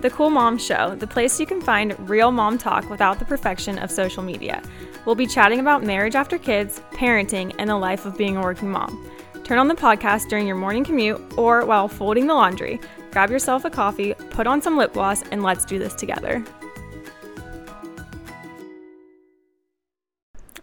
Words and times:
The 0.00 0.08
Cool 0.08 0.30
Mom 0.30 0.56
Show, 0.56 0.94
the 0.94 1.06
place 1.06 1.38
you 1.38 1.44
can 1.44 1.60
find 1.60 1.94
real 2.08 2.32
mom 2.32 2.56
talk 2.56 2.88
without 2.88 3.18
the 3.18 3.26
perfection 3.26 3.78
of 3.78 3.90
social 3.90 4.22
media. 4.22 4.62
We'll 5.04 5.14
be 5.14 5.26
chatting 5.26 5.60
about 5.60 5.84
marriage 5.84 6.14
after 6.14 6.38
kids, 6.38 6.80
parenting, 6.92 7.54
and 7.58 7.68
the 7.68 7.76
life 7.76 8.06
of 8.06 8.16
being 8.16 8.38
a 8.38 8.40
working 8.40 8.70
mom. 8.70 9.10
Turn 9.44 9.58
on 9.58 9.68
the 9.68 9.74
podcast 9.74 10.30
during 10.30 10.46
your 10.46 10.56
morning 10.56 10.84
commute 10.84 11.20
or 11.36 11.66
while 11.66 11.86
folding 11.86 12.26
the 12.26 12.34
laundry. 12.34 12.80
Grab 13.10 13.30
yourself 13.30 13.66
a 13.66 13.70
coffee, 13.70 14.14
put 14.30 14.46
on 14.46 14.62
some 14.62 14.78
lip 14.78 14.94
gloss, 14.94 15.22
and 15.32 15.42
let's 15.42 15.66
do 15.66 15.78
this 15.78 15.94
together. 15.94 16.42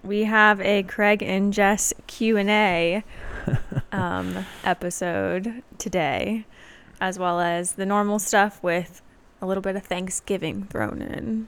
We 0.02 0.24
have 0.24 0.60
a 0.62 0.82
Craig 0.82 1.22
and 1.22 1.54
Jess 1.54 1.94
Q&A 2.08 3.04
um, 3.92 4.48
episode 4.64 5.62
today, 5.78 6.46
as 7.00 7.20
well 7.20 7.40
as 7.40 7.74
the 7.74 7.86
normal 7.86 8.18
stuff 8.18 8.64
with 8.64 9.04
a 9.42 9.46
little 9.46 9.62
bit 9.62 9.76
of 9.76 9.84
Thanksgiving 9.84 10.64
thrown 10.66 11.02
in. 11.02 11.48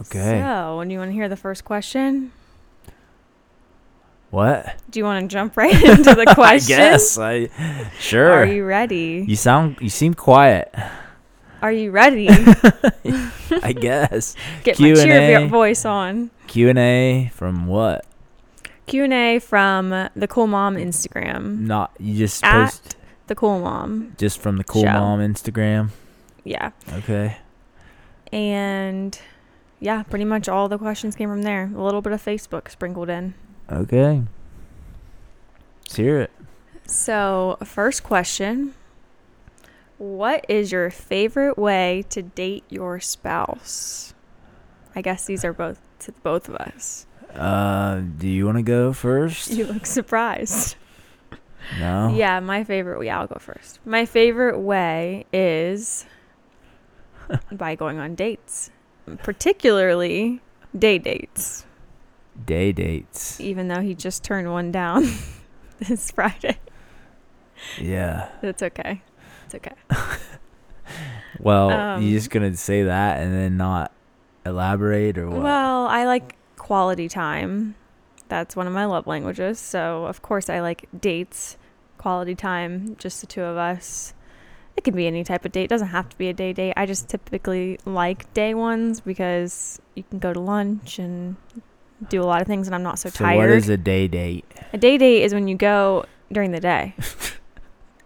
Okay. 0.00 0.40
So, 0.40 0.82
do 0.84 0.90
you 0.92 0.98
want 0.98 1.10
to 1.10 1.12
hear 1.14 1.28
the 1.28 1.36
first 1.36 1.64
question? 1.64 2.32
what? 4.30 4.76
Do 4.90 4.98
you 4.98 5.04
want 5.04 5.22
to 5.22 5.28
jump 5.32 5.56
right 5.56 5.74
into 5.84 6.14
the 6.14 6.24
question? 6.34 6.74
I 6.76 6.78
guess. 6.78 7.18
I 7.18 7.48
sure. 7.98 8.32
Are 8.32 8.46
you 8.46 8.64
ready? 8.64 9.24
You 9.28 9.36
sound 9.36 9.76
you 9.80 9.90
seem 9.90 10.14
quiet. 10.14 10.74
Are 11.60 11.70
you 11.70 11.90
ready? 11.92 12.28
I 13.62 13.72
guess. 13.72 14.34
Get 14.64 14.80
my 14.80 14.94
cheer 14.94 15.46
voice 15.46 15.84
on. 15.84 16.30
Q&A 16.48 17.30
from 17.34 17.66
what? 17.66 18.04
Q&A 18.86 19.38
from 19.38 19.90
the 19.90 20.26
Cool 20.28 20.48
Mom 20.48 20.74
Instagram. 20.74 21.60
Not 21.60 21.92
you 22.00 22.16
just 22.18 22.42
At 22.42 22.64
post 22.64 22.96
The 23.28 23.36
Cool 23.36 23.60
Mom. 23.60 24.14
just 24.18 24.40
from 24.40 24.56
the 24.56 24.64
Cool 24.64 24.82
Show. 24.82 24.92
Mom 24.92 25.20
Instagram. 25.20 25.90
Yeah. 26.44 26.70
Okay. 26.94 27.36
And 28.32 29.18
yeah, 29.80 30.02
pretty 30.02 30.24
much 30.24 30.48
all 30.48 30.68
the 30.68 30.78
questions 30.78 31.16
came 31.16 31.28
from 31.28 31.42
there. 31.42 31.70
A 31.74 31.82
little 31.82 32.02
bit 32.02 32.12
of 32.12 32.24
Facebook 32.24 32.70
sprinkled 32.70 33.08
in. 33.08 33.34
Okay. 33.70 34.22
Let's 35.84 35.96
hear 35.96 36.20
it. 36.20 36.30
So, 36.86 37.58
first 37.64 38.02
question 38.02 38.74
What 39.98 40.44
is 40.48 40.72
your 40.72 40.90
favorite 40.90 41.56
way 41.58 42.04
to 42.10 42.22
date 42.22 42.64
your 42.68 43.00
spouse? 43.00 44.14
I 44.94 45.02
guess 45.02 45.24
these 45.24 45.44
are 45.44 45.52
both 45.52 45.80
to 46.00 46.12
both 46.22 46.48
of 46.48 46.56
us. 46.56 47.06
Uh, 47.34 48.02
do 48.18 48.28
you 48.28 48.44
want 48.44 48.58
to 48.58 48.62
go 48.62 48.92
first? 48.92 49.50
You 49.50 49.64
look 49.66 49.86
surprised. 49.86 50.76
no. 51.78 52.14
Yeah, 52.14 52.40
my 52.40 52.62
favorite. 52.64 53.04
Yeah, 53.04 53.20
I'll 53.20 53.26
go 53.26 53.38
first. 53.38 53.80
My 53.86 54.04
favorite 54.04 54.58
way 54.58 55.24
is 55.32 56.04
by 57.52 57.74
going 57.74 57.98
on 57.98 58.14
dates, 58.14 58.70
particularly 59.22 60.40
day 60.78 60.98
dates. 60.98 61.66
Day 62.46 62.72
dates. 62.72 63.40
Even 63.40 63.68
though 63.68 63.80
he 63.80 63.94
just 63.94 64.24
turned 64.24 64.50
one 64.50 64.72
down 64.72 65.04
this 65.78 66.10
Friday, 66.10 66.58
Yeah. 67.78 68.30
it's 68.42 68.62
okay. 68.62 69.02
It's 69.46 69.54
okay. 69.54 69.74
Well, 71.40 71.70
Um, 71.70 72.02
you 72.02 72.16
just 72.16 72.30
gonna 72.30 72.54
say 72.56 72.84
that 72.84 73.20
and 73.20 73.32
then 73.34 73.56
not 73.56 73.90
elaborate 74.46 75.18
or 75.18 75.28
what? 75.28 75.42
Well, 75.42 75.86
I 75.86 76.04
like 76.04 76.36
quality 76.56 77.08
time. 77.08 77.74
That's 78.28 78.54
one 78.54 78.66
of 78.66 78.72
my 78.72 78.84
love 78.84 79.06
languages. 79.06 79.58
So, 79.58 80.04
of 80.04 80.22
course, 80.22 80.48
I 80.48 80.60
like 80.60 80.88
dates, 81.00 81.56
quality 81.98 82.34
time, 82.34 82.94
just 82.98 83.20
the 83.20 83.26
two 83.26 83.42
of 83.42 83.56
us. 83.56 84.14
It 84.76 84.84
can 84.84 84.94
be 84.94 85.06
any 85.06 85.22
type 85.22 85.44
of 85.44 85.52
date. 85.52 85.64
It 85.64 85.68
doesn't 85.68 85.88
have 85.88 86.08
to 86.08 86.18
be 86.18 86.28
a 86.28 86.32
day 86.32 86.52
date. 86.52 86.74
I 86.76 86.86
just 86.86 87.08
typically 87.08 87.78
like 87.84 88.32
day 88.34 88.54
ones 88.54 89.00
because 89.00 89.80
you 89.94 90.02
can 90.02 90.18
go 90.18 90.32
to 90.32 90.40
lunch 90.40 90.98
and 90.98 91.36
do 92.08 92.22
a 92.22 92.24
lot 92.24 92.40
of 92.40 92.46
things 92.46 92.66
and 92.66 92.74
I'm 92.74 92.82
not 92.82 92.98
so, 92.98 93.08
so 93.10 93.24
tired. 93.24 93.36
what 93.38 93.50
is 93.50 93.68
a 93.68 93.76
day 93.76 94.08
date? 94.08 94.44
a 94.72 94.78
day 94.78 94.98
date 94.98 95.22
is 95.22 95.34
when 95.34 95.46
you 95.46 95.56
go 95.56 96.04
during 96.32 96.52
the 96.52 96.60
day. 96.60 96.94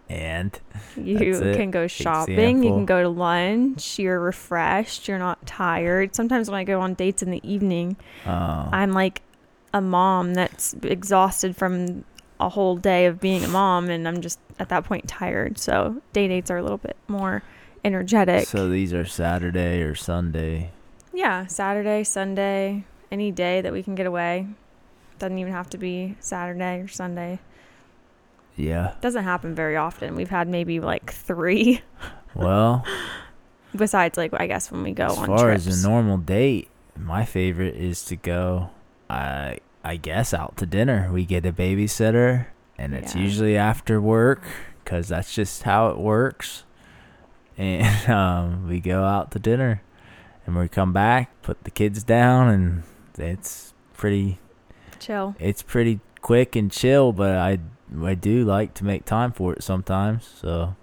And 0.08 0.58
You 0.96 1.18
can 1.18 1.72
go 1.72 1.88
shopping, 1.88 2.62
you 2.62 2.70
can 2.70 2.86
go 2.86 3.02
to 3.02 3.08
lunch, 3.08 3.98
you're 3.98 4.20
refreshed, 4.20 5.08
you're 5.08 5.18
not 5.18 5.44
tired. 5.46 6.14
Sometimes 6.14 6.48
when 6.48 6.58
I 6.60 6.64
go 6.64 6.80
on 6.80 6.94
dates 6.94 7.22
in 7.22 7.30
the 7.30 7.40
evening, 7.48 7.96
oh, 8.24 8.68
I'm 8.72 8.92
like 8.92 9.22
a 9.74 9.80
mom 9.80 10.34
that's 10.34 10.74
exhausted 10.82 11.56
from 11.56 12.04
a 12.40 12.48
whole 12.48 12.76
day 12.76 13.06
of 13.06 13.20
being 13.20 13.44
a 13.44 13.48
mom, 13.48 13.88
and 13.90 14.06
I'm 14.06 14.20
just 14.20 14.38
at 14.58 14.68
that 14.68 14.84
point 14.84 15.08
tired. 15.08 15.58
So 15.58 16.00
day 16.12 16.28
dates 16.28 16.50
are 16.50 16.56
a 16.58 16.62
little 16.62 16.78
bit 16.78 16.96
more 17.08 17.42
energetic. 17.84 18.46
so 18.48 18.68
these 18.68 18.92
are 18.92 19.04
Saturday 19.04 19.80
or 19.82 19.94
Sunday. 19.94 20.70
yeah, 21.12 21.46
Saturday, 21.46 22.02
Sunday, 22.04 22.84
any 23.12 23.30
day 23.30 23.60
that 23.60 23.72
we 23.72 23.82
can 23.82 23.94
get 23.94 24.06
away. 24.06 24.46
Doesn't 25.18 25.38
even 25.38 25.52
have 25.52 25.70
to 25.70 25.78
be 25.78 26.16
Saturday 26.20 26.80
or 26.80 26.88
Sunday. 26.88 27.38
Yeah. 28.56 28.94
Doesn't 29.00 29.24
happen 29.24 29.54
very 29.54 29.76
often. 29.76 30.14
We've 30.16 30.28
had 30.30 30.48
maybe 30.48 30.80
like 30.80 31.12
three, 31.12 31.80
Well, 32.34 32.84
besides 33.74 34.16
like 34.18 34.32
I 34.38 34.46
guess 34.46 34.70
when 34.70 34.82
we 34.82 34.92
go 34.92 35.06
as 35.06 35.16
on 35.18 35.26
far 35.26 35.38
trips. 35.46 35.66
as 35.66 35.84
a 35.84 35.88
normal 35.88 36.18
date, 36.18 36.68
my 36.98 37.24
favorite 37.24 37.76
is 37.76 38.04
to 38.06 38.16
go. 38.16 38.70
I 39.08 39.58
I 39.86 39.96
guess 39.96 40.34
out 40.34 40.56
to 40.58 40.66
dinner. 40.66 41.10
We 41.12 41.24
get 41.24 41.46
a 41.46 41.52
babysitter, 41.52 42.46
and 42.76 42.94
it's 42.94 43.14
Yeah. 43.14 43.22
usually 43.22 43.56
after 43.56 44.00
work 44.00 44.42
because 44.84 45.08
that's 45.08 45.34
just 45.34 45.62
how 45.64 45.88
it 45.88 45.98
works. 45.98 46.64
And 47.58 48.10
um, 48.10 48.68
we 48.68 48.80
go 48.80 49.02
out 49.04 49.30
to 49.30 49.38
dinner, 49.38 49.80
and 50.44 50.54
we 50.54 50.68
come 50.68 50.92
back, 50.92 51.30
put 51.40 51.64
the 51.64 51.70
kids 51.70 52.02
down, 52.02 52.48
and 52.50 52.82
it's 53.16 53.72
pretty 53.94 54.38
Chill. 54.98 55.34
it's 55.38 55.62
pretty 55.62 56.00
quick 56.20 56.54
and 56.54 56.70
chill. 56.70 57.12
But 57.12 57.36
I 57.36 57.58
I 58.04 58.14
do 58.14 58.44
like 58.44 58.74
to 58.74 58.84
make 58.84 59.06
time 59.06 59.32
for 59.32 59.54
it 59.54 59.62
sometimes. 59.62 60.26
So 60.26 60.76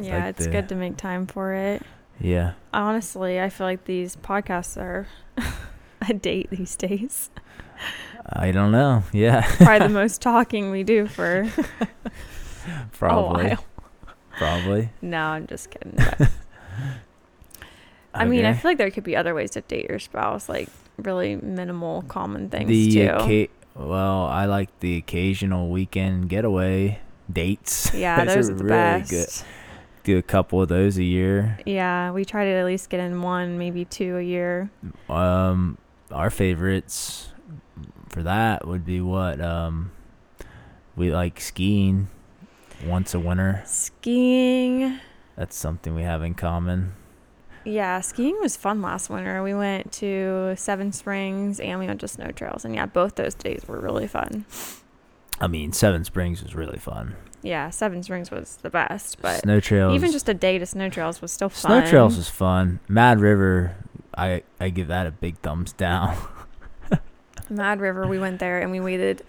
Yeah, 0.00 0.14
like 0.20 0.24
it's 0.36 0.46
the- 0.46 0.52
good 0.52 0.68
to 0.70 0.74
make 0.74 0.96
time 0.96 1.26
for 1.26 1.52
it. 1.52 1.82
yeah. 2.18 2.52
Honestly, 2.72 3.38
I 3.38 3.50
feel 3.50 3.66
like 3.66 3.84
these 3.84 4.16
podcasts 4.16 4.80
are 4.80 5.06
a 6.08 6.14
date 6.14 6.48
these 6.50 6.76
days. 6.76 7.28
I 8.26 8.50
don't 8.52 8.72
know. 8.72 9.02
Yeah, 9.12 9.42
Probably 9.56 9.86
the 9.88 9.92
most 9.94 10.22
talking 10.22 10.70
we 10.70 10.82
do 10.82 11.06
for 11.06 11.46
probably. 12.92 13.44
a 13.46 13.48
while. 13.56 13.64
Probably. 14.38 14.90
No, 15.02 15.18
I'm 15.20 15.46
just 15.46 15.70
kidding. 15.70 15.94
but- 15.96 16.30
I 18.14 18.24
mean, 18.26 18.44
I 18.44 18.52
feel 18.52 18.70
like 18.70 18.78
there 18.78 18.90
could 18.92 19.02
be 19.04 19.16
other 19.16 19.34
ways 19.34 19.50
to 19.52 19.60
date 19.62 19.88
your 19.88 19.98
spouse, 19.98 20.48
like 20.48 20.68
really 20.98 21.34
minimal 21.36 22.02
common 22.02 22.48
things 22.48 22.68
the 22.68 22.92
too. 22.92 23.00
occa- 23.08 23.48
well, 23.74 24.26
I 24.26 24.44
like 24.46 24.68
the 24.80 24.96
occasional 24.96 25.68
weekend 25.68 26.28
getaway 26.28 27.00
dates. 27.32 27.92
yeah, 27.92 28.24
Those 28.24 28.34
those 28.34 28.48
are 28.48 28.52
are 28.52 28.56
the 28.56 28.64
really 28.64 28.76
best. 29.00 29.10
good. 29.10 29.28
Do 30.04 30.18
a 30.18 30.22
couple 30.22 30.62
of 30.62 30.68
those 30.68 30.96
a 30.98 31.02
year. 31.02 31.58
Yeah, 31.66 32.12
we 32.12 32.24
try 32.24 32.44
to 32.44 32.50
at 32.50 32.64
least 32.66 32.88
get 32.88 33.00
in 33.00 33.20
one, 33.22 33.58
maybe 33.58 33.84
two 33.84 34.16
a 34.18 34.22
year. 34.22 34.70
Um, 35.08 35.76
our 36.12 36.30
favorites 36.30 37.32
for 38.08 38.22
that 38.22 38.66
would 38.66 38.84
be 38.84 39.00
what 39.00 39.40
um, 39.40 39.90
we 40.96 41.10
like 41.10 41.40
skiing 41.40 42.08
once 42.84 43.14
a 43.14 43.18
winter. 43.20 43.62
Skiing. 43.66 45.00
That's 45.36 45.56
something 45.56 45.94
we 45.94 46.02
have 46.02 46.22
in 46.22 46.34
common. 46.34 46.92
Yeah, 47.64 48.00
skiing 48.02 48.36
was 48.40 48.56
fun 48.56 48.82
last 48.82 49.08
winter. 49.08 49.42
We 49.42 49.54
went 49.54 49.90
to 49.92 50.54
Seven 50.56 50.92
Springs 50.92 51.58
and 51.60 51.80
we 51.80 51.86
went 51.86 52.00
to 52.02 52.08
snow 52.08 52.30
trails. 52.30 52.64
And 52.64 52.74
yeah, 52.74 52.86
both 52.86 53.14
those 53.14 53.34
days 53.34 53.62
were 53.66 53.80
really 53.80 54.06
fun. 54.06 54.44
I 55.40 55.46
mean, 55.46 55.72
Seven 55.72 56.04
Springs 56.04 56.42
was 56.42 56.54
really 56.54 56.78
fun. 56.78 57.16
Yeah, 57.42 57.70
Seven 57.70 58.02
Springs 58.02 58.30
was 58.30 58.56
the 58.62 58.70
best, 58.70 59.20
but 59.20 59.40
Snow 59.40 59.60
trails. 59.60 59.94
even 59.94 60.12
just 60.12 60.28
a 60.28 60.34
day 60.34 60.58
to 60.58 60.66
snow 60.66 60.88
trails 60.88 61.20
was 61.20 61.32
still 61.32 61.48
fun. 61.48 61.82
Snow 61.82 61.90
trails 61.90 62.16
was 62.16 62.28
fun. 62.28 62.80
Mad 62.88 63.20
River, 63.20 63.76
I 64.16 64.42
I 64.60 64.68
give 64.70 64.88
that 64.88 65.06
a 65.06 65.10
big 65.10 65.38
thumbs 65.38 65.72
down. 65.72 66.16
Mad 67.50 67.80
River, 67.80 68.06
we 68.06 68.18
went 68.18 68.40
there 68.40 68.60
and 68.60 68.70
we 68.70 68.80
waited 68.80 69.22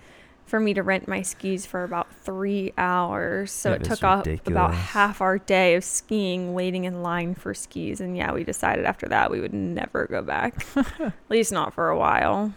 for 0.45 0.59
me 0.59 0.73
to 0.75 0.83
rent 0.83 1.07
my 1.07 1.21
skis 1.21 1.65
for 1.65 1.83
about 1.83 2.13
three 2.23 2.71
hours. 2.77 3.51
So 3.51 3.73
It 3.73 3.81
it, 3.81 3.85
took 3.85 4.03
up 4.03 4.27
about 4.45 4.73
half 4.73 5.19
our 5.21 5.39
day 5.39 5.75
of 5.75 5.83
skiing, 5.83 6.53
waiting 6.53 6.83
in 6.85 7.01
line 7.01 7.33
for 7.33 7.53
skis. 7.53 7.99
And 7.99 8.15
yeah, 8.15 8.31
we 8.31 8.43
decided 8.43 8.85
after 8.85 9.07
that 9.07 9.31
we 9.31 9.39
would 9.41 9.53
never 9.53 10.05
go 10.05 10.21
back, 10.21 10.65
at 10.77 11.13
least 11.29 11.51
not 11.51 11.73
for 11.73 11.89
a 11.89 11.97
while. 11.97 12.53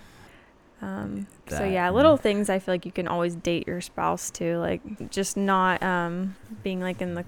Um, 0.80 1.26
so 1.48 1.64
yeah, 1.64 1.90
little 1.90 2.16
things 2.16 2.48
I 2.48 2.58
feel 2.60 2.74
like 2.74 2.86
you 2.86 2.92
can 2.92 3.08
always 3.08 3.34
date 3.34 3.66
your 3.66 3.80
spouse 3.80 4.30
to, 4.32 4.58
like 4.58 5.10
just 5.10 5.36
not 5.36 5.82
um, 5.82 6.36
being 6.62 6.80
like 6.80 7.00
in 7.00 7.14
the 7.14 7.24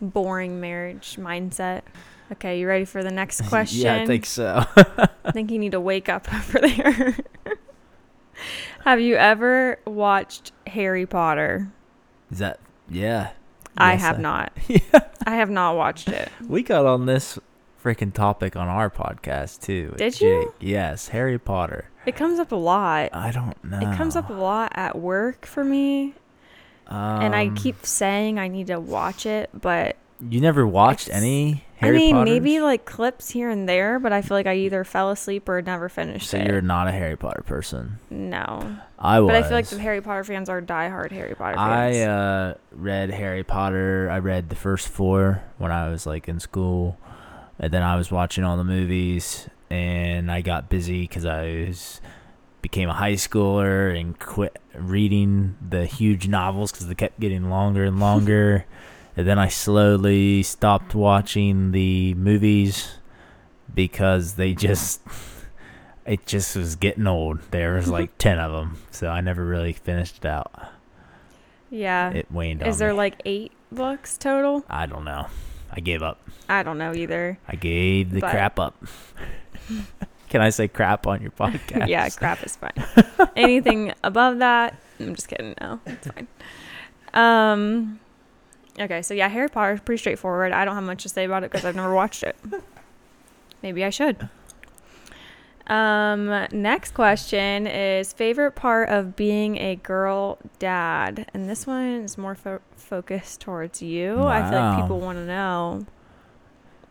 boring 0.00 0.60
marriage 0.60 1.16
mindset. 1.18 1.82
Okay, 2.32 2.58
you 2.60 2.66
ready 2.66 2.84
for 2.84 3.02
the 3.02 3.10
next 3.10 3.42
question? 3.48 3.80
yeah, 3.84 3.96
I 4.02 4.06
think 4.06 4.26
so. 4.26 4.64
I 5.24 5.30
think 5.32 5.50
you 5.50 5.58
need 5.58 5.72
to 5.72 5.80
wake 5.80 6.08
up 6.08 6.26
over 6.34 6.58
there. 6.60 7.16
Have 8.84 9.00
you 9.00 9.16
ever 9.16 9.78
watched 9.86 10.52
Harry 10.66 11.06
Potter? 11.06 11.72
Is 12.30 12.38
that 12.38 12.60
yeah? 12.90 13.30
I 13.76 13.92
Yes, 13.92 14.00
have 14.02 14.20
not. 14.20 14.52
Yeah. 14.68 14.80
I 15.26 15.36
have 15.36 15.50
not 15.50 15.76
watched 15.76 16.08
it. 16.08 16.30
We 16.46 16.62
got 16.62 16.86
on 16.86 17.06
this 17.06 17.38
freaking 17.82 18.12
topic 18.12 18.56
on 18.56 18.68
our 18.68 18.88
podcast 18.90 19.60
too. 19.62 19.94
Did 19.96 20.20
you? 20.20 20.42
Jake. 20.44 20.54
Yes, 20.68 21.08
Harry 21.08 21.38
Potter. 21.38 21.90
It 22.06 22.14
comes 22.16 22.38
up 22.38 22.52
a 22.52 22.56
lot. 22.56 23.10
I 23.12 23.32
don't 23.32 23.62
know. 23.64 23.78
It 23.80 23.96
comes 23.96 24.14
up 24.16 24.30
a 24.30 24.34
lot 24.34 24.72
at 24.74 24.96
work 24.96 25.44
for 25.46 25.64
me, 25.64 26.14
and 26.88 27.34
I 27.34 27.46
Um, 27.48 27.54
keep 27.56 27.84
saying 27.84 28.38
I 28.38 28.46
need 28.48 28.68
to 28.68 28.78
watch 28.78 29.26
it, 29.26 29.50
but 29.52 29.96
You 30.20 30.40
never 30.40 30.66
watched 30.66 31.08
It's- 31.08 31.22
any 31.22 31.64
Harry 31.76 31.96
I 31.96 31.98
mean, 31.98 32.14
Potters? 32.14 32.32
maybe 32.32 32.60
like 32.60 32.84
clips 32.86 33.30
here 33.30 33.50
and 33.50 33.68
there, 33.68 33.98
but 33.98 34.10
I 34.12 34.22
feel 34.22 34.34
like 34.36 34.46
I 34.46 34.54
either 34.54 34.82
fell 34.82 35.10
asleep 35.10 35.46
or 35.46 35.60
never 35.60 35.90
finished 35.90 36.30
So 36.30 36.38
it. 36.38 36.46
you're 36.46 36.62
not 36.62 36.88
a 36.88 36.92
Harry 36.92 37.16
Potter 37.16 37.42
person. 37.44 37.98
no, 38.08 38.76
I 38.98 39.20
was. 39.20 39.28
but 39.28 39.36
I 39.36 39.42
feel 39.42 39.52
like 39.52 39.66
the 39.68 39.78
Harry 39.78 40.00
Potter 40.00 40.24
fans 40.24 40.48
are 40.48 40.62
diehard 40.62 41.12
Harry 41.12 41.34
Potter 41.34 41.56
fans. 41.56 41.96
I 41.98 42.00
uh, 42.00 42.54
read 42.72 43.10
Harry 43.10 43.44
Potter. 43.44 44.08
I 44.10 44.18
read 44.20 44.48
the 44.48 44.56
first 44.56 44.88
four 44.88 45.42
when 45.58 45.70
I 45.70 45.90
was 45.90 46.06
like 46.06 46.28
in 46.28 46.40
school, 46.40 46.96
and 47.58 47.70
then 47.70 47.82
I 47.82 47.96
was 47.96 48.10
watching 48.10 48.42
all 48.42 48.56
the 48.56 48.64
movies. 48.64 49.48
And 49.68 50.30
I 50.32 50.40
got 50.42 50.68
busy 50.70 51.02
because 51.02 51.26
I 51.26 51.66
was 51.68 52.00
became 52.62 52.88
a 52.88 52.92
high 52.94 53.14
schooler 53.14 53.94
and 54.00 54.18
quit 54.18 54.56
reading 54.74 55.56
the 55.60 55.84
huge 55.86 56.26
novels 56.28 56.70
because 56.72 56.86
they 56.86 56.94
kept 56.94 57.20
getting 57.20 57.50
longer 57.50 57.84
and 57.84 58.00
longer. 58.00 58.64
and 59.16 59.26
then 59.26 59.38
I 59.38 59.48
slowly 59.48 60.42
stopped 60.42 60.94
watching 60.94 61.72
the 61.72 62.14
movies 62.14 62.98
because 63.74 64.34
they 64.34 64.54
just 64.54 65.00
it 66.06 66.26
just 66.26 66.56
was 66.56 66.76
getting 66.76 67.06
old. 67.06 67.40
There 67.50 67.74
was 67.74 67.88
like 67.88 68.10
ten 68.18 68.38
of 68.38 68.52
them, 68.52 68.78
so 68.90 69.08
I 69.08 69.20
never 69.20 69.44
really 69.44 69.72
finished 69.72 70.18
it 70.18 70.26
out 70.26 70.52
yeah. 71.70 72.10
it 72.10 72.30
waned 72.30 72.62
Is 72.66 72.78
there 72.78 72.90
me. 72.92 72.96
like 72.96 73.20
eight 73.24 73.52
books 73.72 74.16
total? 74.18 74.64
I 74.68 74.86
don't 74.86 75.04
know. 75.04 75.26
I 75.70 75.80
gave 75.80 76.02
up. 76.02 76.20
I 76.48 76.62
don't 76.62 76.78
know 76.78 76.94
either. 76.94 77.38
I 77.48 77.56
gave 77.56 78.10
the 78.12 78.20
But- 78.20 78.30
crap 78.30 78.58
up. 78.58 78.76
Can 80.28 80.40
I 80.40 80.50
say 80.50 80.66
crap 80.66 81.06
on 81.06 81.22
your 81.22 81.30
podcast? 81.30 81.86
yeah, 81.86 82.08
crap 82.08 82.44
is 82.44 82.56
fine. 82.56 82.72
Anything 83.36 83.94
above 84.02 84.38
that, 84.40 84.74
I'm 84.98 85.14
just 85.14 85.28
kidding. 85.28 85.54
No, 85.60 85.78
it's 85.86 86.08
fine. 86.08 86.26
Um, 87.14 88.00
okay, 88.78 89.02
so 89.02 89.14
yeah, 89.14 89.28
Harry 89.28 89.48
Potter 89.48 89.74
is 89.74 89.80
pretty 89.80 89.98
straightforward. 89.98 90.52
I 90.52 90.64
don't 90.64 90.74
have 90.74 90.84
much 90.84 91.02
to 91.04 91.08
say 91.08 91.24
about 91.24 91.44
it 91.44 91.50
because 91.50 91.64
I've 91.64 91.76
never 91.76 91.94
watched 91.94 92.22
it. 92.22 92.36
Maybe 93.62 93.84
I 93.84 93.90
should. 93.90 94.28
Um, 95.66 96.46
next 96.52 96.94
question 96.94 97.66
is 97.66 98.12
favorite 98.12 98.52
part 98.52 98.88
of 98.88 99.16
being 99.16 99.56
a 99.58 99.76
girl 99.76 100.38
dad, 100.58 101.28
and 101.34 101.48
this 101.48 101.66
one 101.66 102.02
is 102.02 102.16
more 102.16 102.36
fo- 102.36 102.60
focused 102.76 103.40
towards 103.40 103.82
you. 103.82 104.22
I 104.22 104.48
feel 104.48 104.60
like 104.60 104.80
people 104.82 105.00
want 105.00 105.18
to 105.18 105.26
know 105.26 105.86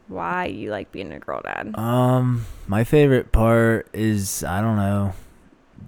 why 0.07 0.45
you 0.45 0.71
like 0.71 0.91
being 0.91 1.11
a 1.13 1.19
girl 1.19 1.41
dad. 1.41 1.77
Um, 1.77 2.45
my 2.67 2.83
favorite 2.83 3.31
part 3.31 3.87
is 3.93 4.43
I 4.43 4.59
don't 4.61 4.75
know. 4.75 5.13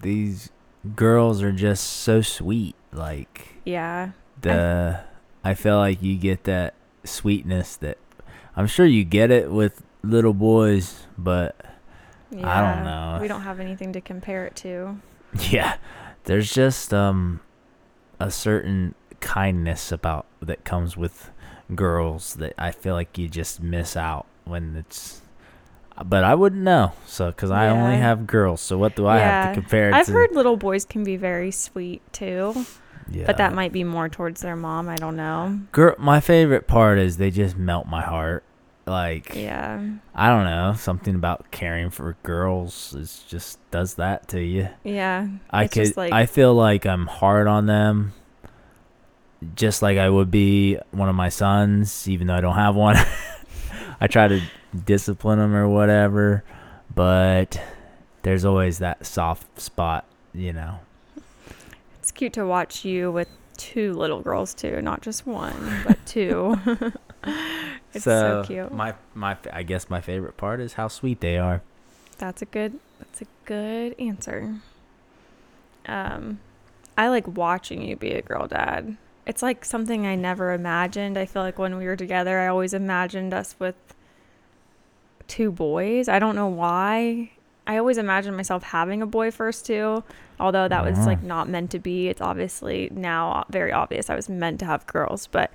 These 0.02 0.50
girls 0.96 1.44
are 1.44 1.52
just 1.52 1.84
so 1.84 2.22
sweet. 2.22 2.76
Like 2.94 3.56
Yeah, 3.66 4.12
the, 4.42 5.02
I 5.02 5.04
feel 5.54 5.78
like 5.78 6.02
you 6.02 6.16
get 6.18 6.44
that 6.46 6.74
sweetness 7.04 7.76
that 7.78 7.98
I'm 8.56 8.68
sure 8.68 8.86
you 8.86 9.04
get 9.04 9.32
it 9.32 9.52
with 9.52 9.82
little 10.04 10.34
boys, 10.34 11.06
but 11.18 11.56
I 12.44 12.62
don't 12.62 12.84
know. 12.84 13.20
We 13.22 13.28
don't 13.28 13.42
have 13.42 13.60
anything 13.60 13.94
to 13.94 14.02
compare 14.02 14.46
it 14.46 14.56
to. 14.58 15.00
Yeah, 15.52 15.76
there's 16.24 16.52
just 16.54 16.94
um 16.94 17.42
a 18.20 18.32
certain 18.32 18.96
kindness 19.20 19.92
about 19.92 20.26
that 20.42 20.64
comes 20.64 20.96
with 20.98 21.30
girls 21.76 22.36
that 22.36 22.54
I 22.58 22.72
feel 22.72 22.94
like 22.96 23.18
you 23.18 23.28
just 23.28 23.62
miss 23.62 23.96
out 23.98 24.26
when 24.46 24.76
it's. 24.78 25.22
But 26.06 26.24
I 26.24 26.34
wouldn't 26.36 26.62
know, 26.62 26.94
so 27.08 27.28
because 27.28 27.50
I 27.52 27.70
only 27.70 27.98
have 27.98 28.26
girls, 28.28 28.62
so 28.62 28.78
what 28.78 28.96
do 28.96 29.06
I 29.08 29.18
have 29.18 29.50
to 29.56 29.62
compare 29.62 29.90
it 29.90 29.94
I've 29.96 30.06
to? 30.06 30.12
heard 30.12 30.32
little 30.32 30.56
boys 30.56 30.86
can 30.86 31.04
be 31.04 31.18
very 31.18 31.50
sweet 31.52 32.02
too, 32.14 32.66
yeah. 33.12 33.26
but 33.26 33.38
that 33.38 33.54
might 33.54 33.72
be 33.72 33.84
more 33.84 34.10
towards 34.10 34.42
their 34.42 34.56
mom. 34.56 34.88
I 34.90 34.96
don't 34.96 35.16
know. 35.16 35.60
girl. 35.72 35.96
My 35.98 36.20
favorite 36.20 36.68
part 36.68 36.98
is 37.00 37.18
they 37.18 37.32
just 37.32 37.58
melt 37.58 37.88
my 37.88 38.02
heart. 38.02 38.44
Like 38.86 39.36
Yeah, 39.36 39.82
I 40.16 40.30
don't 40.30 40.46
know, 40.46 40.74
something 40.78 41.14
about 41.14 41.52
caring 41.52 41.90
for 41.90 42.16
girls 42.24 42.94
is 42.96 43.26
just 43.28 43.60
does 43.70 43.96
that 43.96 44.30
to 44.30 44.42
you. 44.42 44.70
yeah. 44.86 45.28
I 45.50 45.68
could. 45.68 45.84
just 45.88 45.98
like- 45.98 46.14
I 46.14 46.26
feel 46.26 46.54
like 46.54 46.86
I'm 46.86 47.06
hard 47.08 47.48
on 47.48 47.66
them, 47.66 48.14
just 49.56 49.82
like 49.82 49.98
I 49.98 50.10
would 50.10 50.32
be 50.32 50.78
one 50.92 51.10
of 51.10 51.16
my 51.16 51.28
sons, 51.30 52.08
even 52.08 52.28
though 52.28 52.36
I 52.36 52.42
don't 52.42 52.56
have 52.56 52.76
one. 52.76 52.96
I 54.00 54.08
try 54.08 54.30
to 54.30 54.42
discipline 54.86 55.40
them 55.40 55.54
or 55.54 55.68
whatever, 55.68 56.46
but 56.94 57.62
there's 58.24 58.46
always 58.46 58.80
that 58.80 59.06
soft 59.06 59.60
spot, 59.60 60.06
you 60.34 60.54
know. 60.54 60.80
Cute 62.18 62.34
to 62.34 62.46
watch 62.46 62.84
you 62.84 63.12
with 63.12 63.30
two 63.58 63.94
little 63.94 64.22
girls 64.22 64.54
too, 64.54 64.82
not 64.82 65.02
just 65.02 65.28
one, 65.28 65.84
but 65.86 66.04
two. 66.06 66.58
it's 67.94 68.04
so, 68.04 68.44
cute. 68.46 68.72
My 68.74 68.96
my, 69.14 69.38
I 69.54 69.62
guess 69.62 69.90
my 69.90 70.02
favorite 70.02 70.36
part 70.36 70.60
is 70.60 70.74
how 70.74 70.88
sweet 70.88 71.22
they 71.22 71.38
are. 71.38 71.62
That's 72.18 72.42
a 72.42 72.46
good. 72.46 72.80
That's 73.00 73.22
a 73.22 73.26
good 73.46 73.96
answer. 74.00 74.56
Um, 75.86 76.40
I 76.98 77.10
like 77.10 77.28
watching 77.38 77.84
you 77.84 77.96
be 77.96 78.14
a 78.14 78.24
girl 78.24 78.48
dad. 78.48 78.98
It's 79.28 79.44
like 79.44 79.64
something 79.64 80.08
I 80.08 80.16
never 80.16 80.54
imagined. 80.54 81.18
I 81.20 81.28
feel 81.28 81.44
like 81.44 81.60
when 81.60 81.78
we 81.78 81.86
were 81.86 81.96
together, 81.96 82.40
I 82.40 82.48
always 82.48 82.74
imagined 82.74 83.32
us 83.32 83.56
with 83.60 83.76
two 85.28 85.52
boys. 85.52 86.10
I 86.10 86.18
don't 86.18 86.36
know 86.36 86.48
why. 86.48 87.30
I 87.68 87.78
always 87.78 87.98
imagined 87.98 88.36
myself 88.36 88.64
having 88.64 89.02
a 89.02 89.06
boy 89.06 89.30
first 89.30 89.66
too, 89.66 90.04
although 90.40 90.68
that 90.68 90.84
was 90.86 91.06
like 91.06 91.24
not 91.24 91.50
meant 91.50 91.72
to 91.72 91.80
be. 91.80 92.08
It's 92.08 92.22
obviously 92.22 92.90
now 92.92 93.46
very 93.50 93.72
obvious 93.72 94.10
I 94.10 94.16
was 94.16 94.30
meant 94.30 94.60
to 94.60 94.66
have 94.66 94.86
girls, 94.88 95.28
but 95.28 95.52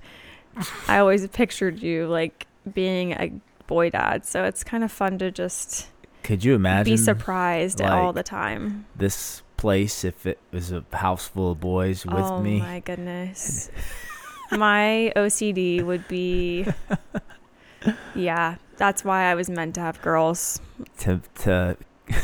I 0.89 0.99
always 0.99 1.27
pictured 1.29 1.83
you 1.83 2.07
like 2.07 2.47
being 2.73 3.13
a 3.13 3.33
boy 3.67 3.91
dad. 3.91 4.25
So 4.27 4.45
it's 4.45 4.65
kind 4.65 4.85
of 4.85 4.93
fun 4.93 5.19
to 5.19 5.31
just 5.31 5.89
Could 6.23 6.45
you 6.45 6.55
imagine 6.55 6.93
be 6.93 6.97
surprised 6.97 7.81
all 7.81 8.13
the 8.13 8.23
time. 8.23 8.87
this 8.97 9.43
place 9.57 10.03
if 10.05 10.27
it 10.27 10.39
was 10.51 10.73
a 10.73 10.85
house 10.93 11.29
full 11.29 11.53
of 11.53 11.61
boys 11.61 12.05
with 12.05 12.15
oh 12.15 12.41
me? 12.41 12.57
Oh 12.61 12.65
my 12.65 12.81
goodness. 12.81 13.71
my 14.53 15.13
OCD 15.17 15.83
would 15.83 16.07
be 16.09 16.67
Yeah, 18.15 18.57
that's 18.77 19.05
why 19.05 19.25
I 19.31 19.35
was 19.35 19.49
meant 19.51 19.75
to 19.77 19.81
have 19.81 20.01
girls. 20.03 20.61
to 20.99 21.21
to 21.43 21.77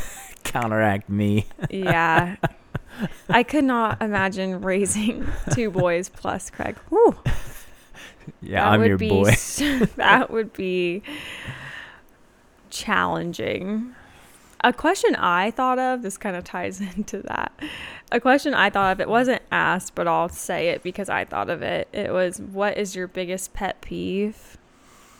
counteract 0.49 1.09
me. 1.09 1.45
Yeah. 1.69 2.35
I 3.29 3.43
could 3.43 3.63
not 3.63 4.01
imagine 4.01 4.61
raising 4.61 5.25
two 5.53 5.71
boys 5.71 6.09
plus 6.09 6.49
Craig. 6.49 6.75
Whew, 6.89 7.15
Yeah, 8.41 8.63
that 8.63 8.67
I'm 8.73 8.83
your 8.83 8.97
be 8.97 9.09
boy. 9.09 9.31
that 9.95 10.31
would 10.31 10.51
be 10.53 11.01
challenging. 12.69 13.95
A 14.61 14.73
question 14.73 15.15
I 15.15 15.51
thought 15.51 15.79
of, 15.79 16.01
this 16.01 16.17
kind 16.17 16.35
of 16.35 16.43
ties 16.43 16.81
into 16.95 17.21
that. 17.23 17.51
A 18.11 18.19
question 18.19 18.53
I 18.53 18.69
thought 18.69 18.91
of, 18.93 18.99
it 18.99 19.07
wasn't 19.07 19.41
asked, 19.51 19.95
but 19.95 20.07
I'll 20.07 20.29
say 20.29 20.69
it 20.69 20.83
because 20.83 21.09
I 21.09 21.23
thought 21.25 21.49
of 21.49 21.61
it. 21.61 21.87
It 21.93 22.11
was, 22.11 22.39
What 22.41 22.77
is 22.77 22.95
your 22.95 23.07
biggest 23.07 23.53
pet 23.53 23.79
peeve 23.81 24.57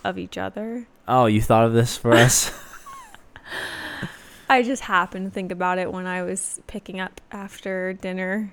of 0.04 0.18
each 0.18 0.38
other? 0.38 0.88
Oh, 1.08 1.28
you 1.28 1.42
thought 1.42 1.66
of 1.66 1.74
this 1.74 1.96
for 1.96 2.14
us? 2.14 2.52
I 4.50 4.64
just 4.64 4.82
happened 4.82 5.28
to 5.28 5.32
think 5.32 5.52
about 5.52 5.78
it 5.78 5.92
when 5.94 6.08
I 6.08 6.24
was 6.24 6.60
picking 6.66 7.00
up 7.00 7.22
after 7.32 7.94
dinner. 7.94 8.52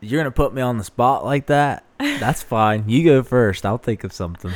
You're 0.00 0.20
gonna 0.20 0.30
put 0.30 0.52
me 0.52 0.60
on 0.60 0.76
the 0.76 0.84
spot 0.84 1.24
like 1.24 1.46
that? 1.46 1.84
That's 1.98 2.42
fine. 2.42 2.86
You 2.88 3.02
go 3.02 3.22
first. 3.22 3.64
I'll 3.64 3.78
think 3.78 4.04
of 4.04 4.12
something. 4.12 4.52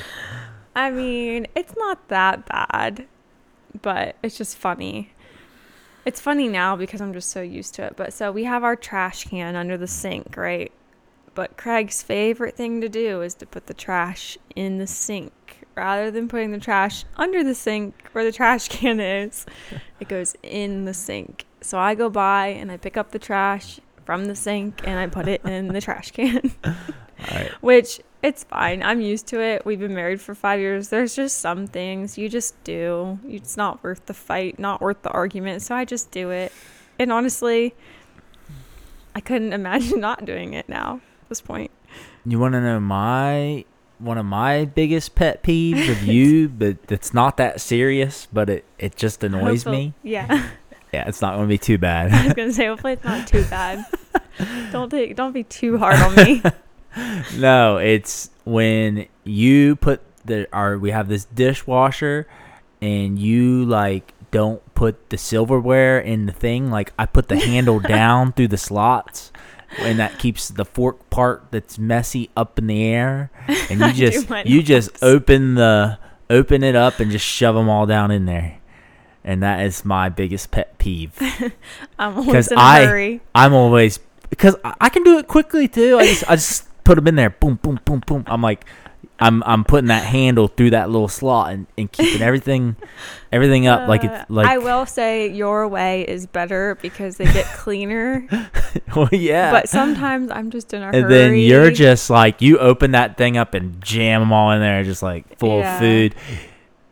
I 0.76 0.90
mean, 0.90 1.46
it's 1.54 1.74
not 1.76 2.08
that 2.08 2.46
bad, 2.46 3.06
but 3.80 4.16
it's 4.22 4.36
just 4.36 4.58
funny. 4.58 5.12
It's 6.04 6.20
funny 6.20 6.48
now 6.48 6.76
because 6.76 7.00
I'm 7.00 7.14
just 7.14 7.30
so 7.30 7.40
used 7.40 7.74
to 7.74 7.84
it. 7.84 7.94
But 7.96 8.12
so 8.12 8.30
we 8.30 8.44
have 8.44 8.64
our 8.64 8.76
trash 8.76 9.24
can 9.24 9.56
under 9.56 9.78
the 9.78 9.86
sink, 9.86 10.36
right? 10.36 10.70
But 11.34 11.56
Craig's 11.56 12.02
favorite 12.02 12.54
thing 12.54 12.82
to 12.82 12.88
do 12.88 13.22
is 13.22 13.34
to 13.36 13.46
put 13.46 13.66
the 13.66 13.74
trash 13.74 14.36
in 14.54 14.76
the 14.76 14.86
sink 14.86 15.57
rather 15.78 16.10
than 16.10 16.28
putting 16.28 16.50
the 16.50 16.58
trash 16.58 17.04
under 17.16 17.42
the 17.42 17.54
sink 17.54 17.94
where 18.12 18.24
the 18.24 18.32
trash 18.32 18.68
can 18.78 19.00
is. 19.00 19.46
It 20.00 20.08
goes 20.08 20.36
in 20.42 20.84
the 20.84 20.94
sink. 20.94 21.46
So 21.60 21.78
I 21.78 21.94
go 21.94 22.10
by 22.10 22.48
and 22.48 22.70
I 22.70 22.76
pick 22.76 22.96
up 22.96 23.12
the 23.12 23.18
trash 23.18 23.80
from 24.04 24.26
the 24.26 24.34
sink 24.34 24.80
and 24.84 24.98
I 24.98 25.06
put 25.06 25.28
it 25.28 25.44
in 25.44 25.68
the 25.68 25.80
trash 25.80 26.10
can. 26.10 26.52
Right. 27.32 27.50
Which 27.60 28.00
it's 28.22 28.44
fine. 28.44 28.80
I'm 28.80 29.00
used 29.00 29.26
to 29.28 29.40
it. 29.40 29.66
We've 29.66 29.80
been 29.80 29.92
married 29.92 30.20
for 30.20 30.36
five 30.36 30.60
years. 30.60 30.88
There's 30.88 31.16
just 31.16 31.38
some 31.38 31.66
things 31.66 32.16
you 32.16 32.28
just 32.28 32.62
do. 32.62 33.18
It's 33.26 33.56
not 33.56 33.82
worth 33.82 34.06
the 34.06 34.14
fight, 34.14 34.60
not 34.60 34.80
worth 34.80 35.02
the 35.02 35.10
argument. 35.10 35.62
So 35.62 35.74
I 35.74 35.84
just 35.84 36.12
do 36.12 36.30
it. 36.30 36.52
And 36.96 37.12
honestly, 37.12 37.74
I 39.16 39.20
couldn't 39.20 39.52
imagine 39.52 39.98
not 40.00 40.24
doing 40.24 40.54
it 40.54 40.68
now 40.68 41.00
at 41.22 41.28
this 41.28 41.40
point. 41.40 41.72
You 42.24 42.38
want 42.38 42.52
to 42.52 42.60
know 42.60 42.78
my 42.78 43.64
one 43.98 44.18
of 44.18 44.26
my 44.26 44.64
biggest 44.64 45.14
pet 45.14 45.42
peeves 45.42 45.88
of 45.90 46.02
you, 46.02 46.48
but 46.58 46.76
it's 46.88 47.12
not 47.14 47.36
that 47.38 47.60
serious, 47.60 48.26
but 48.32 48.48
it, 48.50 48.64
it 48.78 48.96
just 48.96 49.22
annoys 49.24 49.64
Hopefully- 49.64 49.76
me. 49.88 49.94
Yeah. 50.02 50.50
Yeah, 50.90 51.06
it's 51.06 51.20
not 51.20 51.34
going 51.34 51.44
to 51.44 51.48
be 51.48 51.58
too 51.58 51.76
bad. 51.76 52.06
I 52.06 52.10
bad. 52.12 52.24
was 52.24 52.32
gonna 52.32 52.52
say 52.54 52.66
hopefully 52.66 52.94
it's 52.94 53.04
not 53.04 53.28
too 53.28 53.44
bad. 53.44 53.84
don't 54.72 54.88
take 54.88 55.14
don't 55.16 55.32
be 55.32 55.44
too 55.44 55.76
hard 55.76 55.96
on 56.00 56.14
me. 56.14 56.42
no, 57.36 57.76
it's 57.76 58.30
when 58.44 59.06
you 59.22 59.76
put 59.76 60.00
the 60.24 60.48
our 60.50 60.78
we 60.78 60.90
have 60.90 61.08
this 61.08 61.26
dishwasher 61.26 62.26
and 62.80 63.18
you 63.18 63.66
like 63.66 64.14
don't 64.30 64.62
put 64.74 65.10
the 65.10 65.18
silverware 65.18 66.00
in 66.00 66.24
the 66.24 66.32
thing. 66.32 66.70
Like 66.70 66.94
I 66.98 67.04
put 67.04 67.28
the 67.28 67.38
handle 67.38 67.80
down 67.80 68.32
through 68.32 68.48
the 68.48 68.56
slots. 68.56 69.30
And 69.78 69.98
that 69.98 70.18
keeps 70.18 70.48
the 70.48 70.64
fork 70.64 71.10
part 71.10 71.44
that's 71.50 71.78
messy 71.78 72.30
up 72.36 72.58
in 72.58 72.66
the 72.68 72.82
air, 72.84 73.30
and 73.68 73.80
you 73.80 73.92
just 74.10 74.30
you 74.46 74.62
just 74.62 74.90
open 75.02 75.56
the 75.56 75.98
open 76.30 76.62
it 76.62 76.74
up 76.74 77.00
and 77.00 77.10
just 77.10 77.24
shove 77.26 77.54
them 77.54 77.68
all 77.68 77.84
down 77.86 78.10
in 78.10 78.24
there, 78.24 78.58
and 79.24 79.42
that 79.42 79.60
is 79.66 79.84
my 79.84 80.08
biggest 80.08 80.50
pet 80.50 80.78
peeve. 80.78 81.12
I'm 81.98 82.16
always 82.18 82.50
in 82.50 82.56
a 82.56 82.60
I- 82.60 82.84
hurry. 82.86 83.20
I'm 83.34 83.52
always 83.52 83.98
because 84.30 84.56
I 84.64 84.74
I 84.80 84.88
can 84.88 85.02
do 85.02 85.18
it 85.18 85.28
quickly 85.28 85.68
too. 85.68 85.98
I 85.98 86.06
just 86.06 86.24
I 86.30 86.36
just 86.36 86.64
put 86.84 86.94
them 86.96 87.06
in 87.06 87.16
there, 87.16 87.30
boom, 87.30 87.58
boom, 87.62 87.78
boom, 87.84 88.02
boom. 88.06 88.24
I'm 88.26 88.40
like, 88.40 88.64
I'm 89.20 89.42
I'm 89.44 89.64
putting 89.64 89.88
that 89.88 90.04
handle 90.04 90.46
through 90.48 90.70
that 90.70 90.90
little 90.90 91.08
slot 91.08 91.52
and, 91.52 91.66
and 91.76 91.90
keeping 91.90 92.22
everything 92.22 92.76
everything 93.32 93.66
up 93.66 93.88
like 93.88 94.04
Uh, 94.04 94.08
it's 94.22 94.30
like 94.30 94.46
I 94.46 94.58
will 94.58 94.86
say 94.86 95.32
your 95.32 95.66
way 95.66 96.02
is 96.02 96.26
better 96.26 96.76
because 96.80 97.16
they 97.16 97.24
get 97.24 97.44
cleaner. 97.46 98.26
well, 98.96 99.08
yeah. 99.10 99.50
But 99.50 99.68
sometimes 99.68 100.30
I'm 100.30 100.50
just 100.50 100.72
in 100.72 100.82
a 100.82 100.86
and 100.86 100.94
hurry. 100.96 101.08
then 101.12 101.34
you're 101.36 101.70
just 101.72 102.10
like 102.10 102.40
you 102.40 102.58
open 102.58 102.92
that 102.92 103.16
thing 103.16 103.36
up 103.36 103.54
and 103.54 103.82
jam 103.82 104.20
them 104.20 104.32
all 104.32 104.52
in 104.52 104.60
there, 104.60 104.84
just 104.84 105.02
like 105.02 105.36
full 105.38 105.58
Yeah. 105.58 105.74
of 105.74 105.80
food, 105.80 106.14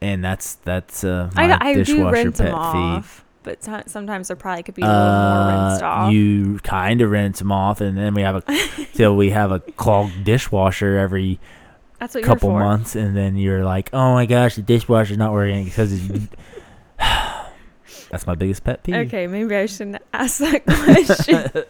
and 0.00 0.24
that's 0.24 0.54
that's 0.56 1.04
uh, 1.04 1.30
my 1.34 1.52
I, 1.52 1.68
I 1.70 1.74
do 1.74 1.84
dishwasher 1.84 2.10
rinse 2.12 2.38
pet 2.40 2.52
off, 2.52 3.24
but 3.44 3.62
so- 3.62 3.82
sometimes 3.86 4.26
there 4.28 4.36
probably 4.36 4.64
could 4.64 4.74
be 4.74 4.82
a 4.82 4.86
little 4.86 5.00
more 5.00 5.68
rinsed 5.68 5.82
Uh, 5.84 5.86
off. 5.86 6.12
you 6.12 6.58
kind 6.64 7.00
of 7.00 7.10
rinse 7.12 7.38
them 7.38 7.52
off, 7.52 7.80
and 7.80 7.96
then 7.96 8.14
we 8.14 8.22
have 8.22 8.34
a 8.34 8.58
till 8.94 9.14
we 9.16 9.30
have 9.30 9.52
a 9.52 9.60
clogged 9.60 10.24
dishwasher 10.24 10.96
every 10.98 11.38
That's 11.98 12.14
what 12.14 12.24
couple 12.24 12.50
you're 12.50 12.60
months, 12.60 12.94
and 12.94 13.16
then 13.16 13.36
you're 13.36 13.64
like, 13.64 13.90
"Oh 13.92 14.12
my 14.14 14.26
gosh, 14.26 14.56
the 14.56 14.62
dishwasher's 14.62 15.16
not 15.18 15.32
working 15.32 15.64
because 15.64 15.92
it's." 15.92 16.26
that's 18.10 18.26
my 18.26 18.34
biggest 18.34 18.64
pet 18.64 18.82
peeve. 18.82 18.94
Okay, 19.06 19.26
maybe 19.26 19.54
I 19.56 19.66
shouldn't 19.66 20.02
ask 20.12 20.38
that 20.38 20.64
question. 20.66 21.64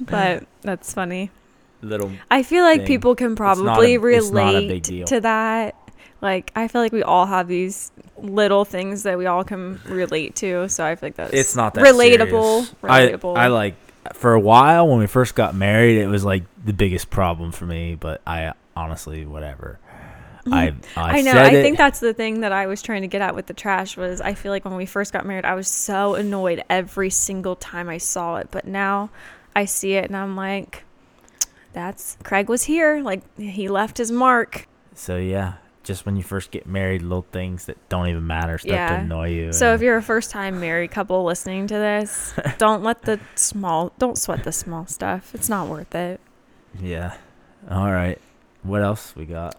but 0.00 0.44
that's 0.62 0.92
funny. 0.92 1.30
Little. 1.82 2.10
I 2.30 2.42
feel 2.42 2.64
like 2.64 2.80
thing. 2.80 2.86
people 2.86 3.14
can 3.14 3.30
not 3.30 3.36
probably 3.36 3.94
a- 3.94 4.00
it's 4.00 4.30
not 4.30 4.54
a 4.54 4.58
big 4.60 4.68
relate 4.68 4.82
deal. 4.82 5.06
to 5.06 5.20
that. 5.20 5.74
Like 6.22 6.50
I 6.56 6.68
feel 6.68 6.80
like 6.80 6.92
we 6.92 7.02
all 7.02 7.26
have 7.26 7.46
these 7.46 7.92
little 8.16 8.64
things 8.64 9.02
that 9.04 9.18
we 9.18 9.26
all 9.26 9.44
can 9.44 9.80
relate 9.86 10.34
to. 10.36 10.68
So 10.68 10.84
I 10.84 10.96
feel 10.96 11.08
like 11.08 11.16
that's 11.16 11.32
It's 11.34 11.54
not 11.54 11.74
that 11.74 11.84
relatable. 11.84 12.64
serious. 12.64 12.74
Relatable. 12.82 13.36
I, 13.36 13.44
I 13.44 13.46
like 13.48 13.74
for 14.14 14.32
a 14.32 14.40
while 14.40 14.88
when 14.88 14.98
we 14.98 15.06
first 15.06 15.34
got 15.34 15.54
married, 15.54 15.98
it 15.98 16.06
was 16.06 16.24
like 16.24 16.44
the 16.64 16.72
biggest 16.72 17.10
problem 17.10 17.52
for 17.52 17.66
me. 17.66 17.94
But 17.94 18.22
I 18.26 18.54
honestly, 18.76 19.24
whatever. 19.26 19.80
I 20.48 20.66
I, 20.66 20.70
Mm-hmm. 20.70 20.98
I 21.00 21.20
know. 21.22 21.32
I 21.32 21.48
it, 21.48 21.62
think 21.62 21.76
that's 21.76 21.98
the 21.98 22.14
thing 22.14 22.40
that 22.42 22.52
I 22.52 22.66
was 22.68 22.80
trying 22.80 23.02
to 23.02 23.08
get 23.08 23.20
at 23.20 23.34
with 23.34 23.46
the 23.46 23.54
trash 23.54 23.96
was 23.96 24.20
I 24.20 24.34
feel 24.34 24.52
like 24.52 24.64
when 24.64 24.76
we 24.76 24.86
first 24.86 25.12
got 25.12 25.26
married, 25.26 25.44
I 25.44 25.54
was 25.54 25.66
so 25.66 26.14
annoyed 26.14 26.62
every 26.70 27.10
single 27.10 27.56
time 27.56 27.88
I 27.88 27.98
saw 27.98 28.36
it. 28.36 28.48
But 28.52 28.64
now 28.66 29.10
I 29.56 29.64
see 29.64 29.94
it 29.94 30.04
and 30.04 30.16
I'm 30.16 30.36
like, 30.36 30.84
that's 31.72 32.16
Craig 32.22 32.48
was 32.48 32.62
here. 32.64 33.00
Like 33.02 33.22
he 33.38 33.68
left 33.68 33.98
his 33.98 34.12
mark. 34.12 34.68
so. 34.94 35.16
Yeah, 35.16 35.54
just 35.82 36.06
when 36.06 36.16
you 36.16 36.22
first 36.22 36.50
get 36.52 36.66
married, 36.66 37.02
little 37.02 37.26
things 37.32 37.66
that 37.66 37.76
don't 37.88 38.06
even 38.08 38.26
matter 38.26 38.56
start 38.58 38.88
to 38.88 38.94
annoy 38.98 39.30
you. 39.30 39.52
So 39.52 39.66
and- 39.66 39.74
if 39.74 39.82
you're 39.84 39.96
a 39.96 40.02
first 40.02 40.30
time 40.30 40.60
married 40.60 40.90
couple 40.92 41.24
listening 41.24 41.66
to 41.66 41.74
this, 41.74 42.34
don't 42.58 42.82
let 42.84 43.02
the 43.02 43.18
small, 43.34 43.92
don't 43.98 44.16
sweat 44.16 44.44
the 44.44 44.52
small 44.52 44.86
stuff. 44.86 45.34
It's 45.34 45.48
not 45.48 45.68
worth 45.68 45.94
it. 45.94 46.20
yeah, 46.80 47.16
all 47.70 47.90
right. 47.90 48.20
What 48.66 48.82
else 48.82 49.14
we 49.16 49.24
got? 49.26 49.56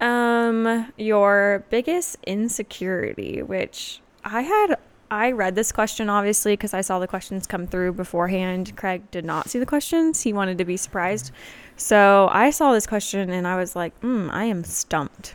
Um, 0.00 0.92
your 0.96 1.64
biggest 1.70 2.16
insecurity, 2.26 3.42
which 3.42 4.00
I 4.24 4.42
had, 4.42 4.76
I 5.10 5.32
read 5.32 5.54
this 5.54 5.72
question 5.72 6.08
obviously 6.08 6.52
because 6.52 6.74
I 6.74 6.82
saw 6.82 6.98
the 6.98 7.08
questions 7.08 7.46
come 7.46 7.66
through 7.66 7.94
beforehand. 7.94 8.76
Craig 8.76 9.10
did 9.10 9.24
not 9.24 9.48
see 9.48 9.58
the 9.58 9.66
questions. 9.66 10.22
He 10.22 10.32
wanted 10.32 10.58
to 10.58 10.64
be 10.64 10.76
surprised. 10.76 11.32
So 11.76 12.28
I 12.32 12.50
saw 12.50 12.72
this 12.72 12.86
question 12.86 13.30
and 13.30 13.46
I 13.46 13.56
was 13.56 13.74
like, 13.74 13.98
hmm, 14.00 14.28
I 14.30 14.44
am 14.44 14.64
stumped. 14.64 15.34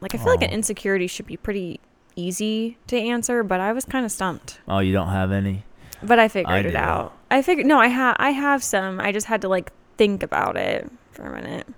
Like, 0.00 0.14
I 0.14 0.18
feel 0.18 0.32
like 0.32 0.42
an 0.42 0.50
insecurity 0.50 1.06
should 1.06 1.26
be 1.26 1.36
pretty 1.36 1.78
easy 2.16 2.76
to 2.88 2.98
answer, 2.98 3.44
but 3.44 3.60
I 3.60 3.72
was 3.72 3.84
kind 3.84 4.04
of 4.04 4.10
stumped. 4.10 4.58
Oh, 4.66 4.80
you 4.80 4.92
don't 4.92 5.10
have 5.10 5.30
any? 5.30 5.62
But 6.02 6.18
I 6.18 6.26
figured 6.26 6.66
I 6.66 6.68
it 6.68 6.74
out. 6.74 7.16
I 7.30 7.40
figured, 7.42 7.66
no, 7.66 7.78
I 7.78 7.86
have, 7.86 8.16
I 8.18 8.30
have 8.30 8.64
some. 8.64 8.98
I 9.00 9.12
just 9.12 9.28
had 9.28 9.42
to 9.42 9.48
like 9.48 9.72
think 9.96 10.24
about 10.24 10.56
it 10.56 10.90
for 11.12 11.22
a 11.22 11.40
minute. 11.40 11.68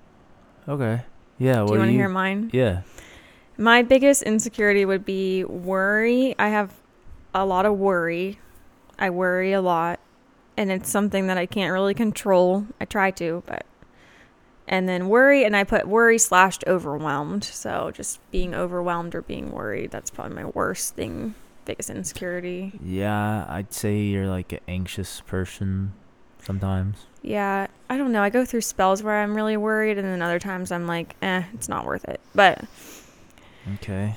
Okay. 0.69 1.03
Yeah. 1.39 1.65
Do 1.65 1.73
you 1.73 1.79
want 1.79 1.91
to 1.91 1.97
hear 1.97 2.09
mine? 2.09 2.51
Yeah. 2.53 2.83
My 3.57 3.83
biggest 3.83 4.23
insecurity 4.23 4.85
would 4.85 5.05
be 5.05 5.45
worry. 5.45 6.35
I 6.39 6.49
have 6.49 6.73
a 7.35 7.45
lot 7.45 7.67
of 7.67 7.79
worry. 7.79 8.39
I 8.99 9.11
worry 9.11 9.53
a 9.53 9.61
lot, 9.61 10.01
and 10.57 10.71
it's 10.71 10.89
something 10.89 11.27
that 11.27 11.39
I 11.39 11.47
can't 11.47 11.73
really 11.73 11.95
control. 11.95 12.67
I 12.81 12.85
try 12.85 13.11
to, 13.13 13.43
but 13.47 13.67
and 14.67 14.89
then 14.89 15.09
worry, 15.09 15.45
and 15.45 15.57
I 15.57 15.65
put 15.65 15.87
worry 15.87 16.19
slashed 16.19 16.65
overwhelmed. 16.67 17.45
So 17.45 17.91
just 17.93 18.19
being 18.31 18.55
overwhelmed 18.55 19.15
or 19.15 19.23
being 19.23 19.53
worried. 19.53 19.91
That's 19.91 20.11
probably 20.11 20.37
my 20.37 20.47
worst 20.47 20.95
thing. 20.95 21.35
Biggest 21.65 21.91
insecurity. 21.91 22.79
Yeah, 22.83 23.47
I'd 23.49 23.73
say 23.73 23.99
you're 24.01 24.29
like 24.29 24.53
an 24.53 24.61
anxious 24.69 25.21
person 25.23 25.93
sometimes. 26.43 27.07
Yeah, 27.25 27.69
I 27.89 27.97
don't 27.97 28.13
know. 28.13 28.23
I 28.23 28.29
go 28.31 28.45
through 28.45 28.61
spells 28.61 29.03
where 29.03 29.23
I'm 29.23 29.35
really 29.35 29.57
worried, 29.57 29.97
and 29.99 30.07
then 30.07 30.21
other 30.23 30.39
times 30.39 30.71
I'm 30.71 30.87
like, 30.87 31.17
eh, 31.23 31.43
it's 31.55 31.69
not 31.69 31.87
worth 31.87 32.05
it. 32.05 32.21
But 32.35 32.65
Okay. 33.75 34.17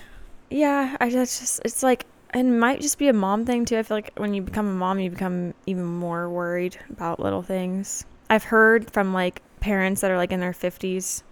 Yeah, 0.50 0.96
I 1.00 1.10
just, 1.10 1.40
just 1.40 1.62
it's 1.66 1.84
like 1.84 2.06
it 2.34 2.44
might 2.44 2.82
just 2.82 2.98
be 2.98 3.08
a 3.08 3.14
mom 3.14 3.46
thing 3.46 3.66
too. 3.66 3.78
I 3.78 3.84
feel 3.84 3.98
like 3.98 4.12
when 4.18 4.34
you 4.34 4.42
become 4.42 4.68
a 4.68 4.74
mom, 4.74 5.00
you 5.00 5.10
become 5.10 5.54
even 5.66 5.86
more 5.86 6.30
worried 6.30 6.78
about 6.90 7.20
little 7.20 7.42
things. 7.42 8.06
I've 8.30 8.44
heard 8.44 8.92
from 8.92 9.14
like 9.14 9.42
parents 9.60 10.02
that 10.02 10.12
are 10.12 10.18
like 10.18 10.32
in 10.32 10.40
their 10.40 10.54
50s 10.54 11.24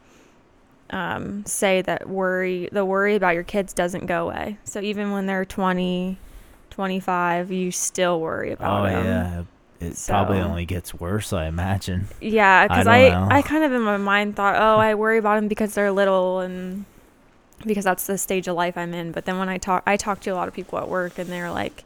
um, 0.91 1.45
say 1.45 1.81
that 1.83 2.07
worry, 2.09 2.69
the 2.71 2.85
worry 2.85 3.15
about 3.15 3.33
your 3.35 3.43
kids 3.43 3.73
doesn't 3.73 4.05
go 4.05 4.27
away. 4.29 4.57
So 4.63 4.81
even 4.81 5.11
when 5.11 5.25
they're 5.25 5.45
20, 5.45 6.17
25, 6.69 7.51
you 7.51 7.71
still 7.71 8.19
worry 8.21 8.51
about 8.51 8.81
Oh 8.81 8.83
them. 8.83 9.05
yeah. 9.05 9.43
It 9.85 10.03
probably 10.07 10.39
only 10.39 10.65
gets 10.65 10.93
worse, 10.93 11.33
I 11.33 11.45
imagine. 11.47 12.07
Yeah, 12.21 12.67
because 12.67 12.85
don't 12.85 12.93
I. 12.93 13.37
I, 13.37 13.41
kind 13.41 13.63
of 13.63 13.71
in 13.71 13.81
my 13.81 13.97
mind 13.97 14.35
thought, 14.35 14.55
oh, 14.55 14.79
I 14.79 14.95
worry 14.95 15.17
about 15.17 15.35
them 15.35 15.47
because 15.47 15.73
they're 15.73 15.91
little 15.91 16.39
and 16.39 16.85
because 17.65 17.83
that's 17.83 18.05
the 18.05 18.17
stage 18.17 18.47
of 18.47 18.55
life 18.55 18.77
I'm 18.77 18.93
in. 18.93 19.11
But 19.11 19.25
then 19.25 19.37
when 19.37 19.49
I 19.49 19.57
talk, 19.57 19.83
I 19.85 19.97
talk 19.97 20.19
to 20.21 20.29
a 20.31 20.35
lot 20.35 20.47
of 20.47 20.53
people 20.53 20.77
at 20.79 20.87
work 20.89 21.17
and 21.17 21.29
they're 21.29 21.51
like, 21.51 21.83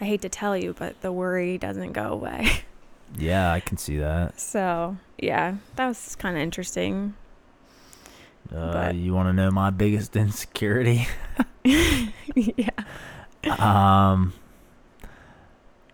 I 0.00 0.04
hate 0.04 0.22
to 0.22 0.28
tell 0.28 0.56
you, 0.56 0.74
but 0.78 1.00
the 1.00 1.12
worry 1.12 1.58
doesn't 1.58 1.92
go 1.92 2.12
away. 2.12 2.62
Yeah, 3.16 3.52
I 3.52 3.60
can 3.60 3.76
see 3.76 3.98
that. 3.98 4.40
so 4.40 4.96
yeah, 5.18 5.56
that 5.76 5.86
was 5.86 6.16
kind 6.16 6.36
of 6.36 6.42
interesting. 6.42 7.14
Uh, 8.54 8.72
But- 8.72 8.94
you 8.96 9.14
want 9.14 9.28
to 9.28 9.32
know 9.32 9.50
my 9.50 9.70
biggest 9.70 10.16
insecurity? 10.24 11.06
yeah. 11.64 12.70
um, 13.58 14.32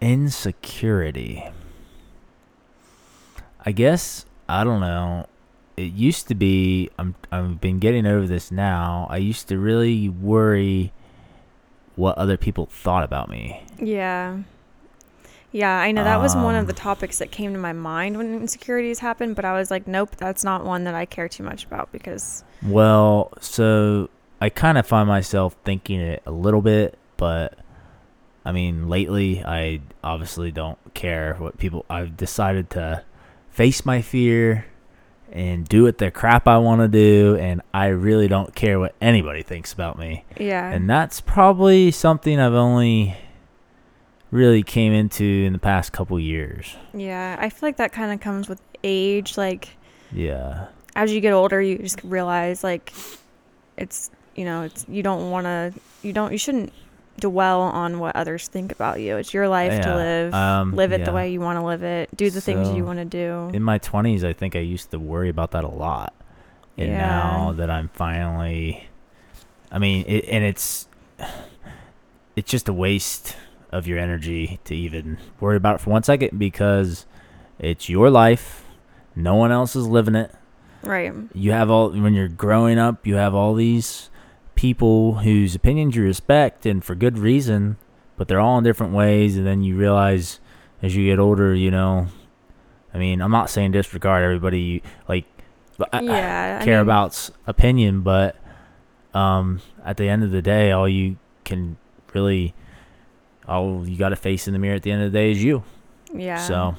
insecurity. 0.03 1.49
I 3.65 3.73
guess 3.73 4.27
I 4.49 4.65
don't 4.65 4.81
know. 4.81 5.27
It 5.77 5.93
used 5.93 6.29
to 6.29 6.35
be. 6.35 6.91
I'm. 6.99 7.15
I've 7.31 7.61
been 7.61 7.79
getting 7.79 8.05
over 8.07 8.27
this 8.27 8.51
now. 8.51 9.07
I 9.09 9.17
used 9.17 9.49
to 9.49 9.59
really 9.59 10.09
worry 10.09 10.93
what 11.97 12.19
other 12.19 12.37
people 12.37 12.67
thought 12.67 13.05
about 13.05 13.31
me. 13.31 13.63
Yeah. 13.79 14.39
Yeah, 15.53 15.71
I 15.81 15.93
know 15.93 16.03
that 16.03 16.19
was 16.19 16.35
one 16.35 16.55
of 16.55 16.67
the 16.67 16.73
Um, 16.73 16.77
topics 16.77 17.19
that 17.19 17.31
came 17.31 17.53
to 17.53 17.59
my 17.59 17.75
mind 17.75 18.17
when 18.17 18.35
insecurities 18.35 19.01
happened, 19.01 19.37
but 19.37 19.45
I 19.45 19.53
was 19.53 19.71
like, 19.71 19.87
nope, 19.87 20.17
that's 20.17 20.43
not 20.45 20.65
one 20.65 20.85
that 20.85 20.95
I 20.95 21.05
care 21.05 21.29
too 21.29 21.43
much 21.43 21.67
about 21.67 21.93
because 21.93 22.43
Well, 22.63 23.31
so 23.39 24.09
I 24.41 24.49
kind 24.49 24.79
of 24.79 24.87
find 24.87 25.07
myself 25.07 25.55
thinking 25.63 26.01
it 26.01 26.23
a 26.25 26.31
little 26.31 26.63
bit, 26.63 26.97
but 27.19 27.59
I 28.45 28.53
mean, 28.53 28.89
lately 28.89 29.45
I 29.45 29.81
obviously 30.03 30.51
don't 30.51 30.79
care 30.95 31.35
what 31.35 31.59
people. 31.59 31.85
I've 31.89 32.17
decided 32.17 32.71
to 32.71 33.05
face 33.51 33.85
my 33.87 34.03
fear 34.03 34.67
and 35.31 35.67
do 35.67 35.85
what 35.85 35.99
the 35.99 36.11
crap 36.11 36.47
I 36.49 36.59
want 36.59 36.81
to 36.83 36.89
do, 36.89 37.37
and 37.41 37.63
I 37.73 37.87
really 37.87 38.29
don't 38.29 38.55
care 38.55 38.79
what 38.79 38.95
anybody 39.01 39.43
thinks 39.43 39.73
about 39.73 39.99
me. 39.99 40.25
yeah. 40.39 40.71
And 40.71 40.91
that's 40.91 41.21
probably 41.23 41.91
something 41.91 42.39
I've 42.39 42.53
only 42.53 43.17
really 44.31 44.63
came 44.63 44.93
into 44.93 45.25
in 45.25 45.53
the 45.53 45.59
past 45.59 45.93
couple 45.93 46.19
years. 46.19 46.77
Yeah, 46.95 47.37
I 47.39 47.49
feel 47.49 47.69
like 47.69 47.77
that 47.77 47.93
kind 47.93 48.13
of 48.13 48.21
comes 48.21 48.49
with 48.49 48.61
age. 48.85 49.37
Like, 49.39 49.71
Yeah. 50.13 50.67
as 50.97 51.13
you 51.13 51.21
get 51.21 51.33
older, 51.33 51.61
you 51.63 51.79
just 51.79 52.01
realize 52.05 52.63
like 52.65 52.93
it's 53.79 54.11
you 54.35 54.45
know 54.45 54.63
it's 54.63 54.85
you 54.89 55.03
don't 55.03 55.31
want 55.31 55.45
to 55.47 55.73
you 56.03 56.13
don't 56.13 56.33
you 56.33 56.39
shouldn't 56.39 56.73
dwell 57.21 57.61
on 57.63 57.99
what 57.99 58.17
others 58.17 58.49
think 58.49 58.73
about 58.73 59.01
you. 59.01 59.17
It's 59.17 59.33
your 59.35 59.49
life 59.49 59.83
to 59.83 59.95
live. 59.95 60.35
um, 60.35 60.75
live 60.75 60.93
it 60.93 61.01
yeah. 61.01 61.07
the 61.07 61.13
way 61.13 61.31
you 61.31 61.41
want 61.41 61.59
to 61.59 61.65
live 61.65 61.83
it. 61.83 62.09
Do 62.17 62.31
the 62.31 62.41
things 62.41 62.71
you 62.71 62.85
want 62.85 62.99
to 62.99 63.05
do. 63.05 63.51
In 63.55 63.63
my 63.63 63.79
20s, 63.79 64.25
I 64.25 64.33
think 64.33 64.57
I 64.57 64.61
used 64.61 64.91
to 64.91 64.99
worry 64.99 65.29
about 65.29 65.53
that 65.53 65.65
a 65.65 65.69
lot. 65.69 66.15
And 66.79 66.89
Yeah. 66.89 67.07
now 67.07 67.53
that 67.53 67.71
I'm 67.71 67.89
finally 67.89 68.89
I 69.73 69.79
mean, 69.79 70.05
it, 70.07 70.27
and 70.29 70.45
it's 70.45 70.87
it's 72.37 72.51
just 72.51 72.69
a 72.69 72.73
waste 72.73 73.37
of 73.71 73.87
your 73.87 73.99
energy 73.99 74.61
to 74.65 74.77
even 74.77 75.17
worry 75.41 75.57
about 75.57 75.77
it 75.77 75.81
for 75.81 75.91
one 75.91 76.03
second 76.03 76.39
because 76.39 77.07
it's 77.59 77.89
your 77.89 78.11
life. 78.11 78.65
No 79.17 79.35
one 79.35 79.51
else 79.51 79.75
is 79.75 79.87
living 79.87 80.15
it. 80.15 80.31
right. 80.83 81.13
You 81.35 81.53
have 81.53 81.71
all 81.71 81.91
when 81.91 82.13
you're 82.13 82.29
growing 82.29 82.79
up, 82.79 83.07
you 83.07 83.15
have 83.17 83.35
all 83.35 83.55
these 83.55 84.11
people 84.63 85.15
whose 85.15 85.57
opinions 85.57 85.97
you 85.97 86.05
respect 86.05 86.65
and 86.65 86.85
for 86.85 86.95
good 86.95 87.19
reason, 87.19 87.77
but 88.17 88.29
they're 88.29 88.39
all 88.39 88.57
in 88.59 88.63
different 88.63 88.93
ways 88.93 89.37
and 89.37 89.45
then 89.45 89.61
you 89.65 89.75
realize 89.75 90.39
as 90.81 90.95
you 90.95 91.05
get 91.05 91.19
older, 91.19 91.53
you 91.53 91.69
know, 91.69 92.07
I 92.95 92.99
mean, 92.99 93.21
I'm 93.21 93.33
not 93.33 93.51
saying 93.51 93.73
disregard 93.73 94.23
everybody 94.23 94.61
you 94.61 94.81
like 95.09 95.25
I, 95.93 95.99
I 95.99 96.01
yeah. 96.03 96.59
I 96.61 96.65
care 96.65 96.77
mean, 96.77 96.89
about's 96.89 97.33
opinion, 97.45 98.03
but 98.03 98.37
um 99.15 99.61
at 99.85 99.97
the 99.97 100.09
end 100.09 100.23
of 100.23 100.31
the 100.31 100.41
day, 100.43 100.71
all 100.71 100.89
you 100.89 101.17
can 101.43 101.77
really 102.15 102.55
all 103.49 103.85
you 103.85 103.99
got 103.99 104.11
to 104.11 104.17
face 104.17 104.47
in 104.47 104.53
the 104.53 104.61
mirror 104.61 104.77
at 104.77 104.85
the 104.85 104.93
end 104.93 105.03
of 105.03 105.11
the 105.11 105.19
day 105.19 105.33
is 105.33 105.43
you. 105.43 105.65
Yeah. 106.15 106.37
So, 106.37 106.77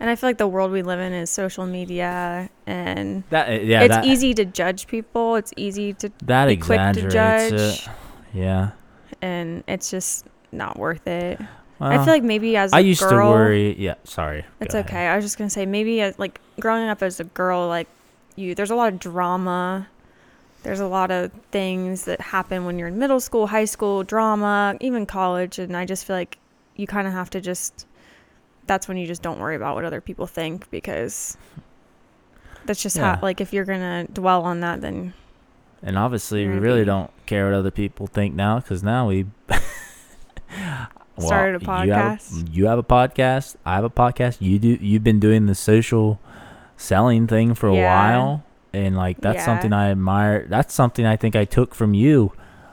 And 0.00 0.08
I 0.08 0.16
feel 0.16 0.30
like 0.30 0.38
the 0.38 0.48
world 0.48 0.72
we 0.72 0.82
live 0.82 0.98
in 0.98 1.12
is 1.12 1.28
social 1.30 1.66
media 1.66 2.48
and 2.66 3.22
that 3.28 3.48
uh, 3.48 3.52
yeah, 3.52 3.82
it's 3.82 3.94
that 3.96 4.06
easy 4.06 4.32
to 4.34 4.46
judge 4.46 4.86
people. 4.86 5.36
It's 5.36 5.52
easy 5.56 5.92
to 5.94 6.10
that 6.24 6.46
be 6.46 6.56
quick 6.56 6.78
to 6.78 7.06
uh, 7.06 7.10
judge. 7.10 7.52
it. 7.52 7.88
Yeah. 8.32 8.70
and 9.20 9.62
it's 9.68 9.90
just 9.90 10.26
not 10.52 10.78
worth 10.78 11.06
it. 11.06 11.38
I 11.82 11.96
feel 11.98 12.12
like 12.12 12.22
maybe 12.22 12.56
as 12.56 12.72
a 12.72 12.76
I 12.76 12.80
used 12.80 13.00
girl, 13.00 13.10
to 13.10 13.16
worry. 13.30 13.78
Yeah, 13.78 13.94
sorry. 14.04 14.44
It's 14.60 14.74
Go 14.74 14.80
ahead. 14.80 14.90
okay. 14.90 15.06
I 15.06 15.16
was 15.16 15.24
just 15.24 15.38
gonna 15.38 15.48
say 15.50 15.64
maybe 15.66 16.00
as, 16.02 16.18
like 16.18 16.40
growing 16.58 16.88
up 16.88 17.02
as 17.02 17.20
a 17.20 17.24
girl, 17.24 17.68
like 17.68 17.88
you, 18.36 18.54
there's 18.54 18.70
a 18.70 18.74
lot 18.74 18.92
of 18.92 18.98
drama. 18.98 19.88
There's 20.62 20.80
a 20.80 20.86
lot 20.86 21.10
of 21.10 21.32
things 21.52 22.04
that 22.04 22.20
happen 22.20 22.66
when 22.66 22.78
you're 22.78 22.88
in 22.88 22.98
middle 22.98 23.20
school, 23.20 23.46
high 23.46 23.64
school, 23.64 24.02
drama, 24.02 24.76
even 24.80 25.06
college, 25.06 25.58
and 25.58 25.74
I 25.74 25.86
just 25.86 26.04
feel 26.06 26.16
like 26.16 26.36
you 26.76 26.86
kind 26.86 27.06
of 27.06 27.12
have 27.14 27.30
to 27.30 27.40
just. 27.40 27.86
That's 28.70 28.86
when 28.86 28.96
you 28.96 29.06
just 29.08 29.20
don't 29.20 29.40
worry 29.40 29.56
about 29.56 29.74
what 29.74 29.84
other 29.84 30.00
people 30.00 30.28
think 30.28 30.70
because 30.70 31.36
that's 32.66 32.80
just 32.80 32.96
Yeah. 32.96 33.16
how. 33.16 33.20
Like 33.20 33.40
if 33.40 33.52
you're 33.52 33.64
gonna 33.64 34.06
dwell 34.12 34.44
on 34.44 34.60
that, 34.60 34.80
then 34.80 35.12
And 35.82 35.98
obviously, 35.98 36.46
we 36.46 36.54
really 36.54 36.84
don't 36.84 37.10
care 37.26 37.46
what 37.46 37.54
other 37.54 37.72
people 37.72 38.06
think 38.06 38.32
now 38.36 38.60
because 38.60 38.84
now 38.84 39.08
we 39.08 39.26
Well, 41.16 41.26
Started 41.26 41.62
a 41.62 41.84
You 41.84 41.92
have, 41.92 42.18
podcast. 42.20 42.54
you 42.54 42.66
have 42.66 42.78
a 42.78 42.82
podcast. 42.84 43.56
I 43.66 43.74
have 43.74 43.82
a 43.82 43.90
podcast. 43.90 44.36
You 44.40 44.60
do. 44.60 44.78
You've 44.80 45.02
been 45.02 45.18
doing 45.18 45.46
the 45.46 45.56
social 45.56 46.20
selling 46.76 47.26
thing 47.26 47.54
for 47.54 47.68
a 47.68 47.74
Yeah. 47.74 47.92
while, 47.92 48.44
and 48.72 48.96
like 48.96 49.20
that's 49.20 49.38
Yeah. 49.38 49.44
something 49.46 49.72
I 49.72 49.90
admire. 49.90 50.46
That's 50.48 50.72
something 50.72 51.04
I 51.04 51.16
think 51.16 51.34
I 51.34 51.44
took 51.44 51.74
from 51.74 51.92
you. 51.92 52.30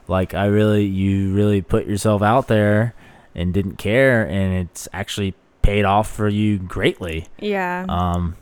Like 0.08 0.36
I 0.36 0.46
really, 0.46 0.86
you 0.86 1.34
really 1.34 1.64
put 1.64 1.88
yourself 1.88 2.22
out 2.22 2.48
there 2.50 2.94
and 3.34 3.52
didn't 3.52 3.78
care, 3.80 4.24
and 4.28 4.54
it's 4.54 4.88
actually 4.94 5.34
paid 5.68 5.86
off 5.86 6.10
for 6.10 6.28
you 6.28 6.58
greatly. 6.58 7.28
yeah, 7.40 7.86
Um, 7.90 8.36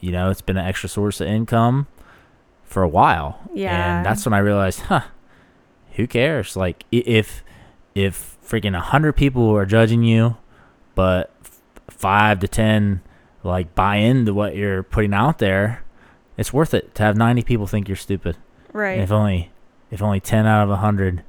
you 0.00 0.12
know, 0.12 0.30
it's 0.30 0.42
been 0.42 0.56
an 0.58 0.66
extra 0.66 0.88
source 0.88 1.20
of 1.20 1.26
income 1.28 1.86
for 2.64 2.82
a 2.82 2.88
while. 2.88 3.40
Yeah. 3.54 3.98
And 3.98 4.06
that's 4.06 4.24
when 4.26 4.32
I 4.34 4.38
realized, 4.38 4.80
huh, 4.80 5.00
who 5.92 6.06
cares? 6.06 6.56
Like 6.56 6.84
if 6.92 7.42
if 7.94 8.36
freaking 8.46 8.76
a 8.76 8.80
hundred 8.80 9.14
people 9.14 9.56
are 9.56 9.64
judging 9.66 10.02
you, 10.04 10.36
but 10.94 11.32
f- 11.44 11.60
five 11.88 12.40
to 12.40 12.48
ten 12.48 13.00
like 13.42 13.74
buy 13.74 13.96
into 13.96 14.34
what 14.34 14.54
you're 14.54 14.82
putting 14.82 15.14
out 15.14 15.38
there, 15.38 15.82
it's 16.36 16.52
worth 16.52 16.74
it 16.74 16.94
to 16.96 17.02
have 17.02 17.16
ninety 17.16 17.42
people 17.42 17.66
think 17.66 17.88
you're 17.88 17.96
stupid. 17.96 18.36
right. 18.72 18.92
And 18.94 19.02
if 19.02 19.10
only 19.12 19.50
if 19.90 20.02
only 20.02 20.20
ten 20.20 20.46
out 20.46 20.64
of 20.64 20.70
a 20.70 20.76
hundred 20.76 21.22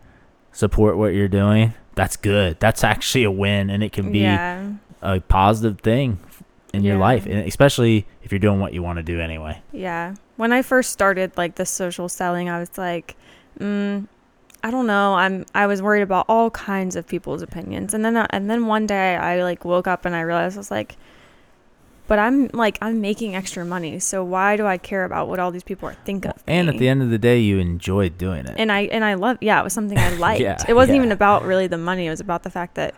support 0.52 0.98
what 0.98 1.14
you're 1.14 1.28
doing, 1.30 1.74
that's 1.96 2.18
good. 2.18 2.60
That's 2.60 2.84
actually 2.84 3.24
a 3.24 3.32
win, 3.32 3.70
and 3.70 3.82
it 3.84 3.94
can 3.94 4.12
be 4.12 4.20
yeah, 4.20 4.72
a 5.02 5.20
positive 5.20 5.80
thing 5.80 6.20
in 6.74 6.84
your 6.84 6.98
life, 6.98 7.26
and 7.26 7.48
especially 7.48 8.06
if 8.24 8.32
you're 8.32 8.40
doing 8.40 8.60
what 8.60 8.74
you 8.74 8.84
want 8.84 8.98
to 8.98 9.04
do 9.04 9.20
anyway. 9.20 9.62
Yeah. 9.72 10.16
When 10.36 10.52
I 10.52 10.62
first 10.62 10.92
started 10.92 11.36
like 11.38 11.56
the 11.56 11.66
social 11.66 12.10
selling, 12.10 12.50
I 12.50 12.60
was 12.60 12.78
like, 12.78 13.16
mm, 13.60 14.08
I 14.64 14.72
don't 14.72 14.88
know. 14.88 15.16
I'm 15.16 15.46
I 15.56 15.66
was 15.68 15.82
worried 15.82 16.02
about 16.02 16.26
all 16.28 16.52
kinds 16.52 16.96
of 16.96 17.08
people's 17.08 17.42
opinions. 17.42 17.94
And 17.94 18.04
then 18.04 18.18
uh, 18.18 18.28
and 18.30 18.50
then 18.50 18.68
one 18.68 18.86
day 18.86 19.16
I 19.16 19.44
like 19.44 19.66
woke 19.66 19.88
up 19.88 20.06
and 20.06 20.16
I 20.16 20.22
realized 20.22 20.58
I 20.58 20.60
was 20.60 20.72
like 20.72 20.98
but 22.08 22.20
I'm 22.20 22.48
like 22.54 22.78
I'm 22.82 23.02
making 23.02 23.36
extra 23.36 23.66
money. 23.66 24.00
So 24.00 24.24
why 24.24 24.56
do 24.56 24.66
I 24.66 24.78
care 24.78 25.04
about 25.04 25.28
what 25.28 25.40
all 25.40 25.52
these 25.52 25.64
people 25.64 25.90
are 25.90 25.94
think 26.06 26.26
of? 26.26 26.42
And 26.48 26.68
me? 26.68 26.74
at 26.74 26.80
the 26.80 26.88
end 26.88 27.04
of 27.04 27.10
the 27.10 27.18
day, 27.18 27.40
you 27.40 27.60
enjoyed 27.60 28.18
doing 28.18 28.46
it. 28.46 28.56
and 28.58 28.72
I 28.72 28.82
and 28.84 29.04
I 29.04 29.16
love 29.16 29.38
yeah, 29.42 29.60
it 29.60 29.64
was 29.64 29.74
something 29.74 29.98
I 29.98 30.10
liked. 30.18 30.42
Yeah, 30.42 30.58
it 30.68 30.74
wasn't 30.74 30.96
yeah. 30.96 31.02
even 31.02 31.12
about 31.12 31.44
really 31.44 31.68
the 31.68 31.78
money. 31.78 32.08
It 32.08 32.10
was 32.10 32.22
about 32.22 32.44
the 32.44 32.50
fact 32.50 32.76
that 32.76 32.96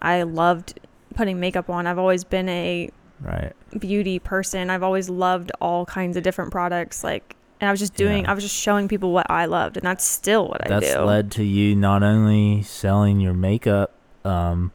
I 0.00 0.22
loved 0.22 0.78
putting 1.14 1.40
makeup 1.40 1.70
on. 1.70 1.86
I've 1.86 1.98
always 1.98 2.24
been 2.24 2.48
a 2.48 2.90
right. 3.20 3.52
beauty 3.78 4.18
person. 4.18 4.70
I've 4.70 4.82
always 4.82 5.08
loved 5.08 5.52
all 5.60 5.86
kinds 5.86 6.16
of 6.16 6.22
different 6.22 6.50
products. 6.50 7.04
Like, 7.04 7.36
and 7.60 7.68
I 7.68 7.72
was 7.72 7.80
just 7.80 7.94
doing, 7.94 8.24
Yeah. 8.24 8.30
I 8.30 8.34
was 8.34 8.44
just 8.44 8.56
showing 8.56 8.88
people 8.88 9.12
what 9.12 9.30
I 9.30 9.46
loved, 9.46 9.76
and 9.76 9.86
that's 9.86 10.04
still 10.04 10.48
what 10.48 10.60
That's 10.60 10.72
I 10.72 10.80
do. 10.80 10.86
That's 10.86 11.06
led 11.06 11.30
to 11.32 11.44
you 11.44 11.74
not 11.74 12.02
only 12.02 12.62
selling 12.62 13.20
your 13.20 13.34
makeup, 13.34 13.92
um, 14.24 14.72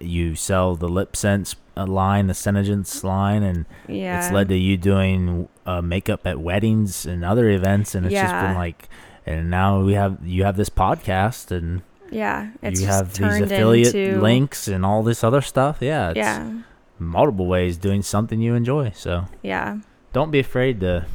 you 0.00 0.34
sell 0.34 0.74
the 0.76 0.88
lip 0.88 1.14
sense 1.14 1.54
uh, 1.76 1.86
line, 1.86 2.26
the 2.26 2.34
Senegence 2.34 3.04
line, 3.04 3.42
and 3.42 3.66
yeah, 3.86 4.18
it's 4.18 4.32
led 4.32 4.48
to 4.48 4.56
you 4.56 4.76
doing 4.76 5.48
uh, 5.64 5.82
makeup 5.82 6.26
at 6.26 6.40
weddings 6.40 7.06
and 7.06 7.24
other 7.24 7.50
events, 7.50 7.94
and 7.94 8.06
it's 8.06 8.14
just 8.14 8.32
been 8.32 8.54
like. 8.54 8.88
And 9.28 9.50
now 9.50 9.80
we 9.80 9.94
have 9.94 10.18
you 10.24 10.44
have 10.44 10.56
this 10.56 10.70
podcast, 10.70 11.50
and 11.50 11.82
yeah. 12.10 12.50
It's 12.62 12.80
you 12.80 12.86
just 12.86 12.98
have 12.98 13.12
these 13.14 13.42
affiliate 13.42 13.94
into, 13.94 14.20
links 14.20 14.68
and 14.68 14.84
all 14.84 15.02
this 15.02 15.22
other 15.24 15.40
stuff. 15.40 15.78
Yeah, 15.80 16.10
it's 16.10 16.16
Yeah, 16.16 16.60
multiple 16.98 17.46
ways 17.46 17.76
doing 17.76 18.02
something 18.02 18.40
you 18.40 18.54
enjoy. 18.54 18.92
So 18.94 19.26
yeah. 19.42 19.78
don't 20.12 20.30
be 20.30 20.40
afraid 20.40 20.80
to 20.80 21.06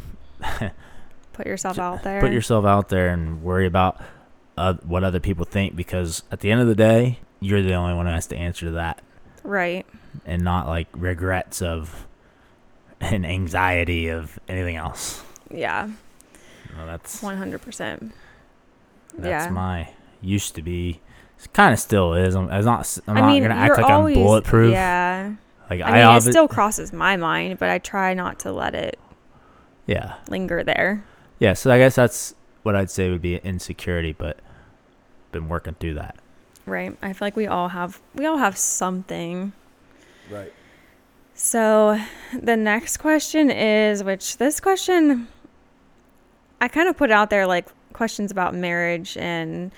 Put 1.34 1.48
yourself 1.48 1.80
out 1.80 2.04
there. 2.04 2.22
put 2.22 2.32
yourself 2.34 2.66
out 2.66 2.90
there 2.90 3.10
and 3.10 3.42
worry 3.42 3.66
about 3.66 4.00
uh, 4.58 4.74
what 4.84 5.04
other 5.04 5.20
people 5.20 5.46
think 5.46 5.76
because 5.76 6.24
at 6.32 6.42
the 6.42 6.52
end 6.52 6.62
of 6.62 6.68
the 6.68 6.76
day, 6.76 7.20
you're 7.40 7.62
the 7.62 7.74
only 7.74 7.96
one 7.96 8.06
who 8.06 8.12
has 8.12 8.28
to 8.28 8.36
answer 8.36 8.66
to 8.66 8.72
that 8.74 9.02
right. 9.44 9.86
and 10.26 10.44
not 10.44 10.68
like 10.68 10.88
regrets 10.94 11.62
of 11.62 12.08
and 13.00 13.26
anxiety 13.26 14.10
of 14.10 14.40
anything 14.48 14.76
else. 14.76 15.24
Yeah, 15.50 15.90
No, 16.78 16.86
that's 16.86 17.22
one 17.22 17.38
hundred 17.38 17.62
percent. 17.62 18.14
that's 19.18 19.48
yeah. 19.48 19.52
my 19.52 19.90
used 20.22 20.56
to 20.56 20.62
be. 20.62 21.02
Kind 21.54 21.74
of 21.74 21.80
still 21.80 22.14
is. 22.14 22.36
I'm, 22.36 22.50
I'm 22.50 22.64
not. 22.64 23.00
I'm 23.08 23.18
I 23.18 23.22
not 23.22 23.42
gonna 23.42 23.60
act 23.60 23.78
like 23.78 23.90
always, 23.90 24.16
I'm 24.16 24.24
bulletproof. 24.24 24.72
Yeah. 24.72 25.34
Like 25.72 25.82
I 25.82 26.02
I, 26.02 26.08
mean, 26.08 26.18
it 26.18 26.22
still 26.22 26.48
crosses 26.48 26.94
my 26.94 27.18
mind, 27.18 27.58
but 27.58 27.70
I 27.70 27.80
try 27.80 28.14
not 28.14 28.40
to 28.40 28.52
let 28.52 28.76
it 28.76 29.00
yeah, 29.88 30.16
linger 30.28 30.64
there. 30.64 31.04
yeah. 31.40 31.54
So 31.54 31.72
I 31.72 31.78
guess 31.78 31.96
that's 31.96 32.36
what 32.64 32.76
I'd 32.76 32.92
say 32.92 33.10
would 33.10 33.22
be 33.22 33.38
insecurity, 33.38 34.14
but 34.14 34.38
been 35.32 35.50
working 35.50 35.76
through 35.80 35.96
that. 35.96 36.16
Right. 36.66 36.96
I 37.02 37.14
feel 37.14 37.26
like 37.26 37.36
we 37.36 37.48
all 37.48 37.70
have 37.70 38.00
we 38.14 38.26
all 38.26 38.38
have 38.38 38.58
something. 38.58 39.54
Right. 40.30 40.54
So 41.34 42.00
the 42.40 42.56
next 42.56 42.98
question 42.98 43.50
is 43.50 44.04
which 44.04 44.38
this 44.38 44.60
question 44.60 45.28
I 46.60 46.68
kind 46.68 46.88
of 46.88 46.96
put 46.98 47.10
out 47.12 47.30
there 47.30 47.48
like 47.48 47.68
questions 47.94 48.32
about 48.32 48.54
marriage 48.54 49.18
and 49.18 49.72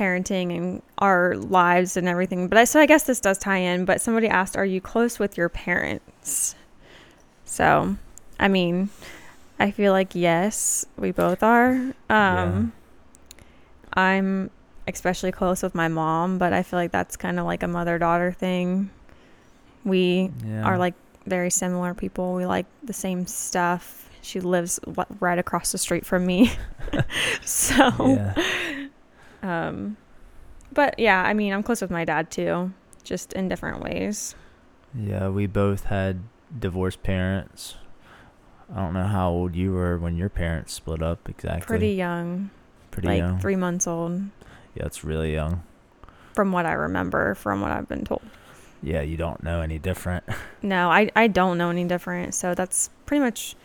parenting 0.00 0.56
and 0.56 0.82
our 0.98 1.36
lives 1.36 1.96
and 1.96 2.08
everything. 2.08 2.48
But 2.48 2.56
I 2.58 2.64
so 2.64 2.80
I 2.80 2.86
guess 2.86 3.02
this 3.04 3.20
does 3.20 3.38
tie 3.38 3.58
in, 3.58 3.84
but 3.84 4.00
somebody 4.00 4.28
asked 4.28 4.56
are 4.56 4.64
you 4.64 4.80
close 4.80 5.18
with 5.18 5.36
your 5.36 5.48
parents? 5.50 6.54
So, 7.44 7.96
I 8.38 8.48
mean, 8.48 8.88
I 9.58 9.70
feel 9.72 9.92
like 9.92 10.14
yes, 10.14 10.86
we 10.96 11.10
both 11.12 11.42
are. 11.42 11.92
Um 12.08 12.72
I'm 13.92 14.50
especially 14.88 15.32
close 15.32 15.62
with 15.62 15.74
my 15.74 15.88
mom, 15.88 16.38
but 16.38 16.52
I 16.52 16.62
feel 16.62 16.78
like 16.78 16.92
that's 16.92 17.16
kind 17.16 17.38
of 17.38 17.44
like 17.46 17.62
a 17.62 17.68
mother-daughter 17.68 18.32
thing. 18.32 18.90
We 19.84 20.30
Yeah. 20.44 20.62
are 20.64 20.78
like 20.78 20.94
very 21.26 21.50
similar 21.50 21.92
people. 21.94 22.34
We 22.34 22.46
like 22.46 22.66
the 22.82 22.92
same 22.92 23.26
stuff. 23.26 24.08
She 24.22 24.40
lives 24.40 24.80
right 25.20 25.38
across 25.38 25.72
the 25.72 25.78
street 25.78 26.04
from 26.06 26.26
me. 26.26 26.52
so, 27.42 27.90
Yeah. 28.06 28.79
Um, 29.42 29.96
but 30.72 30.98
yeah, 30.98 31.22
I 31.22 31.34
mean, 31.34 31.52
I'm 31.52 31.62
close 31.62 31.80
with 31.82 31.90
my 31.90 32.04
dad 32.04 32.30
too, 32.30 32.72
just 33.02 33.32
in 33.32 33.48
different 33.48 33.82
ways. 33.82 34.34
Yeah, 34.94 35.28
we 35.28 35.46
both 35.46 35.84
had 35.84 36.20
divorced 36.58 37.02
parents. 37.02 37.76
I 38.72 38.76
don't 38.76 38.94
know 38.94 39.06
how 39.06 39.30
old 39.30 39.54
you 39.56 39.72
were 39.72 39.98
when 39.98 40.16
your 40.16 40.28
parents 40.28 40.72
split 40.74 41.02
up 41.02 41.28
exactly. 41.28 41.66
Pretty 41.66 41.92
young, 41.94 42.50
Pretty 42.90 43.08
like 43.08 43.18
young. 43.18 43.38
three 43.40 43.56
months 43.56 43.86
old, 43.86 44.20
Yeah, 44.74 44.86
it's 44.86 45.02
really 45.04 45.32
young. 45.32 45.62
from 46.34 46.52
what 46.52 46.66
I 46.66 46.72
remember, 46.72 47.34
from 47.34 47.60
what 47.60 47.72
I've 47.72 47.88
been 47.88 48.04
told. 48.04 48.22
Yeah, 48.82 49.02
you 49.02 49.16
don't 49.16 49.42
know 49.42 49.60
any 49.60 49.78
different. 49.78 50.24
No, 50.62 50.90
I 50.90 51.10
I 51.16 51.26
don't 51.26 51.56
know 51.58 51.70
any 51.70 51.84
different. 51.84 52.34
So 52.34 52.54
that's 52.54 52.90
pretty 53.06 53.20
much 53.22 53.56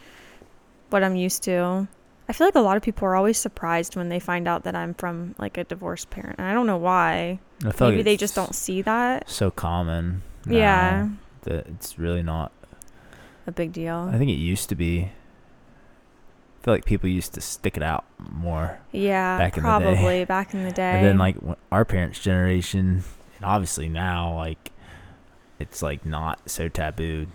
what 0.90 1.04
I'm 1.04 1.16
used 1.18 1.44
to. 1.44 1.88
I 2.28 2.34
feel 2.34 2.48
like 2.48 2.56
a 2.56 2.62
lot 2.62 2.76
of 2.76 2.84
people 2.84 3.08
are 3.08 3.16
always 3.16 3.38
surprised 3.38 3.96
when 3.96 4.10
they 4.10 4.20
find 4.20 4.48
out 4.48 4.64
that 4.64 4.76
I'm 4.76 4.94
from 4.96 5.36
like 5.38 5.58
a 5.58 5.64
divorced 5.64 6.10
parent. 6.10 6.40
And 6.40 6.48
I 6.48 6.54
don't 6.54 6.66
know 6.66 6.78
why. 6.78 7.40
Maybe 7.64 7.78
like 7.80 8.04
they 8.04 8.18
just 8.18 8.34
don't 8.34 8.56
see 8.56 8.82
that. 8.82 9.30
So 9.30 9.52
common. 9.52 10.24
Yeah. 10.48 11.10
That 11.44 11.68
it's 11.68 12.00
really 12.00 12.24
not. 12.24 12.52
A 13.48 13.52
big 13.52 13.72
deal. 13.74 14.10
I 14.12 14.18
think 14.18 14.32
it 14.32 14.36
used 14.36 14.70
to 14.70 14.76
be. 14.76 15.12
I 16.62 16.66
feel 16.66 16.74
like 16.74 16.86
people 16.86 17.08
used 17.08 17.36
to 17.36 17.42
stick 17.42 17.78
it 17.78 17.84
out 17.84 18.06
more. 18.18 18.80
yeah, 18.92 19.38
back 19.38 19.56
in 19.56 19.62
the 19.62 19.70
day. 19.70 19.84
probably 19.84 20.26
back 20.26 20.54
in 20.56 20.64
the 20.64 20.72
day. 20.74 20.94
And 20.94 21.06
then 21.06 21.18
like 21.20 21.38
our 21.72 21.86
parents' 21.86 22.20
generation, 22.20 23.04
and 23.36 23.46
obviously 23.46 23.88
now 23.88 24.36
like, 24.36 24.72
it's 25.60 25.84
like 25.84 26.08
not 26.08 26.50
so 26.50 26.68
taboo. 26.68 27.28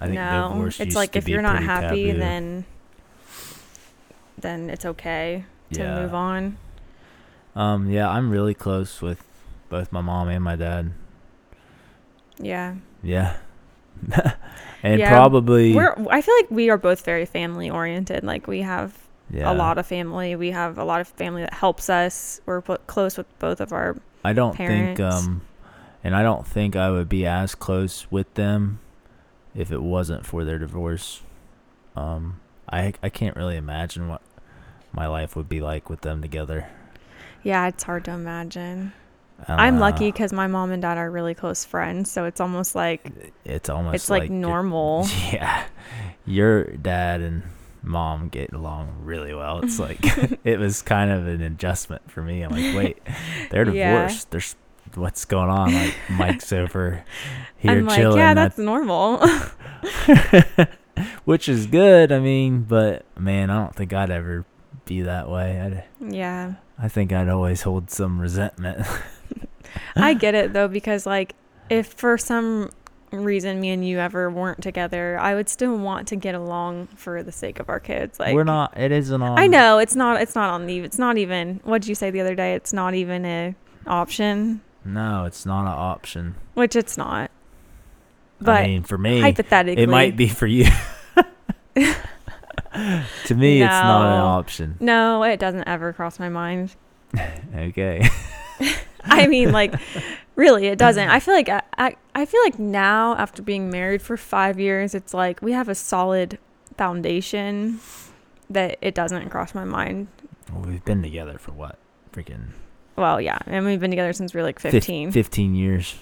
I 0.00 0.06
think 0.06 0.14
no, 0.14 0.48
divorce 0.48 0.80
it's 0.80 0.96
like 0.96 1.16
if 1.16 1.28
you're 1.28 1.42
not 1.42 1.62
happy, 1.62 2.06
taboo. 2.06 2.18
then 2.18 2.64
then 4.42 4.70
it's 4.70 4.84
okay 4.84 5.44
to 5.72 5.80
yeah. 5.80 6.00
move 6.00 6.14
on. 6.14 6.58
Um, 7.54 7.90
yeah, 7.90 8.08
I'm 8.08 8.30
really 8.30 8.54
close 8.54 9.02
with 9.02 9.24
both 9.68 9.92
my 9.92 10.00
mom 10.00 10.28
and 10.28 10.42
my 10.42 10.56
dad. 10.56 10.92
Yeah, 12.38 12.76
Yeah. 13.02 13.36
and 14.82 14.98
Yeah, 14.98 15.10
probably 15.10 15.74
we're. 15.74 15.94
I 16.10 16.22
feel 16.22 16.34
like 16.36 16.50
we 16.50 16.70
are 16.70 16.78
both 16.78 17.04
very 17.04 17.24
family 17.24 17.70
oriented. 17.70 18.24
Like 18.24 18.46
we 18.46 18.62
have 18.62 18.98
yeah. 19.30 19.52
a 19.52 19.54
lot 19.54 19.78
of 19.78 19.86
family. 19.86 20.34
We 20.34 20.50
have 20.50 20.78
a 20.78 20.84
lot 20.84 21.00
of 21.00 21.08
family 21.08 21.42
that 21.42 21.54
helps 21.54 21.88
us. 21.88 22.40
We're 22.46 22.62
close 22.62 23.16
with 23.16 23.26
both 23.38 23.60
of 23.60 23.72
our. 23.72 23.96
I 24.24 24.32
don't 24.32 24.56
think 24.56 24.98
um 25.00 25.42
and 26.04 26.14
I 26.16 26.22
don't 26.22 26.46
think 26.46 26.74
I 26.74 26.90
would 26.90 27.08
be 27.08 27.26
as 27.26 27.54
close 27.54 28.10
with 28.10 28.32
them 28.34 28.80
if 29.54 29.70
it 29.70 29.82
wasn't 29.82 30.26
for 30.26 30.44
their 30.44 30.58
divorce. 30.58 31.22
Um 31.94 32.40
I 32.70 32.94
I 33.02 33.08
can't 33.08 33.36
really 33.36 33.56
imagine 33.56 34.08
what 34.08 34.22
my 34.92 35.06
life 35.06 35.36
would 35.36 35.48
be 35.48 35.60
like 35.60 35.88
with 35.90 36.00
them 36.02 36.20
together. 36.22 36.68
Yeah, 37.42 37.66
it's 37.68 37.82
hard 37.82 38.04
to 38.06 38.12
imagine. 38.12 38.92
I 39.48 39.66
I'm 39.66 39.74
know. 39.76 39.80
lucky 39.80 40.12
because 40.12 40.32
my 40.32 40.46
mom 40.46 40.70
and 40.70 40.80
dad 40.82 40.98
are 40.98 41.10
really 41.10 41.34
close 41.34 41.64
friends, 41.64 42.10
so 42.10 42.24
it's 42.26 42.40
almost 42.40 42.74
like 42.76 43.10
It's 43.44 43.68
almost 43.68 43.94
it's 43.96 44.10
like, 44.10 44.24
you're- 44.28 44.38
normal. 44.38 45.06
Yeah. 45.32 45.64
Your 46.24 46.64
dad 46.64 47.20
and 47.20 47.42
mom 47.82 48.28
get 48.28 48.52
along 48.52 48.94
really 49.02 49.34
well. 49.34 49.58
It's 49.64 49.78
like 49.86 49.98
it 50.44 50.58
was 50.60 50.82
kind 50.82 51.10
of 51.10 51.26
an 51.26 51.42
adjustment 51.42 52.08
for 52.10 52.22
me. 52.22 52.42
I'm 52.42 52.50
like, 52.52 52.76
wait, 52.76 52.98
they're 53.50 53.68
Yeah. 53.68 53.92
divorced. 54.02 54.30
There's 54.30 54.54
what's 54.94 55.24
going 55.24 55.48
on? 55.50 55.72
Like 55.74 55.94
Mike's 56.10 56.52
over 56.52 57.02
here 57.56 57.72
I'm 57.72 57.86
like, 57.86 57.98
chilling. 57.98 58.18
yeah, 58.18 58.30
I 58.30 58.34
that's 58.34 58.58
normal. 58.58 59.26
which 61.24 61.48
is 61.48 61.66
good. 61.66 62.12
I 62.12 62.20
mean, 62.20 62.62
but 62.62 63.04
man, 63.18 63.50
I 63.50 63.58
don't 63.58 63.74
think 63.74 63.92
I'd 63.92 64.10
ever 64.10 64.44
be 64.84 65.02
that 65.02 65.28
way. 65.28 65.60
I'd, 65.60 65.84
yeah, 66.12 66.54
I 66.78 66.88
think 66.88 67.12
I'd 67.12 67.28
always 67.28 67.62
hold 67.62 67.90
some 67.90 68.20
resentment. 68.20 68.86
I 69.96 70.14
get 70.14 70.34
it 70.34 70.52
though 70.52 70.68
because 70.68 71.06
like 71.06 71.34
if 71.70 71.86
for 71.86 72.18
some 72.18 72.70
reason 73.10 73.60
me 73.60 73.70
and 73.70 73.86
you 73.86 73.98
ever 73.98 74.30
weren't 74.30 74.62
together, 74.62 75.18
I 75.18 75.34
would 75.34 75.48
still 75.48 75.76
want 75.76 76.08
to 76.08 76.16
get 76.16 76.34
along 76.34 76.88
for 76.88 77.22
the 77.22 77.32
sake 77.32 77.60
of 77.60 77.68
our 77.68 77.80
kids. 77.80 78.18
Like 78.18 78.34
We're 78.34 78.44
not. 78.44 78.76
It 78.78 78.92
isn't 78.92 79.22
on. 79.22 79.38
I 79.38 79.46
know 79.46 79.78
it's 79.78 79.94
not. 79.94 80.20
It's 80.20 80.34
not 80.34 80.50
on 80.50 80.66
the. 80.66 80.80
It's 80.80 80.98
not 80.98 81.18
even. 81.18 81.60
What 81.64 81.82
did 81.82 81.88
you 81.88 81.94
say 81.94 82.10
the 82.10 82.20
other 82.20 82.34
day? 82.34 82.54
It's 82.54 82.72
not 82.72 82.94
even 82.94 83.24
a 83.24 83.54
option, 83.86 84.60
No, 84.84 85.24
it's 85.24 85.44
not 85.44 85.62
an 85.62 85.68
option. 85.68 86.36
which 86.54 86.76
it's 86.76 86.96
not. 86.96 87.30
But 88.40 88.62
I 88.62 88.66
mean, 88.66 88.82
for 88.82 88.98
me, 88.98 89.20
hypothetically, 89.20 89.82
it 89.82 89.88
might 89.88 90.16
be 90.16 90.28
for 90.28 90.46
you. 90.46 90.66
to 93.26 93.34
me, 93.34 93.62
it's 93.62 93.70
not 93.70 94.06
an 94.06 94.20
option. 94.20 94.76
No, 94.80 95.22
it 95.22 95.38
doesn't 95.40 95.66
ever 95.68 95.92
cross 95.92 96.18
my 96.18 96.28
mind. 96.28 96.74
Okay. 97.54 98.08
I 99.04 99.26
mean, 99.26 99.52
like, 99.52 99.74
really, 100.36 100.68
it 100.68 100.78
doesn't. 100.78 101.08
I 101.08 101.20
feel 101.20 101.34
like 101.34 101.48
I, 101.50 101.60
I, 101.76 101.96
I 102.14 102.24
feel 102.24 102.40
like 102.44 102.58
now 102.58 103.14
after 103.16 103.42
being 103.42 103.70
married 103.70 104.00
for 104.00 104.16
five 104.16 104.58
years, 104.58 104.94
it's 104.94 105.12
like 105.12 105.42
we 105.42 105.52
have 105.52 105.68
a 105.68 105.74
solid 105.74 106.38
foundation 106.78 107.80
that 108.48 108.78
it 108.80 108.94
doesn't 108.94 109.28
cross 109.30 109.54
my 109.54 109.64
mind. 109.64 110.06
well, 110.52 110.62
we've 110.62 110.84
been 110.84 111.02
together 111.02 111.36
for 111.38 111.52
what? 111.52 111.78
Freaking 112.12 112.48
Well, 112.96 113.20
yeah, 113.20 113.38
and 113.46 113.66
we've 113.66 113.80
been 113.80 113.90
together 113.90 114.12
since 114.14 114.32
we 114.32 114.38
were 114.40 114.44
like 114.46 114.58
fif- 114.58 114.72
15. 114.72 115.12
15 115.12 115.54
years. 115.54 115.96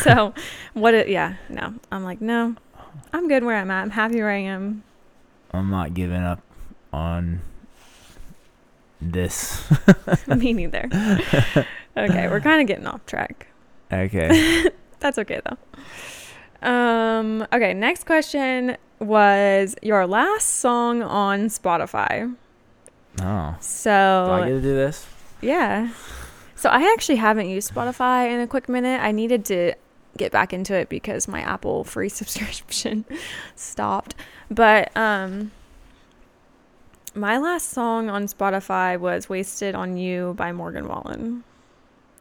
so, 0.00 0.32
what? 0.74 0.94
It, 0.94 1.08
yeah, 1.08 1.34
no, 1.50 1.74
I'm 1.92 2.04
like, 2.04 2.20
no, 2.20 2.54
I'm 3.12 3.28
good 3.28 3.44
where 3.44 3.56
I'm 3.56 3.70
at. 3.70 3.82
I'm 3.82 3.90
happy 3.90 4.16
where 4.16 4.30
I 4.30 4.38
am. 4.38 4.84
I'm 5.52 5.70
not 5.70 5.94
giving 5.94 6.22
up 6.22 6.40
on 6.92 7.40
this. 9.00 9.64
Me 10.26 10.52
neither. 10.52 10.88
okay, 11.96 12.28
we're 12.28 12.40
kind 12.40 12.60
of 12.60 12.66
getting 12.66 12.86
off 12.86 13.04
track. 13.06 13.46
okay. 13.92 14.66
That's 15.00 15.18
okay 15.18 15.40
though. 15.44 16.68
Um. 16.68 17.46
Okay. 17.52 17.72
Next 17.74 18.04
question 18.04 18.76
was 18.98 19.76
your 19.82 20.06
last 20.06 20.56
song 20.56 21.02
on 21.02 21.46
Spotify. 21.46 22.34
Oh. 23.22 23.56
So 23.60 24.24
Do 24.26 24.32
I 24.32 24.48
get 24.48 24.54
to 24.54 24.60
do 24.62 24.74
this? 24.74 25.06
yeah. 25.40 25.90
So 26.56 26.68
I 26.68 26.92
actually 26.92 27.16
haven't 27.16 27.48
used 27.48 27.72
Spotify 27.72 28.28
in 28.32 28.40
a 28.40 28.46
quick 28.48 28.68
minute. 28.68 29.00
I 29.00 29.12
needed 29.12 29.44
to 29.46 29.74
get 30.18 30.32
back 30.32 30.52
into 30.52 30.74
it 30.74 30.88
because 30.88 31.26
my 31.28 31.40
Apple 31.40 31.84
free 31.84 32.08
subscription 32.20 33.04
stopped. 33.56 34.14
But 34.50 34.94
um 34.96 35.52
my 37.14 37.38
last 37.38 37.70
song 37.70 38.10
on 38.10 38.26
Spotify 38.26 38.98
was 38.98 39.28
Wasted 39.28 39.74
on 39.74 39.96
You 39.96 40.34
by 40.36 40.52
Morgan 40.52 40.86
Wallen. 40.86 41.42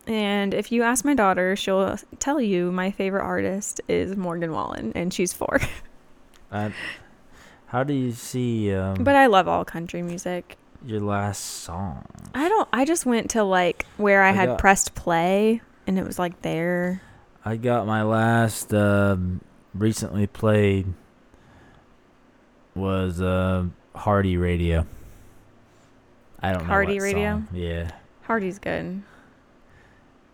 And 0.07 0.53
if 0.53 0.71
you 0.71 0.83
ask 0.83 1.03
my 1.03 1.13
daughter, 1.13 1.55
she'll 1.57 1.97
tell 2.19 2.39
you 2.39 2.71
my 2.71 2.91
favorite 2.91 3.23
artist 3.23 3.81
is 3.89 4.15
Morgan 4.15 4.51
Wallen 4.53 4.93
and 4.95 5.13
she's 5.13 5.33
4. 5.33 5.59
Uh, 6.49 6.69
how 7.65 7.83
do 7.83 7.93
you 7.93 8.13
see 8.13 8.73
um, 8.73 9.03
but 9.03 9.15
I 9.15 9.25
love 9.25 9.49
all 9.49 9.65
country 9.65 10.01
music. 10.01 10.55
your 10.85 11.01
last 11.01 11.43
song? 11.43 12.05
I 12.33 12.47
don't 12.47 12.69
I 12.71 12.85
just 12.85 13.05
went 13.05 13.31
to 13.31 13.43
like 13.43 13.85
where 13.97 14.23
I, 14.23 14.29
I 14.29 14.31
had 14.31 14.45
got- 14.45 14.59
pressed 14.59 14.95
play 14.95 15.59
and 15.85 15.99
it 15.99 16.05
was 16.05 16.17
like 16.17 16.41
there. 16.41 17.01
I 17.47 17.55
got 17.55 17.87
my 17.87 18.03
last 18.03 18.73
um, 18.73 19.39
recently 19.73 20.27
played 20.27 20.85
was 22.75 23.21
uh, 23.21 23.67
Hardy 23.95 24.35
Radio. 24.35 24.85
I 26.41 26.51
don't 26.51 26.63
know 26.63 26.67
Hardy 26.67 26.99
Radio? 26.99 27.35
song. 27.35 27.47
Yeah. 27.53 27.91
Hardy's 28.23 28.59
good. 28.59 29.01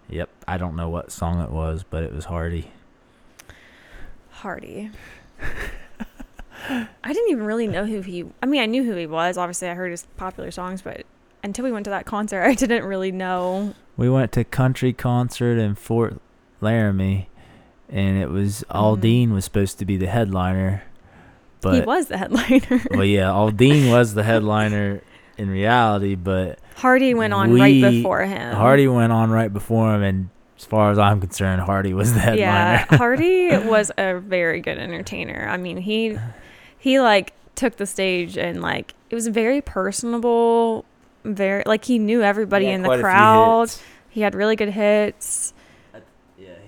Yep. 0.10 0.28
I 0.48 0.58
don't 0.58 0.76
know 0.76 0.90
what 0.90 1.12
song 1.12 1.40
it 1.44 1.52
was, 1.52 1.86
but 1.88 2.02
it 2.02 2.12
was 2.12 2.26
Hardy. 2.26 2.72
Hardy. 4.32 4.90
I 6.68 7.14
didn't 7.14 7.30
even 7.30 7.44
really 7.44 7.68
know 7.68 7.86
who 7.86 8.02
he. 8.02 8.26
I 8.42 8.48
mean, 8.48 8.60
I 8.60 8.66
knew 8.66 8.84
who 8.84 8.96
he 8.96 9.06
was. 9.06 9.38
Obviously, 9.38 9.70
I 9.70 9.76
heard 9.76 9.92
his 9.92 10.08
popular 10.18 10.50
songs, 10.50 10.82
but 10.82 11.06
until 11.44 11.64
we 11.64 11.72
went 11.72 11.84
to 11.84 11.92
that 11.92 12.08
concert, 12.08 12.42
I 12.48 12.56
didn't 12.56 12.86
really 12.86 13.12
know. 13.12 13.76
We 13.98 14.10
went 14.10 14.32
to 14.32 14.44
country 14.44 14.94
concert 14.94 15.60
in 15.60 15.76
Fort 15.76 16.20
Loramie, 16.64 17.28
and 17.90 18.18
it 18.18 18.30
was 18.30 18.64
Aldean 18.70 19.30
mm. 19.30 19.34
was 19.34 19.46
supposed 19.46 19.80
to 19.80 19.86
be 19.86 19.98
the 19.98 20.08
headliner, 20.08 20.84
but 21.62 21.76
he 21.76 21.82
was 21.82 22.08
the 22.08 22.18
headliner. 22.18 22.82
well, 22.92 23.06
yeah, 23.06 23.28
Aldean 23.28 23.92
was 23.92 24.14
the 24.14 24.24
headliner 24.32 25.02
in 25.38 25.50
reality, 25.50 26.16
but 26.16 26.60
Hardy 26.78 27.14
went 27.14 27.34
on 27.34 27.54
right 27.54 27.82
before 27.82 28.24
him. 28.26 28.56
Hardy 28.56 28.88
went 28.88 29.12
on 29.12 29.32
right 29.32 29.52
before 29.52 29.94
him, 29.96 30.04
and 30.04 30.30
as 30.58 30.66
far 30.66 30.92
as 30.92 31.00
I'm 31.00 31.20
concerned, 31.20 31.62
Hardy 31.62 31.94
was 31.94 32.14
the 32.14 32.20
headliner. 32.20 32.42
Yeah, 32.42 32.86
Hardy 32.98 33.58
was 33.58 33.92
a 33.98 34.20
very 34.20 34.62
good 34.62 34.78
entertainer. 34.78 35.48
I 35.50 35.58
mean, 35.58 35.78
he 35.78 36.18
he 36.78 37.00
like 37.00 37.34
took 37.56 37.78
the 37.78 37.86
stage 37.86 38.38
and 38.38 38.62
like 38.62 38.94
it 39.10 39.16
was 39.16 39.28
very 39.28 39.62
personable. 39.62 40.86
Very 41.24 41.64
like 41.66 41.86
he 41.86 42.00
knew 42.00 42.22
everybody 42.22 42.68
in 42.68 42.82
the 42.82 42.98
crowd. 42.98 43.72
He 44.10 44.22
had 44.22 44.36
really 44.36 44.56
good 44.56 44.70
hits. 44.70 45.54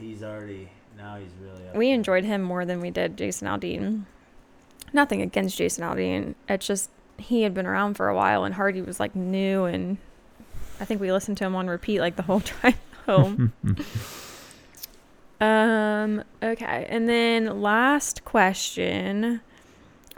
Yeah, 0.05 0.11
he's 0.11 0.23
already 0.23 0.69
now 0.97 1.17
he's 1.17 1.31
really. 1.41 1.67
Up 1.69 1.75
We 1.75 1.87
there. 1.87 1.95
enjoyed 1.95 2.23
him 2.23 2.41
more 2.41 2.65
than 2.65 2.79
we 2.81 2.89
did 2.91 3.17
Jason 3.17 3.47
Aldean. 3.47 4.03
Nothing 4.93 5.21
against 5.21 5.57
Jason 5.57 5.83
Aldean. 5.83 6.35
It's 6.47 6.65
just 6.67 6.89
he 7.17 7.41
had 7.43 7.53
been 7.53 7.65
around 7.65 7.95
for 7.95 8.07
a 8.09 8.15
while 8.15 8.43
and 8.43 8.55
Hardy 8.55 8.81
was 8.81 8.99
like 8.99 9.15
new 9.15 9.65
and 9.65 9.97
I 10.79 10.85
think 10.85 10.99
we 11.01 11.11
listened 11.11 11.37
to 11.37 11.45
him 11.45 11.55
on 11.55 11.67
repeat 11.67 11.99
like 11.99 12.15
the 12.15 12.23
whole 12.23 12.39
drive 12.61 12.77
home. 13.05 13.53
um 15.41 16.23
okay. 16.41 16.85
And 16.89 17.09
then 17.09 17.61
last 17.61 18.23
question 18.25 19.41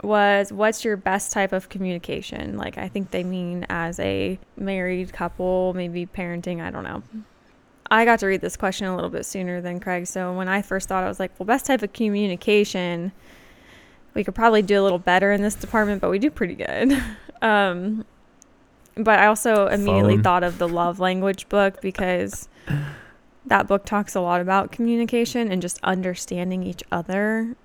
was 0.02 0.52
what's 0.52 0.84
your 0.84 0.96
best 0.96 1.32
type 1.32 1.52
of 1.52 1.68
communication? 1.68 2.56
Like, 2.56 2.78
I 2.78 2.86
think 2.88 3.10
they 3.10 3.24
mean 3.24 3.66
as 3.68 3.98
a 3.98 4.38
married 4.56 5.12
couple, 5.12 5.72
maybe 5.74 6.06
parenting, 6.06 6.60
I 6.60 6.70
don't 6.70 6.84
know. 6.84 7.02
I 7.90 8.04
got 8.04 8.18
to 8.20 8.26
read 8.26 8.40
this 8.40 8.56
question 8.56 8.86
a 8.86 8.94
little 8.94 9.10
bit 9.10 9.24
sooner 9.24 9.60
than 9.60 9.80
Craig. 9.80 10.06
So 10.06 10.32
when 10.34 10.48
I 10.48 10.62
first 10.62 10.88
thought, 10.88 11.04
I 11.04 11.08
was 11.08 11.18
like, 11.18 11.32
well, 11.38 11.46
best 11.46 11.66
type 11.66 11.82
of 11.82 11.92
communication, 11.92 13.12
we 14.14 14.24
could 14.24 14.34
probably 14.34 14.62
do 14.62 14.80
a 14.80 14.82
little 14.82 14.98
better 14.98 15.32
in 15.32 15.42
this 15.42 15.54
department, 15.54 16.00
but 16.00 16.10
we 16.10 16.18
do 16.18 16.30
pretty 16.30 16.54
good. 16.54 17.02
um, 17.42 18.04
but 18.96 19.18
I 19.18 19.26
also 19.26 19.68
immediately 19.68 20.16
Phone. 20.16 20.22
thought 20.22 20.42
of 20.44 20.58
the 20.58 20.68
love 20.68 20.98
language 21.00 21.48
book 21.48 21.80
because 21.80 22.48
that 23.46 23.66
book 23.66 23.84
talks 23.84 24.14
a 24.14 24.20
lot 24.20 24.40
about 24.40 24.72
communication 24.72 25.50
and 25.50 25.62
just 25.62 25.78
understanding 25.82 26.62
each 26.64 26.82
other. 26.90 27.56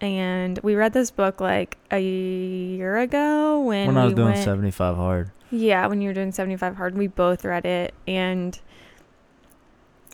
And 0.00 0.58
we 0.62 0.74
read 0.74 0.92
this 0.92 1.10
book 1.10 1.40
like 1.40 1.76
a 1.90 2.00
year 2.00 2.98
ago 2.98 3.60
when, 3.60 3.88
when 3.88 3.96
I 3.96 4.04
was 4.04 4.12
we 4.12 4.16
doing 4.16 4.32
went, 4.32 4.44
75 4.44 4.96
hard. 4.96 5.30
yeah, 5.50 5.86
when 5.86 6.00
you 6.00 6.08
were 6.08 6.14
doing 6.14 6.32
75 6.32 6.76
hard, 6.76 6.96
we 6.96 7.06
both 7.08 7.44
read 7.44 7.64
it 7.64 7.94
and 8.06 8.58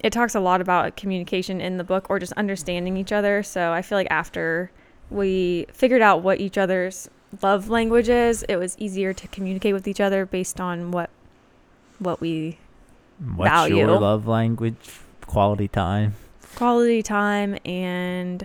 it 0.03 0.13
talks 0.13 0.35
a 0.35 0.41
lot 0.41 0.61
about 0.61 0.97
communication 0.97 1.61
in 1.61 1.77
the 1.77 1.85
book 1.85 2.07
or 2.11 2.19
just 2.19 2.33
understanding 2.33 2.97
each 2.97 3.13
other. 3.13 3.43
So 3.43 3.73
I 3.73 3.83
feel 3.83 3.97
like 3.99 4.09
after 4.11 4.71
we 5.11 5.67
figured 5.73 6.03
out 6.03 6.23
what 6.23 6.41
each 6.41 6.59
other's 6.59 7.09
love 7.43 7.69
language 7.69 8.09
is, 8.09 8.43
it 8.49 8.57
was 8.57 8.77
easier 8.79 9.13
to 9.13 9.29
communicate 9.29 9.75
with 9.75 9.87
each 9.87 10.01
other 10.01 10.27
based 10.27 10.61
on 10.61 10.91
what 10.91 11.11
what 11.99 12.21
we 12.21 12.59
What's 13.37 13.51
Value. 13.51 13.77
your 13.77 14.01
love 14.01 14.27
language? 14.27 14.75
Quality 15.27 15.69
time. 15.69 16.15
quality 16.57 17.03
time 17.03 17.57
and 17.65 18.45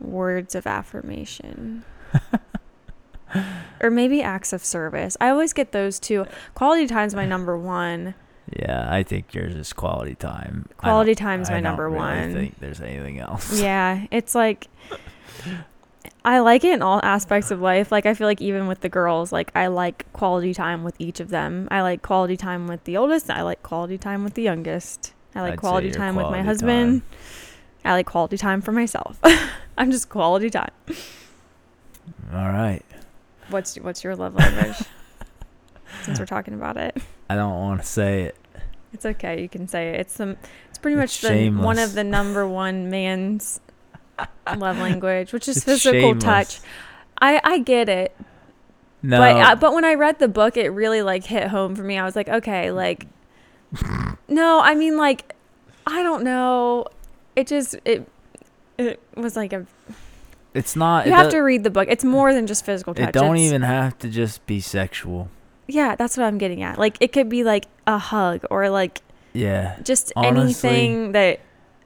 words 0.00 0.54
of 0.54 0.66
affirmation. 0.66 1.84
or 3.80 3.90
maybe 3.90 4.22
acts 4.22 4.52
of 4.52 4.64
service. 4.64 5.16
I 5.20 5.30
always 5.30 5.52
get 5.52 5.72
those 5.72 5.98
two. 5.98 6.26
Quality 6.54 6.86
time's 6.86 7.14
my 7.14 7.24
number 7.24 7.56
1. 7.56 8.14
Yeah, 8.52 8.86
I 8.92 9.02
think 9.02 9.32
yours 9.34 9.54
is 9.54 9.72
quality 9.72 10.14
time. 10.14 10.66
I 10.78 10.82
Quality 10.82 11.14
time's 11.14 11.48
I 11.48 11.54
my 11.54 11.56
don't 11.56 11.64
number 11.64 11.88
really 11.88 11.96
one. 11.98 12.32
think 12.32 12.60
there's 12.60 12.80
anything 12.80 13.18
else. 13.18 13.58
Yeah, 13.64 14.06
it's 14.10 14.34
like 14.34 14.68
I 16.24 16.38
like 16.40 16.64
it 16.64 16.72
in 16.74 16.82
all 16.82 17.00
aspects 17.02 17.50
of 17.50 17.60
life. 17.60 17.90
Like 17.90 18.06
I 18.06 18.14
feel 18.14 18.26
like 18.26 18.40
even 18.40 18.66
with 18.66 18.80
the 18.80 18.88
girls, 18.88 19.32
like 19.32 19.50
I 19.54 19.68
like 19.68 20.10
quality 20.12 20.54
time 20.54 20.84
with 20.84 20.94
each 20.98 21.20
of 21.20 21.28
them. 21.30 21.68
I 21.70 21.82
like 21.82 22.02
quality 22.02 22.36
time 22.36 22.66
with 22.66 22.84
the 22.84 22.96
oldest. 22.96 23.30
I 23.30 23.42
like 23.42 23.62
quality 23.62 23.98
time 23.98 24.24
with 24.24 24.34
the 24.34 24.42
youngest. 24.42 25.12
I 25.34 25.40
like 25.42 25.54
I'd 25.54 25.58
quality 25.58 25.90
time 25.90 26.14
with 26.14 26.24
my 26.24 26.30
quality 26.30 26.46
husband. 26.46 27.02
I 27.84 27.92
like 27.92 28.06
quality 28.06 28.36
time 28.38 28.60
for 28.60 28.72
myself. 28.72 29.18
I'm 29.78 29.90
just 29.90 30.08
quality 30.08 30.50
time. 30.50 30.70
All 32.32 32.48
right. 32.48 32.82
What's 33.48 33.76
what's 33.76 34.04
your 34.04 34.16
love 34.16 34.34
language? 34.34 34.76
Since 36.02 36.18
we're 36.18 36.26
talking 36.26 36.54
about 36.54 36.76
it, 36.76 36.96
I 37.30 37.36
don't 37.36 37.54
want 37.54 37.80
to 37.80 37.86
say 37.86 38.22
it. 38.24 38.36
it's 38.92 39.06
okay. 39.06 39.40
You 39.40 39.48
can 39.48 39.66
say 39.68 39.90
it. 39.90 40.00
It's 40.00 40.12
some. 40.14 40.36
It's 40.68 40.78
pretty 40.78 41.00
It's 41.00 41.22
much 41.22 41.30
the, 41.32 41.50
one 41.50 41.78
of 41.78 41.94
the 41.94 42.04
number 42.04 42.46
one 42.64 42.90
man's 42.90 43.60
love 44.56 44.78
language, 44.78 45.32
which 45.32 45.48
is 45.48 45.56
It's 45.58 45.64
physical 45.64 46.00
shameless. 46.00 46.24
touch. 46.24 46.60
I 47.20 47.40
I 47.44 47.58
get 47.58 47.88
it, 47.88 48.14
No. 49.02 49.18
but 49.18 49.36
uh, 49.36 49.54
but 49.56 49.72
when 49.74 49.84
I 49.84 49.94
read 49.94 50.18
the 50.18 50.28
book, 50.28 50.56
it 50.56 50.68
really 50.70 51.02
like 51.02 51.24
hit 51.24 51.48
home 51.48 51.74
for 51.76 51.82
me. 51.82 51.96
I 51.98 52.04
was 52.04 52.16
like, 52.16 52.28
okay, 52.28 52.70
like, 52.70 53.06
no, 54.28 54.60
I 54.60 54.74
mean 54.74 54.96
like, 54.96 55.32
I 55.86 56.02
don't 56.02 56.24
know. 56.24 56.86
It 57.36 57.46
just 57.46 57.76
it 57.84 58.08
it 58.78 59.00
was 59.16 59.36
like 59.36 59.52
a. 59.52 59.66
it's 60.54 60.76
not. 60.76 61.06
You 61.06 61.12
have 61.12 61.30
to 61.30 61.38
read 61.40 61.64
the 61.64 61.70
book. 61.70 61.86
It's 61.90 62.04
more 62.04 62.32
than 62.34 62.46
just 62.46 62.64
physical 62.64 62.94
touch. 62.94 63.08
It 63.08 63.12
don't 63.12 63.36
It's- 63.36 63.46
even 63.46 63.62
have 63.62 63.98
to 64.00 64.08
just 64.08 64.44
be 64.46 64.60
sexual. 64.60 65.28
Yeah, 65.66 65.96
that's 65.96 66.16
what 66.16 66.24
I'm 66.24 66.38
getting 66.38 66.62
at. 66.62 66.78
Like 66.78 66.96
it 67.00 67.12
could 67.12 67.28
be 67.28 67.44
like 67.44 67.66
a 67.86 67.98
hug 67.98 68.44
or 68.50 68.68
like 68.70 69.00
Yeah. 69.32 69.76
just 69.82 70.12
Honestly- 70.16 70.68
anything 70.70 71.12
that. 71.12 71.40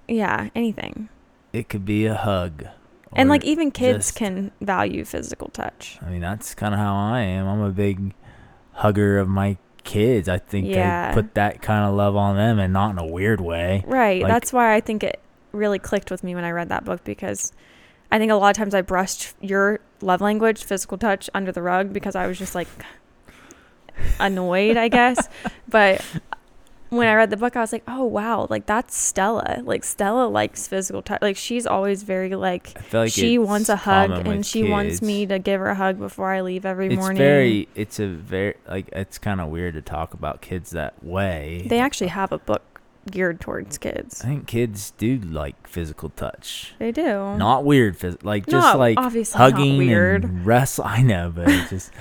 Yeah, 0.09 0.49
anything. 0.55 1.09
It 1.53 1.69
could 1.69 1.85
be 1.85 2.07
a 2.07 2.15
hug. 2.15 2.65
And 3.17 3.29
like 3.29 3.45
even 3.45 3.71
kids 3.71 4.07
just- 4.09 4.17
can 4.17 4.51
value 4.61 5.05
physical 5.05 5.49
touch. 5.49 5.99
I 6.05 6.11
mean, 6.11 6.21
that's 6.21 6.55
kind 6.55 6.75
of 6.75 6.81
how 6.81 6.95
I 6.95 7.21
am. 7.21 7.47
I'm 7.47 7.61
a 7.61 7.71
big 7.71 8.15
hugger 8.73 9.19
of 9.19 9.29
my 9.29 9.57
kids. 9.85 10.29
I 10.29 10.39
think 10.39 10.67
Yeah. 10.69 11.09
I 11.11 11.15
put 11.15 11.35
that 11.35 11.63
kind 11.63 11.85
of 11.89 11.95
love 11.95 12.17
on 12.17 12.37
them 12.37 12.59
and 12.59 12.73
not 12.73 12.91
in 12.93 12.99
a 12.99 13.07
weird 13.07 13.41
way. 13.41 13.83
Right. 13.87 14.23
Like- 14.23 14.31
That's 14.33 14.53
why 14.53 14.75
I 14.75 14.81
think 14.81 15.03
it 15.03 15.21
really 15.53 15.79
clicked 15.79 16.11
with 16.11 16.23
me 16.23 16.35
when 16.35 16.45
I 16.45 16.51
read 16.51 16.69
that 16.69 16.85
book 16.85 17.03
because 17.05 17.53
I 18.13 18.19
think 18.19 18.31
a 18.31 18.35
lot 18.35 18.51
of 18.51 18.57
times 18.57 18.75
I 18.75 18.83
brushed 18.83 19.35
your 19.41 19.81
love 20.03 20.21
language, 20.21 20.63
physical 20.65 20.99
touch, 20.99 21.29
under 21.35 21.51
the 21.53 21.63
rug 21.63 21.93
because 21.93 22.15
I 22.15 22.27
was 22.27 22.39
just 22.39 22.55
like 22.55 22.69
annoyed, 24.21 24.77
I 24.77 24.89
guess. 24.89 25.29
but 25.69 26.05
when 26.91 27.07
I 27.07 27.15
read 27.15 27.31
the 27.31 27.37
book, 27.37 27.57
I 27.57 27.61
was 27.61 27.73
like, 27.73 27.83
oh, 27.87 28.05
wow, 28.05 28.47
like 28.49 28.67
that's 28.67 28.97
Stella. 28.97 29.61
Like 29.63 29.85
Stella 29.85 30.27
likes 30.29 30.67
physical 30.67 31.03
touch. 31.03 31.21
Like 31.21 31.37
she's 31.37 31.67
always 31.67 32.03
very 32.03 32.35
like, 32.35 32.93
like 32.93 33.13
she 33.13 33.39
wants 33.39 33.69
a 33.69 33.77
hug 33.77 34.27
and 34.27 34.45
she 34.45 34.65
wants 34.65 35.03
me 35.03 35.27
to 35.27 35.39
give 35.39 35.61
her 35.61 35.69
a 35.69 35.75
hug 35.75 35.99
before 35.99 36.33
I 36.33 36.41
leave 36.41 36.65
every 36.65 36.87
It's 36.87 36.97
morning. 36.97 37.17
It's 37.17 37.19
very. 37.19 37.69
It's 37.75 38.01
a 38.01 38.07
very 38.09 38.55
like. 38.67 38.89
It's 38.93 39.19
kind 39.19 39.41
of 39.41 39.49
weird 39.49 39.75
to 39.75 39.83
talk 39.83 40.15
about 40.15 40.41
kids 40.41 40.71
that 40.71 41.03
way. 41.05 41.67
they 41.69 41.79
actually 41.79 42.09
have 42.09 42.33
a 42.33 42.39
book 42.39 42.63
geared 43.11 43.41
towards 43.41 43.79
kids. 43.79 44.23
I 44.25 44.29
think 44.29 44.47
kids 44.47 44.93
do 44.99 45.19
like 45.19 45.67
physical 45.67 46.11
touch. 46.11 46.75
They 46.79 46.93
do. 46.93 47.37
Not 47.37 47.65
weird, 47.65 47.99
phys- 47.99 48.23
like 48.25 48.45
just 48.47 48.53
Not- 48.55 48.79
like 48.79 48.99
obviously 48.99 49.39
hugging 49.39 49.79
weird. 49.79 50.25
and 50.25 50.47
wrestle. 50.47 50.85
I 50.87 51.03
know, 51.03 51.33
but 51.35 51.49
it's 51.49 51.71
just 51.71 51.93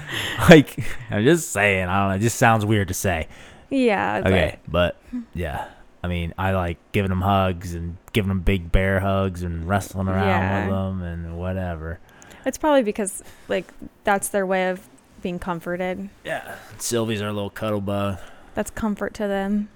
like 0.50 0.78
I'm 1.10 1.24
just 1.24 1.52
saying. 1.52 1.88
I 1.88 2.00
don't 2.00 2.10
know. 2.10 2.16
It 2.16 2.20
just 2.20 2.38
sounds 2.38 2.66
weird 2.66 2.88
to 2.90 2.94
say. 2.94 3.28
Yeah. 3.70 4.22
Okay, 4.26 4.60
but 4.68 4.98
yeah, 5.34 5.68
I 6.04 6.08
mean, 6.08 6.34
I 6.38 6.52
like 6.52 6.78
giving 6.92 7.10
them 7.10 7.22
hugs 7.22 7.74
and 7.74 7.98
giving 8.14 8.30
them 8.30 8.40
big 8.42 8.72
bear 8.72 9.00
hugs 9.00 9.44
and 9.44 9.68
wrestling 9.68 10.08
around 10.08 10.28
Yeah. 10.28 10.66
with 10.68 10.76
them 10.76 11.02
and 11.02 11.38
whatever. 11.38 12.00
It's 12.46 12.58
probably 12.58 12.84
because 12.84 13.24
like 13.50 13.72
that's 14.06 14.30
their 14.30 14.46
way 14.46 14.70
of 14.70 14.88
being 15.22 15.38
comforted. 15.40 16.10
Yeah, 16.24 16.56
Sylvie's 16.78 17.22
our 17.22 17.34
little 17.34 17.50
cuddle 17.50 17.82
bug. 17.82 18.20
That's 18.54 18.72
comfort 18.72 19.14
to 19.16 19.28
them. 19.28 19.68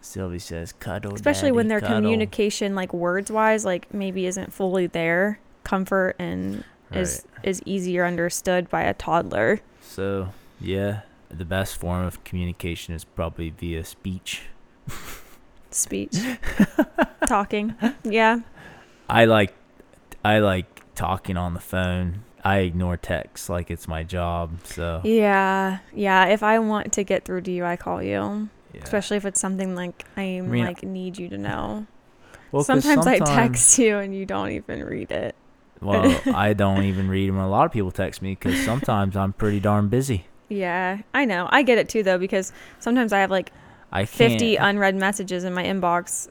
Sylvie 0.00 0.38
says, 0.38 0.72
"Cuddle." 0.72 1.14
Especially 1.14 1.52
when 1.52 1.68
their 1.68 1.80
cuddle." 1.80 1.96
communication 1.96 2.74
like 2.74 2.92
words 2.92 3.30
wise 3.30 3.64
like 3.64 3.92
maybe 3.92 4.26
isn't 4.26 4.52
fully 4.52 4.86
there. 4.86 5.38
Comfort 5.64 6.16
and 6.18 6.64
is 6.92 7.26
is 7.42 7.62
easier 7.64 8.04
understood 8.04 8.68
by 8.68 8.82
a 8.82 8.94
toddler. 8.94 9.60
So 9.80 10.30
yeah, 10.60 11.02
the 11.30 11.44
best 11.44 11.76
form 11.76 12.04
of 12.04 12.22
communication 12.24 12.94
is 12.94 13.04
probably 13.04 13.50
via 13.50 13.84
speech. 13.84 14.42
Speech. 15.70 16.16
Talking. 17.26 17.74
Yeah. 18.02 18.40
I 19.08 19.24
like, 19.24 19.54
I 20.24 20.40
like 20.40 20.94
talking 20.94 21.36
on 21.36 21.54
the 21.54 21.60
phone. 21.60 22.22
I 22.44 22.58
ignore 22.58 22.96
texts 22.96 23.48
like 23.48 23.70
it's 23.70 23.86
my 23.86 24.02
job. 24.02 24.58
So 24.64 25.00
Yeah. 25.04 25.78
Yeah. 25.94 26.26
If 26.26 26.42
I 26.42 26.58
want 26.58 26.92
to 26.94 27.04
get 27.04 27.24
through 27.24 27.42
to 27.42 27.50
you, 27.50 27.64
I 27.64 27.76
call 27.76 28.02
you. 28.02 28.48
Yeah. 28.72 28.80
Especially 28.82 29.16
if 29.16 29.24
it's 29.24 29.40
something 29.40 29.74
like 29.74 30.04
I 30.16 30.40
mean, 30.40 30.64
like 30.64 30.82
need 30.82 31.18
you 31.18 31.28
to 31.28 31.38
know. 31.38 31.86
Well, 32.52 32.64
'cause 32.64 32.84
sometimes, 32.84 33.06
I 33.06 33.18
text 33.18 33.78
you 33.78 33.98
and 33.98 34.14
you 34.14 34.26
don't 34.26 34.50
even 34.50 34.82
read 34.84 35.10
it. 35.10 35.34
Well, 35.82 36.20
I 36.34 36.52
don't 36.52 36.82
even 36.84 37.08
read 37.08 37.28
them. 37.30 37.38
A 37.38 37.48
lot 37.48 37.64
of 37.64 37.72
people 37.72 37.90
text 37.90 38.20
me 38.20 38.32
because 38.32 38.62
sometimes 38.64 39.16
I'm 39.16 39.32
pretty 39.32 39.60
darn 39.60 39.88
busy. 39.88 40.26
Yeah, 40.50 40.98
I 41.14 41.24
know. 41.24 41.48
I 41.50 41.62
get 41.62 41.78
it 41.78 41.88
too 41.88 42.02
though 42.02 42.18
because 42.18 42.52
sometimes 42.80 43.14
I 43.14 43.20
have 43.20 43.30
like 43.30 43.50
I 43.90 44.04
50 44.04 44.56
unread 44.56 44.94
messages 44.94 45.42
in 45.42 45.54
my 45.54 45.64
inbox. 45.64 46.28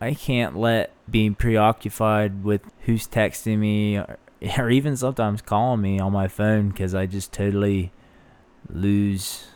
I 0.00 0.14
can't 0.14 0.56
let 0.56 0.92
being 1.10 1.34
preoccupied 1.34 2.44
with 2.44 2.62
who's 2.82 3.08
texting 3.08 3.58
me 3.58 3.96
or, 3.98 4.18
or 4.58 4.70
even 4.70 4.96
sometimes 4.96 5.42
calling 5.42 5.80
me 5.80 5.98
on 5.98 6.12
my 6.12 6.28
phone 6.28 6.68
because 6.68 6.94
I 6.94 7.06
just 7.06 7.32
totally 7.32 7.90
lose. 8.68 9.46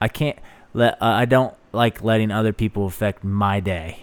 I 0.00 0.08
can't 0.08 0.38
let. 0.74 0.94
Uh, 1.00 1.06
I 1.06 1.24
don't 1.24 1.54
like 1.72 2.02
letting 2.02 2.30
other 2.30 2.52
people 2.52 2.86
affect 2.86 3.24
my 3.24 3.60
day. 3.60 4.00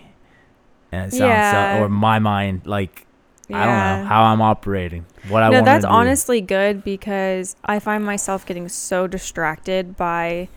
And 0.92 1.08
it 1.12 1.16
sounds 1.16 1.20
Yeah. 1.20 1.76
so, 1.76 1.82
or 1.84 1.90
my 1.90 2.20
mind 2.20 2.62
like 2.66 3.06
I 3.50 3.66
don't 3.66 3.78
know 3.78 4.06
how 4.10 4.24
I'm 4.24 4.42
operating. 4.42 5.06
What 5.30 5.44
I 5.44 5.50
no, 5.50 5.62
that's 5.62 5.86
honestly 5.86 6.42
good 6.42 6.84
because 6.84 7.56
I 7.64 7.80
find 7.80 8.06
myself 8.06 8.46
getting 8.46 8.68
so 8.68 9.08
distracted 9.08 9.96
by 9.96 10.50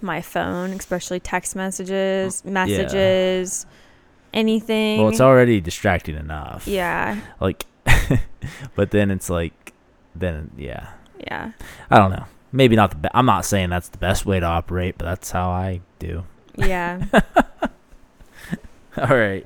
my 0.00 0.20
phone, 0.20 0.70
especially 0.70 1.18
text 1.18 1.56
messages, 1.56 2.44
messages, 2.44 3.66
anything. 4.32 5.00
Well, 5.00 5.08
it's 5.08 5.20
already 5.20 5.60
distracting 5.60 6.16
enough. 6.16 6.68
yeah, 6.68 7.20
Like, 7.40 7.66
but 8.76 8.90
then 8.90 9.10
it's 9.10 9.30
like, 9.30 9.72
then 10.14 10.50
yeah, 10.56 10.90
yeah. 11.18 11.52
I 11.90 11.98
don't 11.98 12.10
know. 12.10 12.26
Maybe 12.54 12.76
not 12.76 12.90
the. 12.90 12.96
Be- 12.96 13.08
I'm 13.12 13.26
not 13.26 13.44
saying 13.44 13.70
that's 13.70 13.88
the 13.88 13.98
best 13.98 14.24
way 14.24 14.38
to 14.38 14.46
operate, 14.46 14.94
but 14.96 15.06
that's 15.06 15.32
how 15.32 15.50
I 15.50 15.80
do. 15.98 16.24
Yeah. 16.54 17.04
All 18.96 19.16
right. 19.16 19.44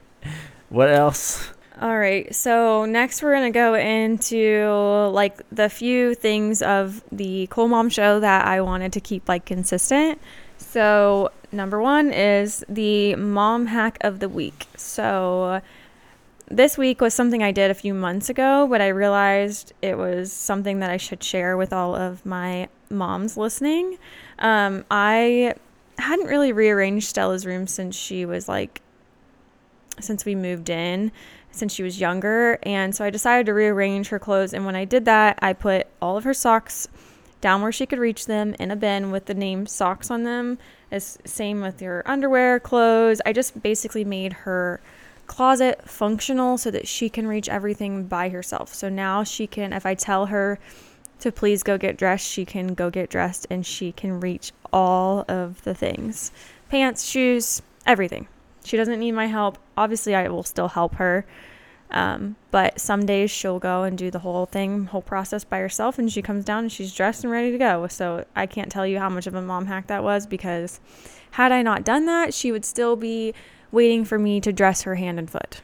What 0.68 0.90
else? 0.90 1.54
All 1.80 1.96
right. 1.96 2.34
So 2.34 2.84
next 2.84 3.22
we're 3.22 3.32
going 3.32 3.50
to 3.50 3.56
go 3.56 3.74
into 3.74 5.08
like 5.10 5.40
the 5.50 5.70
few 5.70 6.14
things 6.14 6.60
of 6.60 7.02
the 7.10 7.46
Cool 7.50 7.68
Mom 7.68 7.88
show 7.88 8.20
that 8.20 8.46
I 8.46 8.60
wanted 8.60 8.92
to 8.92 9.00
keep 9.00 9.26
like 9.26 9.46
consistent. 9.46 10.20
So 10.58 11.30
number 11.50 11.80
1 11.80 12.12
is 12.12 12.62
the 12.68 13.14
mom 13.14 13.66
hack 13.66 13.96
of 14.02 14.18
the 14.18 14.28
week. 14.28 14.66
So 14.76 15.62
this 16.50 16.78
week 16.78 17.00
was 17.00 17.14
something 17.14 17.42
I 17.42 17.52
did 17.52 17.70
a 17.70 17.74
few 17.74 17.94
months 17.94 18.28
ago, 18.28 18.66
but 18.68 18.80
I 18.80 18.88
realized 18.88 19.72
it 19.82 19.96
was 19.96 20.32
something 20.32 20.80
that 20.80 20.90
I 20.90 20.96
should 20.96 21.22
share 21.22 21.56
with 21.56 21.72
all 21.72 21.94
of 21.94 22.24
my 22.24 22.68
moms 22.90 23.36
listening. 23.36 23.98
Um, 24.38 24.84
I 24.90 25.54
hadn't 25.98 26.26
really 26.26 26.52
rearranged 26.52 27.08
Stella's 27.08 27.44
room 27.44 27.66
since 27.66 27.96
she 27.96 28.24
was 28.24 28.48
like 28.48 28.80
since 30.00 30.24
we 30.24 30.34
moved 30.36 30.70
in 30.70 31.10
since 31.50 31.74
she 31.74 31.82
was 31.82 32.00
younger. 32.00 32.58
And 32.62 32.94
so 32.94 33.04
I 33.04 33.10
decided 33.10 33.46
to 33.46 33.54
rearrange 33.54 34.08
her 34.08 34.18
clothes. 34.18 34.52
And 34.52 34.64
when 34.64 34.76
I 34.76 34.84
did 34.84 35.04
that, 35.04 35.38
I 35.42 35.52
put 35.52 35.86
all 36.00 36.16
of 36.16 36.24
her 36.24 36.34
socks 36.34 36.88
down 37.40 37.62
where 37.62 37.72
she 37.72 37.86
could 37.86 37.98
reach 37.98 38.26
them 38.26 38.54
in 38.58 38.70
a 38.70 38.76
bin 38.76 39.10
with 39.10 39.26
the 39.26 39.34
name 39.34 39.66
socks 39.66 40.10
on 40.10 40.24
them. 40.24 40.58
As 40.90 41.18
same 41.24 41.60
with 41.60 41.82
your 41.82 42.02
underwear, 42.06 42.58
clothes. 42.58 43.20
I 43.26 43.32
just 43.32 43.62
basically 43.62 44.04
made 44.04 44.32
her 44.32 44.80
closet 45.28 45.88
functional 45.88 46.58
so 46.58 46.70
that 46.72 46.88
she 46.88 47.08
can 47.08 47.28
reach 47.28 47.48
everything 47.48 48.04
by 48.04 48.30
herself. 48.30 48.74
So 48.74 48.88
now 48.88 49.22
she 49.22 49.46
can, 49.46 49.72
if 49.72 49.86
I 49.86 49.94
tell 49.94 50.26
her 50.26 50.58
to 51.20 51.30
please 51.30 51.62
go 51.62 51.78
get 51.78 51.96
dressed, 51.96 52.26
she 52.26 52.44
can 52.44 52.74
go 52.74 52.90
get 52.90 53.10
dressed 53.10 53.46
and 53.50 53.64
she 53.64 53.92
can 53.92 54.18
reach 54.18 54.52
all 54.72 55.24
of 55.28 55.62
the 55.62 55.74
things 55.74 56.32
pants, 56.68 57.04
shoes, 57.04 57.62
everything. 57.86 58.28
She 58.64 58.76
doesn't 58.76 58.98
need 59.00 59.12
my 59.12 59.26
help. 59.26 59.56
Obviously, 59.76 60.14
I 60.14 60.28
will 60.28 60.42
still 60.42 60.68
help 60.68 60.96
her. 60.96 61.24
Um, 61.90 62.36
but 62.50 62.78
some 62.78 63.06
days 63.06 63.30
she'll 63.30 63.58
go 63.58 63.84
and 63.84 63.96
do 63.96 64.10
the 64.10 64.18
whole 64.18 64.44
thing, 64.44 64.84
whole 64.84 65.00
process 65.00 65.44
by 65.44 65.58
herself, 65.60 65.98
and 65.98 66.12
she 66.12 66.20
comes 66.20 66.44
down 66.44 66.64
and 66.64 66.72
she's 66.72 66.92
dressed 66.92 67.24
and 67.24 67.32
ready 67.32 67.50
to 67.50 67.56
go. 67.56 67.86
So 67.86 68.26
I 68.36 68.44
can't 68.44 68.70
tell 68.70 68.86
you 68.86 68.98
how 68.98 69.08
much 69.08 69.26
of 69.26 69.34
a 69.34 69.40
mom 69.40 69.66
hack 69.66 69.86
that 69.86 70.02
was 70.02 70.26
because 70.26 70.80
had 71.32 71.52
I 71.52 71.62
not 71.62 71.84
done 71.84 72.04
that, 72.04 72.34
she 72.34 72.52
would 72.52 72.66
still 72.66 72.96
be 72.96 73.32
waiting 73.70 74.04
for 74.04 74.18
me 74.18 74.40
to 74.40 74.52
dress 74.52 74.82
her 74.82 74.94
hand 74.94 75.18
and 75.18 75.30
foot. 75.30 75.60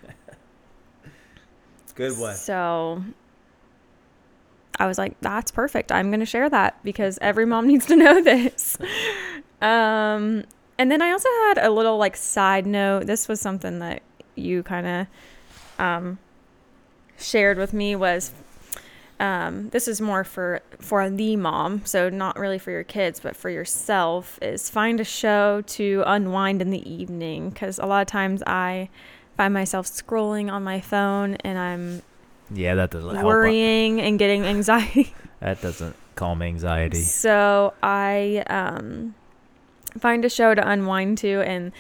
Good 1.94 2.18
one. 2.18 2.34
So 2.34 3.04
I 4.78 4.86
was 4.86 4.98
like, 4.98 5.18
that's 5.20 5.50
perfect. 5.50 5.92
I'm 5.92 6.10
going 6.10 6.20
to 6.20 6.26
share 6.26 6.50
that 6.50 6.82
because 6.82 7.18
every 7.20 7.46
mom 7.46 7.66
needs 7.68 7.86
to 7.86 7.96
know 7.96 8.22
this. 8.22 8.76
Um, 9.62 10.44
and 10.78 10.90
then 10.90 11.00
I 11.00 11.10
also 11.10 11.28
had 11.46 11.58
a 11.58 11.70
little 11.70 11.96
like 11.96 12.16
side 12.16 12.66
note. 12.66 13.06
This 13.06 13.28
was 13.28 13.40
something 13.40 13.78
that 13.78 14.02
you 14.34 14.62
kind 14.62 14.86
of 14.86 15.06
um, 15.78 16.18
shared 17.18 17.58
with 17.58 17.72
me 17.72 17.94
was 17.94 18.32
um, 19.20 19.68
this 19.70 19.86
is 19.88 20.00
more 20.00 20.24
for 20.24 20.60
for 20.80 21.08
the 21.08 21.36
mom, 21.36 21.82
so 21.84 22.08
not 22.08 22.38
really 22.38 22.58
for 22.58 22.70
your 22.70 22.84
kids, 22.84 23.20
but 23.20 23.36
for 23.36 23.48
yourself. 23.50 24.38
Is 24.42 24.68
find 24.70 25.00
a 25.00 25.04
show 25.04 25.62
to 25.66 26.02
unwind 26.06 26.60
in 26.60 26.70
the 26.70 26.88
evening 26.90 27.50
because 27.50 27.78
a 27.78 27.86
lot 27.86 28.00
of 28.02 28.06
times 28.08 28.42
I 28.46 28.88
find 29.36 29.52
myself 29.54 29.86
scrolling 29.86 30.50
on 30.52 30.62
my 30.62 30.80
phone 30.80 31.34
and 31.36 31.58
I'm 31.58 32.02
Yeah, 32.52 32.74
that 32.76 32.90
doesn't 32.90 33.14
help. 33.14 33.24
worrying 33.26 34.00
and 34.00 34.18
getting 34.18 34.44
anxiety. 34.46 35.14
That 35.40 35.60
doesn't 35.60 35.96
calm 36.14 36.42
anxiety. 36.42 37.02
So 37.02 37.74
I 37.82 38.44
um, 38.48 39.14
find 39.98 40.24
a 40.24 40.28
show 40.28 40.54
to 40.54 40.68
unwind 40.68 41.18
to, 41.18 41.40
and 41.42 41.72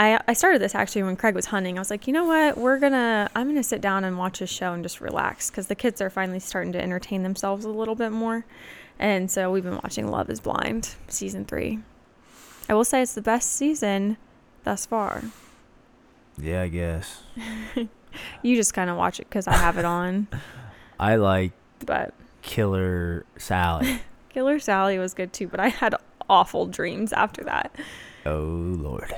I 0.00 0.18
I 0.26 0.32
started 0.32 0.60
this 0.62 0.74
actually 0.74 1.02
when 1.04 1.14
Craig 1.16 1.34
was 1.34 1.46
hunting. 1.46 1.76
I 1.76 1.80
was 1.80 1.90
like, 1.90 2.06
you 2.06 2.12
know 2.12 2.24
what, 2.24 2.56
we're 2.56 2.78
gonna 2.78 3.30
I'm 3.36 3.46
gonna 3.48 3.62
sit 3.62 3.80
down 3.82 4.02
and 4.04 4.16
watch 4.18 4.40
a 4.40 4.46
show 4.46 4.72
and 4.72 4.82
just 4.82 5.00
relax 5.00 5.50
because 5.50 5.66
the 5.66 5.74
kids 5.74 6.00
are 6.00 6.08
finally 6.10 6.40
starting 6.40 6.72
to 6.72 6.82
entertain 6.82 7.22
themselves 7.22 7.64
a 7.64 7.68
little 7.68 7.94
bit 7.94 8.10
more, 8.10 8.44
and 8.98 9.30
so 9.30 9.52
we've 9.52 9.62
been 9.62 9.78
watching 9.84 10.08
Love 10.08 10.30
Is 10.30 10.40
Blind 10.40 10.94
season 11.08 11.44
three. 11.44 11.80
I 12.68 12.74
will 12.74 12.84
say 12.84 13.02
it's 13.02 13.14
the 13.14 13.22
best 13.22 13.52
season 13.52 14.16
thus 14.64 14.86
far. 14.86 15.22
Yeah, 16.36 16.62
I 16.62 16.68
guess. 16.68 17.22
You 18.42 18.56
just 18.56 18.74
kind 18.74 18.90
of 18.90 18.96
watch 18.96 19.20
it 19.20 19.28
because 19.28 19.46
I 19.46 19.52
have 19.52 19.78
it 19.78 19.84
on, 19.84 20.26
I 20.98 21.14
like 21.14 21.52
but 21.86 22.12
Killer 22.42 23.24
Sally. 23.36 24.00
Killer 24.30 24.58
Sally 24.58 24.98
was 24.98 25.14
good 25.14 25.32
too. 25.32 25.46
But 25.46 25.60
I 25.60 25.68
had 25.68 25.94
awful 26.28 26.66
dreams 26.66 27.12
after 27.12 27.44
that. 27.44 27.72
oh 28.26 28.40
Lord. 28.40 29.14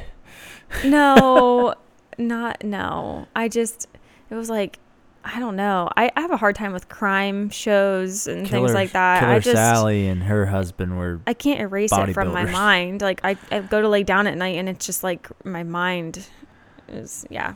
No, 0.85 1.75
not 2.19 2.65
no. 2.65 3.27
I 3.35 3.49
just 3.49 3.87
it 4.31 4.35
was 4.35 4.51
like 4.51 4.79
I 5.25 5.39
don't 5.39 5.55
know. 5.55 5.89
I, 5.97 6.11
I 6.17 6.21
have 6.21 6.33
a 6.33 6.37
hard 6.37 6.57
time 6.57 6.73
with 6.73 6.89
crime 6.89 7.49
shows 7.51 8.27
and 8.27 8.47
Killer, 8.47 8.67
things 8.67 8.75
like 8.75 8.93
that. 8.93 9.21
Killer 9.21 9.33
I 9.33 9.39
just 9.39 9.57
Sally 9.57 10.09
and 10.09 10.23
her 10.25 10.47
husband 10.47 10.99
were 10.99 11.21
I 11.27 11.35
can't 11.35 11.61
erase 11.61 11.93
it 11.93 12.13
from 12.13 12.33
my 12.33 12.45
mind. 12.45 13.03
Like 13.03 13.21
I, 13.23 13.37
I 13.51 13.61
go 13.61 13.81
to 13.81 13.89
lay 13.89 14.03
down 14.03 14.27
at 14.27 14.37
night 14.37 14.57
and 14.57 14.69
it's 14.69 14.85
just 14.85 15.05
like 15.05 15.29
my 15.45 15.63
mind 15.63 16.27
is 16.89 17.25
yeah. 17.31 17.55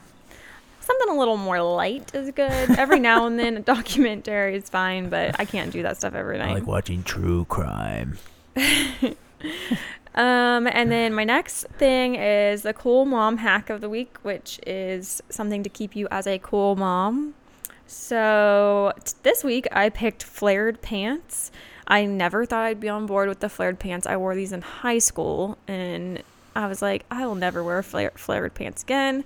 Something 0.81 1.09
a 1.09 1.19
little 1.19 1.37
more 1.37 1.61
light 1.61 2.15
is 2.15 2.31
good. 2.31 2.79
Every 2.79 3.01
now 3.01 3.27
and 3.27 3.37
then 3.37 3.57
a 3.57 3.61
documentary 3.75 4.55
is 4.55 4.71
fine, 4.71 5.09
but 5.09 5.35
I 5.41 5.45
can't 5.45 5.73
do 5.73 5.83
that 5.83 5.97
stuff 5.97 6.15
every 6.15 6.37
I 6.41 6.47
night. 6.47 6.55
like 6.55 6.67
watching 6.67 7.03
true 7.03 7.45
crime. 7.47 8.19
Um, 10.17 10.67
and 10.67 10.91
then 10.91 11.13
my 11.13 11.25
next 11.25 11.67
thing 11.77 12.15
is 12.15 12.63
the 12.63 12.73
cool 12.73 13.05
mom 13.05 13.39
hack 13.39 13.69
of 13.69 13.83
the 13.83 13.89
week, 13.89 14.17
which 14.23 14.59
is 14.67 15.23
something 15.29 15.63
to 15.63 15.69
keep 15.69 15.95
you 15.95 16.09
as 16.11 16.27
a 16.27 16.39
cool 16.39 16.75
mom. 16.75 17.35
So 17.87 18.93
t- 19.05 19.13
this 19.23 19.45
week 19.45 19.67
I 19.73 19.91
picked 19.91 20.23
flared 20.23 20.81
pants. 20.81 21.53
I 21.87 22.07
never 22.07 22.47
thought 22.47 22.65
I'd 22.65 22.81
be 22.81 22.89
on 22.89 23.07
board 23.07 23.29
with 23.29 23.41
the 23.41 23.49
flared 23.49 23.79
pants. 23.79 24.07
I 24.07 24.17
wore 24.17 24.35
these 24.35 24.53
in 24.53 24.63
high 24.63 24.99
school 24.99 25.59
and 25.69 26.23
I 26.57 26.67
was 26.67 26.81
like, 26.81 27.05
I 27.11 27.27
will 27.27 27.35
never 27.35 27.63
wear 27.63 27.83
flare- 27.83 28.13
flared 28.17 28.55
pants 28.55 28.83
again. 28.83 29.23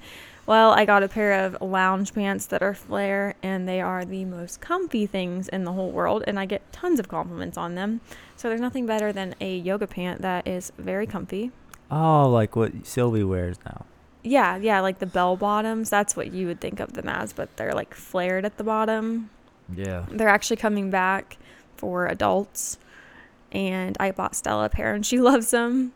Well, 0.51 0.73
I 0.73 0.85
got 0.85 1.05
a 1.05 1.09
pair 1.09 1.45
of 1.45 1.63
lounge 1.63 2.13
pants 2.13 2.47
that 2.47 2.61
are 2.61 2.75
flare 2.75 3.37
and 3.41 3.69
they 3.69 3.81
are 3.81 4.05
the 4.05 4.25
most 4.25 4.61
comfy 4.61 5.07
things 5.07 5.47
in 5.47 5.63
the 5.63 5.71
whole 5.71 5.93
world 5.93 6.25
and 6.27 6.41
I 6.41 6.45
get 6.45 6.73
tons 6.73 6.99
of 6.99 7.07
compliments 7.07 7.57
on 7.57 7.77
them. 7.77 8.01
So 8.35 8.49
there's 8.49 8.61
nothing 8.61 8.85
better 8.85 9.13
than 9.13 9.37
a 9.41 9.57
yoga 9.57 9.87
pant 9.87 10.23
that 10.23 10.49
is 10.49 10.73
very 10.77 11.07
comfy. 11.07 11.53
Oh, 11.89 12.29
like 12.29 12.57
what 12.57 12.85
Sylvie 12.85 13.23
wears 13.23 13.59
now. 13.65 13.87
Yeah, 14.25 14.57
yeah, 14.57 14.81
like 14.81 14.99
the 14.99 15.07
bell 15.07 15.37
bottoms. 15.37 15.89
That's 15.89 16.17
what 16.17 16.33
you 16.33 16.49
would 16.49 16.61
think 16.61 16.81
of 16.81 16.95
them 16.95 17.09
as, 17.09 17.33
but 17.33 17.57
they're 17.57 17.73
like 17.73 17.95
flared 17.95 18.45
at 18.45 18.59
the 18.59 18.65
bottom. 18.65 19.31
Yeah. 19.73 20.07
They're 20.11 20.27
actually 20.27 20.57
coming 20.57 20.91
back 20.91 21.39
for 21.77 22.09
adults. 22.09 22.77
And 23.53 23.97
I 24.01 24.11
bought 24.11 24.35
Stella 24.35 24.65
a 24.65 24.69
pair 24.69 24.95
and 24.95 25.07
she 25.07 25.21
loves 25.21 25.53
them. 25.53 25.93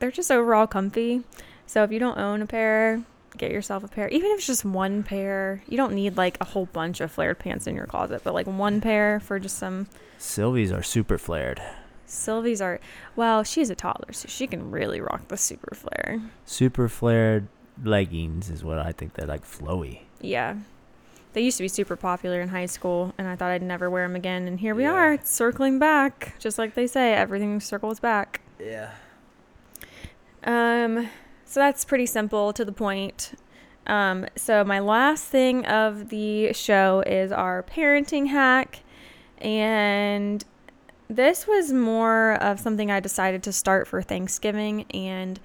They're 0.00 0.10
just 0.10 0.32
overall 0.32 0.66
comfy. 0.66 1.22
So 1.64 1.84
if 1.84 1.92
you 1.92 2.00
don't 2.00 2.18
own 2.18 2.42
a 2.42 2.46
pair, 2.46 3.04
get 3.36 3.50
yourself 3.50 3.84
a 3.84 3.88
pair. 3.88 4.08
Even 4.08 4.30
if 4.30 4.38
it's 4.38 4.46
just 4.46 4.64
one 4.64 5.02
pair, 5.02 5.62
you 5.68 5.76
don't 5.76 5.94
need 5.94 6.16
like 6.16 6.36
a 6.40 6.44
whole 6.44 6.66
bunch 6.66 7.00
of 7.00 7.10
flared 7.10 7.38
pants 7.38 7.66
in 7.66 7.74
your 7.74 7.86
closet, 7.86 8.22
but 8.24 8.34
like 8.34 8.46
one 8.46 8.80
pair 8.80 9.20
for 9.20 9.38
just 9.38 9.58
some 9.58 9.88
Sylvie's 10.18 10.72
are 10.72 10.82
super 10.82 11.18
flared. 11.18 11.60
Sylvie's 12.06 12.60
are 12.60 12.80
well, 13.16 13.42
she's 13.42 13.70
a 13.70 13.74
toddler, 13.74 14.12
so 14.12 14.26
she 14.28 14.46
can 14.46 14.70
really 14.70 15.00
rock 15.00 15.28
the 15.28 15.36
super 15.36 15.74
flare. 15.74 16.20
Super 16.44 16.88
flared 16.88 17.48
leggings 17.82 18.50
is 18.50 18.62
what 18.62 18.78
I 18.78 18.92
think 18.92 19.14
they're 19.14 19.26
like 19.26 19.44
flowy. 19.44 20.00
Yeah. 20.20 20.56
They 21.32 21.40
used 21.40 21.56
to 21.56 21.64
be 21.64 21.68
super 21.68 21.96
popular 21.96 22.40
in 22.40 22.50
high 22.50 22.66
school, 22.66 23.12
and 23.18 23.26
I 23.26 23.34
thought 23.34 23.50
I'd 23.50 23.60
never 23.62 23.90
wear 23.90 24.06
them 24.06 24.14
again. 24.14 24.46
And 24.46 24.60
here 24.60 24.72
we 24.72 24.84
Yeah. 24.84 24.92
are, 24.92 25.18
circling 25.24 25.80
back. 25.80 26.36
Just 26.38 26.58
like 26.58 26.74
they 26.74 26.86
say, 26.86 27.12
everything 27.14 27.58
circles 27.58 27.98
back. 27.98 28.40
Yeah. 28.60 28.90
Um, 30.44 31.08
so 31.54 31.60
that's 31.60 31.84
pretty 31.84 32.06
simple 32.06 32.52
to 32.52 32.64
the 32.64 32.72
point. 32.72 33.38
Um, 33.86 34.26
so 34.34 34.64
my 34.64 34.80
last 34.80 35.26
thing 35.26 35.64
of 35.66 36.08
the 36.08 36.52
show 36.52 37.04
is 37.06 37.30
our 37.30 37.62
parenting 37.62 38.26
hack, 38.26 38.80
and 39.38 40.44
this 41.06 41.46
was 41.46 41.72
more 41.72 42.32
of 42.42 42.58
something 42.58 42.90
I 42.90 42.98
decided 42.98 43.44
to 43.44 43.52
start 43.52 43.86
for 43.86 44.02
Thanksgiving. 44.02 44.84
And 44.92 45.38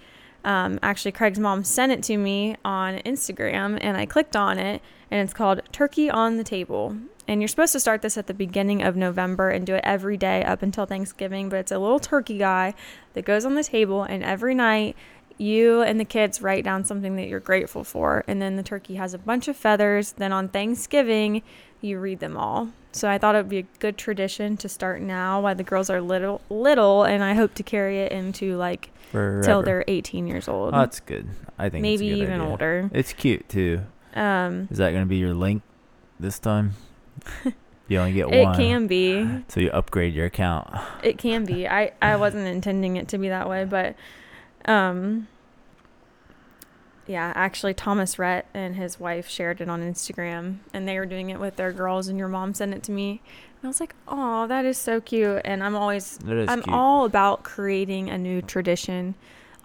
um, 0.44 0.80
actually, 0.82 1.12
Craig's 1.12 1.38
mom 1.38 1.64
sent 1.64 1.92
it 1.92 2.02
to 2.06 2.18
me 2.18 2.56
on 2.66 2.96
Instagram, 3.06 3.78
and 3.80 3.96
I 3.96 4.08
clicked 4.08 4.36
on 4.36 4.58
it, 4.58 4.82
and 5.12 5.22
it's 5.22 5.34
called 5.34 5.62
Turkey 5.72 6.10
on 6.10 6.38
the 6.38 6.44
Table. 6.44 6.98
And 7.28 7.40
you're 7.40 7.48
supposed 7.48 7.74
to 7.74 7.80
start 7.80 8.02
this 8.02 8.18
at 8.18 8.26
the 8.26 8.34
beginning 8.34 8.82
of 8.82 8.96
November 8.96 9.52
and 9.52 9.64
do 9.64 9.76
it 9.76 9.82
every 9.84 10.18
day 10.18 10.44
up 10.44 10.64
until 10.64 10.88
Thanksgiving. 10.88 11.50
But 11.50 11.60
it's 11.60 11.72
a 11.72 11.78
little 11.78 12.00
turkey 12.00 12.40
guy 12.40 12.74
that 13.14 13.26
goes 13.26 13.46
on 13.46 13.54
the 13.54 13.64
table, 13.64 14.02
and 14.02 14.24
every 14.24 14.56
night 14.56 14.96
you 15.40 15.82
and 15.82 16.00
the 16.00 16.06
kids 16.06 16.42
write 16.42 16.64
down 16.64 16.84
something 16.84 17.16
that 17.16 17.28
you're 17.28 17.40
grateful 17.40 17.84
for. 17.84 18.24
And 18.28 18.42
then 18.42 18.56
the 18.58 18.64
turkey 18.64 18.96
has 18.96 19.14
a 19.14 19.18
bunch 19.18 19.48
of 19.48 19.56
feathers. 19.58 20.12
Then 20.12 20.32
on 20.32 20.50
Thanksgiving, 20.50 21.42
you 21.82 21.98
read 22.00 22.20
them 22.20 22.38
all. 22.38 22.70
So 22.92 23.10
I 23.10 23.18
thought 23.18 23.36
it 23.36 23.40
would 23.40 23.50
be 23.50 23.60
a 23.60 23.68
good 23.80 23.98
tradition 23.98 24.58
to 24.58 24.68
start 24.70 25.02
now 25.02 25.42
while 25.42 25.56
the 25.56 25.64
girls 25.64 25.90
are 25.90 26.02
little, 26.02 26.42
little, 26.50 27.04
and 27.04 27.24
I 27.24 27.36
hope 27.36 27.54
to 27.56 27.64
carry 27.64 28.00
it 28.00 28.12
into 28.12 28.58
like 28.58 28.90
Forever. 29.12 29.44
till 29.44 29.62
they're 29.64 29.86
18 29.88 30.28
years 30.28 30.48
old, 30.48 30.74
Oh, 30.74 30.80
that's 30.80 31.00
good. 31.00 31.30
I 31.58 31.70
think 31.70 31.84
maybe 31.84 32.08
even 32.08 32.42
idea. 32.42 32.50
older. 32.50 32.90
It's 32.94 33.14
cute 33.14 33.48
too. 33.48 33.82
Um, 34.16 34.68
Is 34.72 34.80
that 34.80 34.92
going 34.92 35.04
to 35.04 35.10
be 35.10 35.18
your 35.18 35.34
link 35.36 35.62
this 36.20 36.40
time. 36.40 36.74
you 37.88 38.00
only 38.00 38.14
get 38.14 38.34
It 38.34 38.44
one. 38.44 38.56
It 38.56 38.58
can 38.58 38.88
be. 38.88 39.44
So 39.50 39.60
you 39.60 39.70
upgrade 39.70 40.14
your 40.14 40.26
account. 40.26 40.68
It 41.04 41.18
can 41.18 41.46
be. 41.46 41.68
I 41.68 41.92
I 42.02 42.16
wasn't 42.16 42.48
intending 42.48 42.98
it 42.98 43.08
to 43.10 43.18
be 43.18 43.30
that 43.30 43.48
way, 43.48 43.66
but 43.66 43.96
um 44.66 45.28
yeah, 47.08 47.34
actually 47.36 47.74
Thomas 47.74 48.20
Rhett 48.20 48.46
and 48.54 48.76
his 48.76 49.00
wife 49.00 49.28
shared 49.28 49.62
it 49.62 49.68
on 49.68 49.82
Instagram 49.82 50.60
and 50.74 50.88
they 50.88 51.00
were 51.00 51.08
doing 51.08 51.32
it 51.32 51.40
with 51.40 51.56
their 51.56 51.72
girls 51.72 52.08
and 52.08 52.20
your 52.20 52.28
mom 52.28 52.54
sent 52.54 52.72
it 52.72 52.84
to 52.84 52.92
me. 52.92 53.22
And 53.62 53.64
I 53.64 53.68
was 53.68 53.80
like, 53.80 53.96
"Oh, 54.08 54.46
that 54.46 54.64
is 54.64 54.78
so 54.78 55.02
cute." 55.02 55.42
And 55.44 55.64
I'm 55.64 55.76
always 55.76 56.20
I'm 56.28 56.62
cute. 56.62 56.68
all 56.70 57.06
about 57.06 57.44
creating 57.44 58.12
a 58.12 58.18
new 58.18 58.44
tradition. 58.44 59.16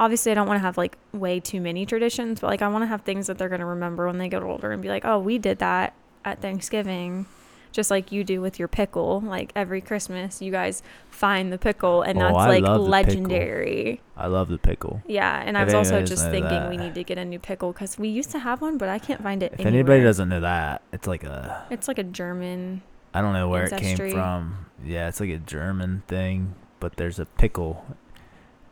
Obviously, 0.01 0.33
I 0.33 0.35
don't 0.35 0.49
want 0.49 0.57
to 0.57 0.63
have 0.63 0.79
like 0.79 0.97
way 1.13 1.39
too 1.39 1.61
many 1.61 1.85
traditions, 1.85 2.41
but 2.41 2.47
like 2.47 2.63
I 2.63 2.69
want 2.69 2.83
to 2.83 2.87
have 2.87 3.03
things 3.03 3.27
that 3.27 3.37
they're 3.37 3.51
going 3.51 3.61
to 3.61 3.67
remember 3.67 4.07
when 4.07 4.17
they 4.17 4.29
get 4.29 4.43
older 4.43 4.73
and 4.73 4.81
be 4.81 4.89
like, 4.89 5.05
"Oh, 5.05 5.19
we 5.19 5.37
did 5.39 5.59
that 5.59 5.93
at 6.25 6.41
Thanksgiving." 6.41 7.27
Just 7.75 7.91
like 7.91 8.13
you 8.13 8.23
do 8.23 8.41
with 8.41 8.61
your 8.61 8.69
pickle, 8.69 9.21
like 9.21 9.51
every 9.57 9.81
Christmas, 9.81 10.41
you 10.41 10.53
guys 10.53 10.81
find 11.11 11.53
the 11.53 11.59
pickle, 11.59 12.03
and 12.03 12.17
Oh, 12.17 12.21
that's 12.23 12.37
I 12.37 12.47
like 12.49 12.63
love 12.63 12.75
the 12.75 12.79
pickle. 12.79 12.89
legendary. 12.89 14.01
I 14.17 14.29
love 14.29 14.49
the 14.49 14.59
pickle. 14.59 15.03
Yeah, 15.09 15.43
and 15.45 15.59
I 15.59 15.63
If 15.63 15.67
was 15.67 15.75
also 15.75 16.01
just 16.05 16.31
thinking 16.31 16.69
we 16.69 16.77
need 16.77 16.95
to 16.95 17.03
get 17.03 17.19
a 17.19 17.25
new 17.25 17.41
pickle 17.41 17.73
because 17.73 17.99
we 17.99 18.07
used 18.09 18.31
to 18.31 18.39
have 18.39 18.61
one, 18.61 18.79
but 18.79 18.89
I 18.89 19.01
can't 19.01 19.21
find 19.21 19.43
it. 19.43 19.55
If 19.55 19.59
anywhere. 19.67 19.75
anybody 19.75 20.03
doesn't 20.05 20.29
know 20.29 20.41
that, 20.43 20.83
it's 20.93 21.09
like 21.09 21.25
a 21.25 21.67
it's 21.69 21.89
like 21.89 21.99
a 21.99 22.05
German. 22.05 22.83
I 23.13 23.21
don't 23.21 23.33
know 23.33 23.49
where 23.49 23.65
it 23.65 23.77
came 23.77 23.97
from. 23.97 24.67
Yeah, 24.85 25.09
it's 25.09 25.19
like 25.19 25.31
a 25.31 25.39
German 25.39 26.05
thing, 26.07 26.55
but 26.79 26.95
there's 26.95 27.19
a 27.19 27.27
pickle, 27.27 27.85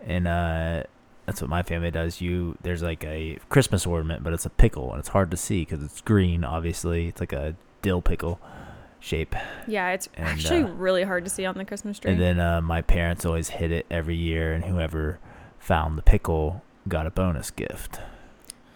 and 0.00 0.28
uh, 0.28 0.84
that's 1.26 1.40
what 1.40 1.50
my 1.50 1.64
family 1.64 1.90
does. 1.90 2.20
You 2.20 2.56
there's 2.62 2.84
like 2.84 3.02
a 3.02 3.38
Christmas 3.48 3.84
ornament, 3.84 4.22
but 4.22 4.32
it's 4.32 4.46
a 4.46 4.50
pickle, 4.50 4.90
and 4.92 5.00
it's 5.00 5.08
hard 5.08 5.32
to 5.32 5.36
see 5.36 5.62
because 5.64 5.82
it's 5.82 6.00
green. 6.00 6.44
Obviously, 6.44 7.08
it's 7.08 7.18
like 7.20 7.32
a 7.32 7.56
dill 7.82 8.00
pickle 8.00 8.38
shape. 9.02 9.34
Yeah, 9.66 9.90
it's 9.90 10.08
And, 10.14 10.28
actually 10.28 10.62
uh, 10.62 10.68
really 10.68 11.02
hard 11.02 11.24
to 11.24 11.30
see 11.30 11.44
on 11.44 11.58
the 11.58 11.64
Christmas 11.64 11.98
tree. 11.98 12.12
And 12.12 12.20
then 12.20 12.40
uh, 12.40 12.60
my 12.60 12.80
parents 12.80 13.26
always 13.26 13.50
hit 13.50 13.72
it 13.72 13.84
every 13.90 14.16
year, 14.16 14.54
and 14.54 14.64
whoever 14.64 15.18
found 15.58 15.98
the 15.98 16.02
pickle 16.02 16.62
got 16.88 17.06
a 17.06 17.10
bonus 17.10 17.50
gift. 17.50 18.00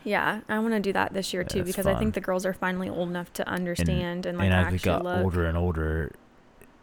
Yeah, 0.05 0.41
I 0.49 0.59
want 0.61 0.75
to 0.75 0.81
do 0.81 0.93
that 0.93 1.15
this 1.15 1.33
year 1.33 1.43
too 1.43 1.59
That's 1.59 1.71
because 1.71 1.87
I 1.87 1.99
think 1.99 2.15
the 2.15 2.21
girls 2.21 2.47
are 2.47 2.53
finally 2.53 2.89
old 2.89 3.09
enough 3.09 3.33
to 3.35 3.49
understand 3.49 4.25
and, 4.25 4.39
like 4.39 4.45
and 4.45 4.55
as 4.55 4.71
we 4.71 4.77
actually 4.77 4.87
got 4.87 5.03
look. 5.05 5.19
older 5.19 5.47
and 5.47 5.59
older, 5.59 6.13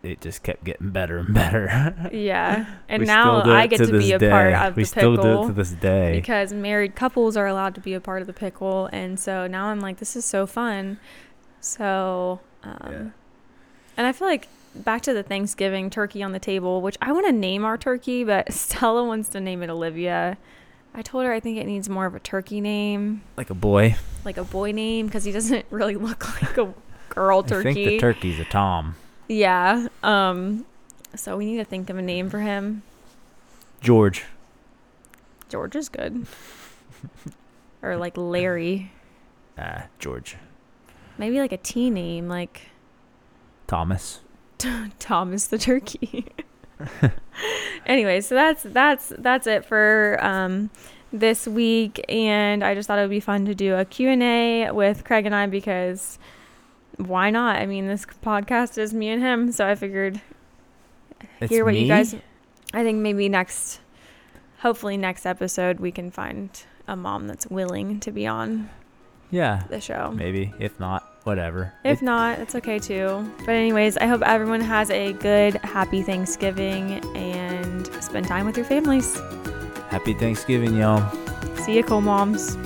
it 0.01 0.19
just 0.19 0.43
kept 0.43 0.65
getting 0.65 0.89
better 0.89 1.19
and 1.19 1.33
better. 1.33 2.09
Yeah, 2.11 2.65
and 2.89 3.07
now 3.07 3.43
I 3.43 3.67
get 3.67 3.77
to, 3.77 3.85
this 3.85 4.05
be 4.05 4.11
a 4.11 4.19
part 4.19 4.53
of 4.53 4.75
we 4.75 4.83
the 4.83 4.87
still 4.87 5.15
pickle 5.15 5.37
do 5.37 5.43
it 5.43 5.47
to 5.47 5.53
this 5.53 5.71
day. 5.71 6.11
because 6.11 6.51
married 6.51 6.95
couples 6.95 7.37
are 7.37 7.47
allowed 7.47 7.75
to 7.75 7.81
be 7.81 7.93
a 7.93 8.01
part 8.01 8.19
of 8.21 8.27
the 8.27 8.33
pickle, 8.33 8.89
and 8.91 9.17
so 9.17 9.47
now 9.47 9.67
I'm 9.67 9.79
like, 9.79 9.99
this 9.99 10.17
is 10.17 10.25
so 10.25 10.45
fun. 10.45 10.99
So, 11.61 12.41
um, 12.63 12.91
Yeah. 12.91 13.09
And 13.97 14.07
I 14.07 14.11
feel 14.11 14.27
like 14.27 14.47
back 14.75 15.01
to 15.03 15.13
the 15.13 15.23
Thanksgiving 15.23 15.89
turkey 15.89 16.23
on 16.23 16.31
the 16.31 16.39
table, 16.39 16.81
which 16.81 16.97
I 17.01 17.11
want 17.11 17.25
to 17.27 17.31
name 17.31 17.63
our 17.65 17.77
turkey, 17.77 18.23
but 18.23 18.51
Stella 18.53 19.03
wants 19.03 19.29
to 19.29 19.39
name 19.39 19.61
it 19.63 19.69
Olivia. 19.69 20.37
I 20.95 21.01
told 21.01 21.25
her 21.25 21.33
I 21.33 21.39
think 21.39 21.57
it 21.57 21.65
needs 21.65 21.89
more 21.89 22.05
of 22.05 22.13
a 22.15 22.19
turkey 22.19 22.61
name. 22.61 23.23
like 23.37 23.49
a 23.49 23.55
boy. 23.55 23.95
like 24.25 24.37
a 24.37 24.43
boy 24.43 24.71
name 24.71 25.07
because 25.07 25.23
he 25.23 25.31
doesn't 25.31 25.65
really 25.71 25.95
look 25.95 26.27
like 26.41 26.57
a 26.57 26.73
girl 27.09 27.43
turkey. 27.43 27.69
I 27.69 27.73
think 27.73 27.89
the 27.89 27.99
turkey's 27.99 28.39
a 28.39 28.45
Tom. 28.45 28.95
yeah. 29.27 29.87
Um. 30.03 30.65
So 31.15 31.37
we 31.37 31.45
need 31.45 31.57
to 31.57 31.65
think 31.65 31.89
of 31.91 31.97
a 31.97 32.01
name 32.01 32.29
for 32.29 32.39
him. 32.39 32.81
George. 33.81 34.25
George 35.49 35.75
is 35.75 35.87
good. 35.89 36.25
or 37.83 37.97
like 37.97 38.17
Larry. 38.17 38.91
Ah, 39.57 39.85
George. 39.99 40.35
Maybe 41.19 41.37
like 41.39 41.51
a 41.51 41.57
T 41.57 41.91
name, 41.91 42.27
like 42.27 42.61
Thomas. 43.68 44.20
Thomas 44.99 45.47
the 45.47 45.57
turkey. 45.57 46.26
anyway, 47.86 48.22
so 48.22 48.36
that's 48.36 48.64
that's 48.64 49.11
that's 49.18 49.47
it 49.47 49.66
for 49.66 50.18
um 50.22 50.70
this 51.11 51.47
week 51.47 52.03
and 52.09 52.64
I 52.64 52.74
just 52.74 52.88
thought 52.88 52.97
it 52.97 53.03
would 53.03 53.09
be 53.11 53.20
fun 53.20 53.45
to 53.45 53.53
do 53.53 53.76
a 53.76 53.86
Q&A 53.86 54.72
with 54.72 55.03
Craig 55.03 55.26
and 55.28 55.36
I 55.36 55.45
because 55.45 56.18
why 56.97 57.30
not? 57.30 57.57
I 57.57 57.66
mean, 57.68 57.88
this 57.88 58.05
podcast 58.24 58.78
is 58.80 58.93
me 58.93 59.09
and 59.09 59.22
him, 59.22 59.51
so 59.51 59.68
I 59.68 59.76
figured 59.76 60.20
It's 61.39 61.51
hear 61.51 61.66
what 61.66 61.74
me? 61.76 61.82
you 61.84 61.88
guys 61.88 62.16
I 62.74 62.84
think 62.84 62.99
maybe 62.99 63.30
next 63.30 63.80
hopefully 64.59 64.97
next 64.97 65.26
episode 65.26 65.80
we 65.80 65.91
can 65.91 66.09
find 66.09 66.49
a 66.88 66.95
mom 66.95 67.28
that's 67.28 67.45
willing 67.47 67.99
to 68.01 68.11
be 68.11 68.26
on 68.26 68.70
Yeah, 69.30 69.64
the 69.70 69.80
show. 69.82 70.11
maybe. 70.11 70.51
If 70.59 70.80
not, 70.80 71.07
whatever. 71.24 71.74
If 71.84 72.01
It- 72.01 72.05
not, 72.05 72.39
it's 72.39 72.55
okay 72.55 72.80
too. 72.80 73.30
But 73.39 73.49
anyways, 73.49 73.97
I 73.97 74.05
hope 74.07 74.21
everyone 74.26 74.61
has 74.61 74.89
a 74.89 75.13
good 75.13 75.55
happy 75.63 76.01
Thanksgiving 76.03 77.01
and 77.15 77.88
spend 78.03 78.28
time 78.28 78.45
with 78.45 78.57
your 78.57 78.65
families. 78.65 79.19
happy 79.89 80.13
Thanksgiving, 80.13 80.76
y'all. 80.76 81.03
See 81.57 81.76
you 81.76 81.84
cool 81.84 82.01
moms. 82.01 82.57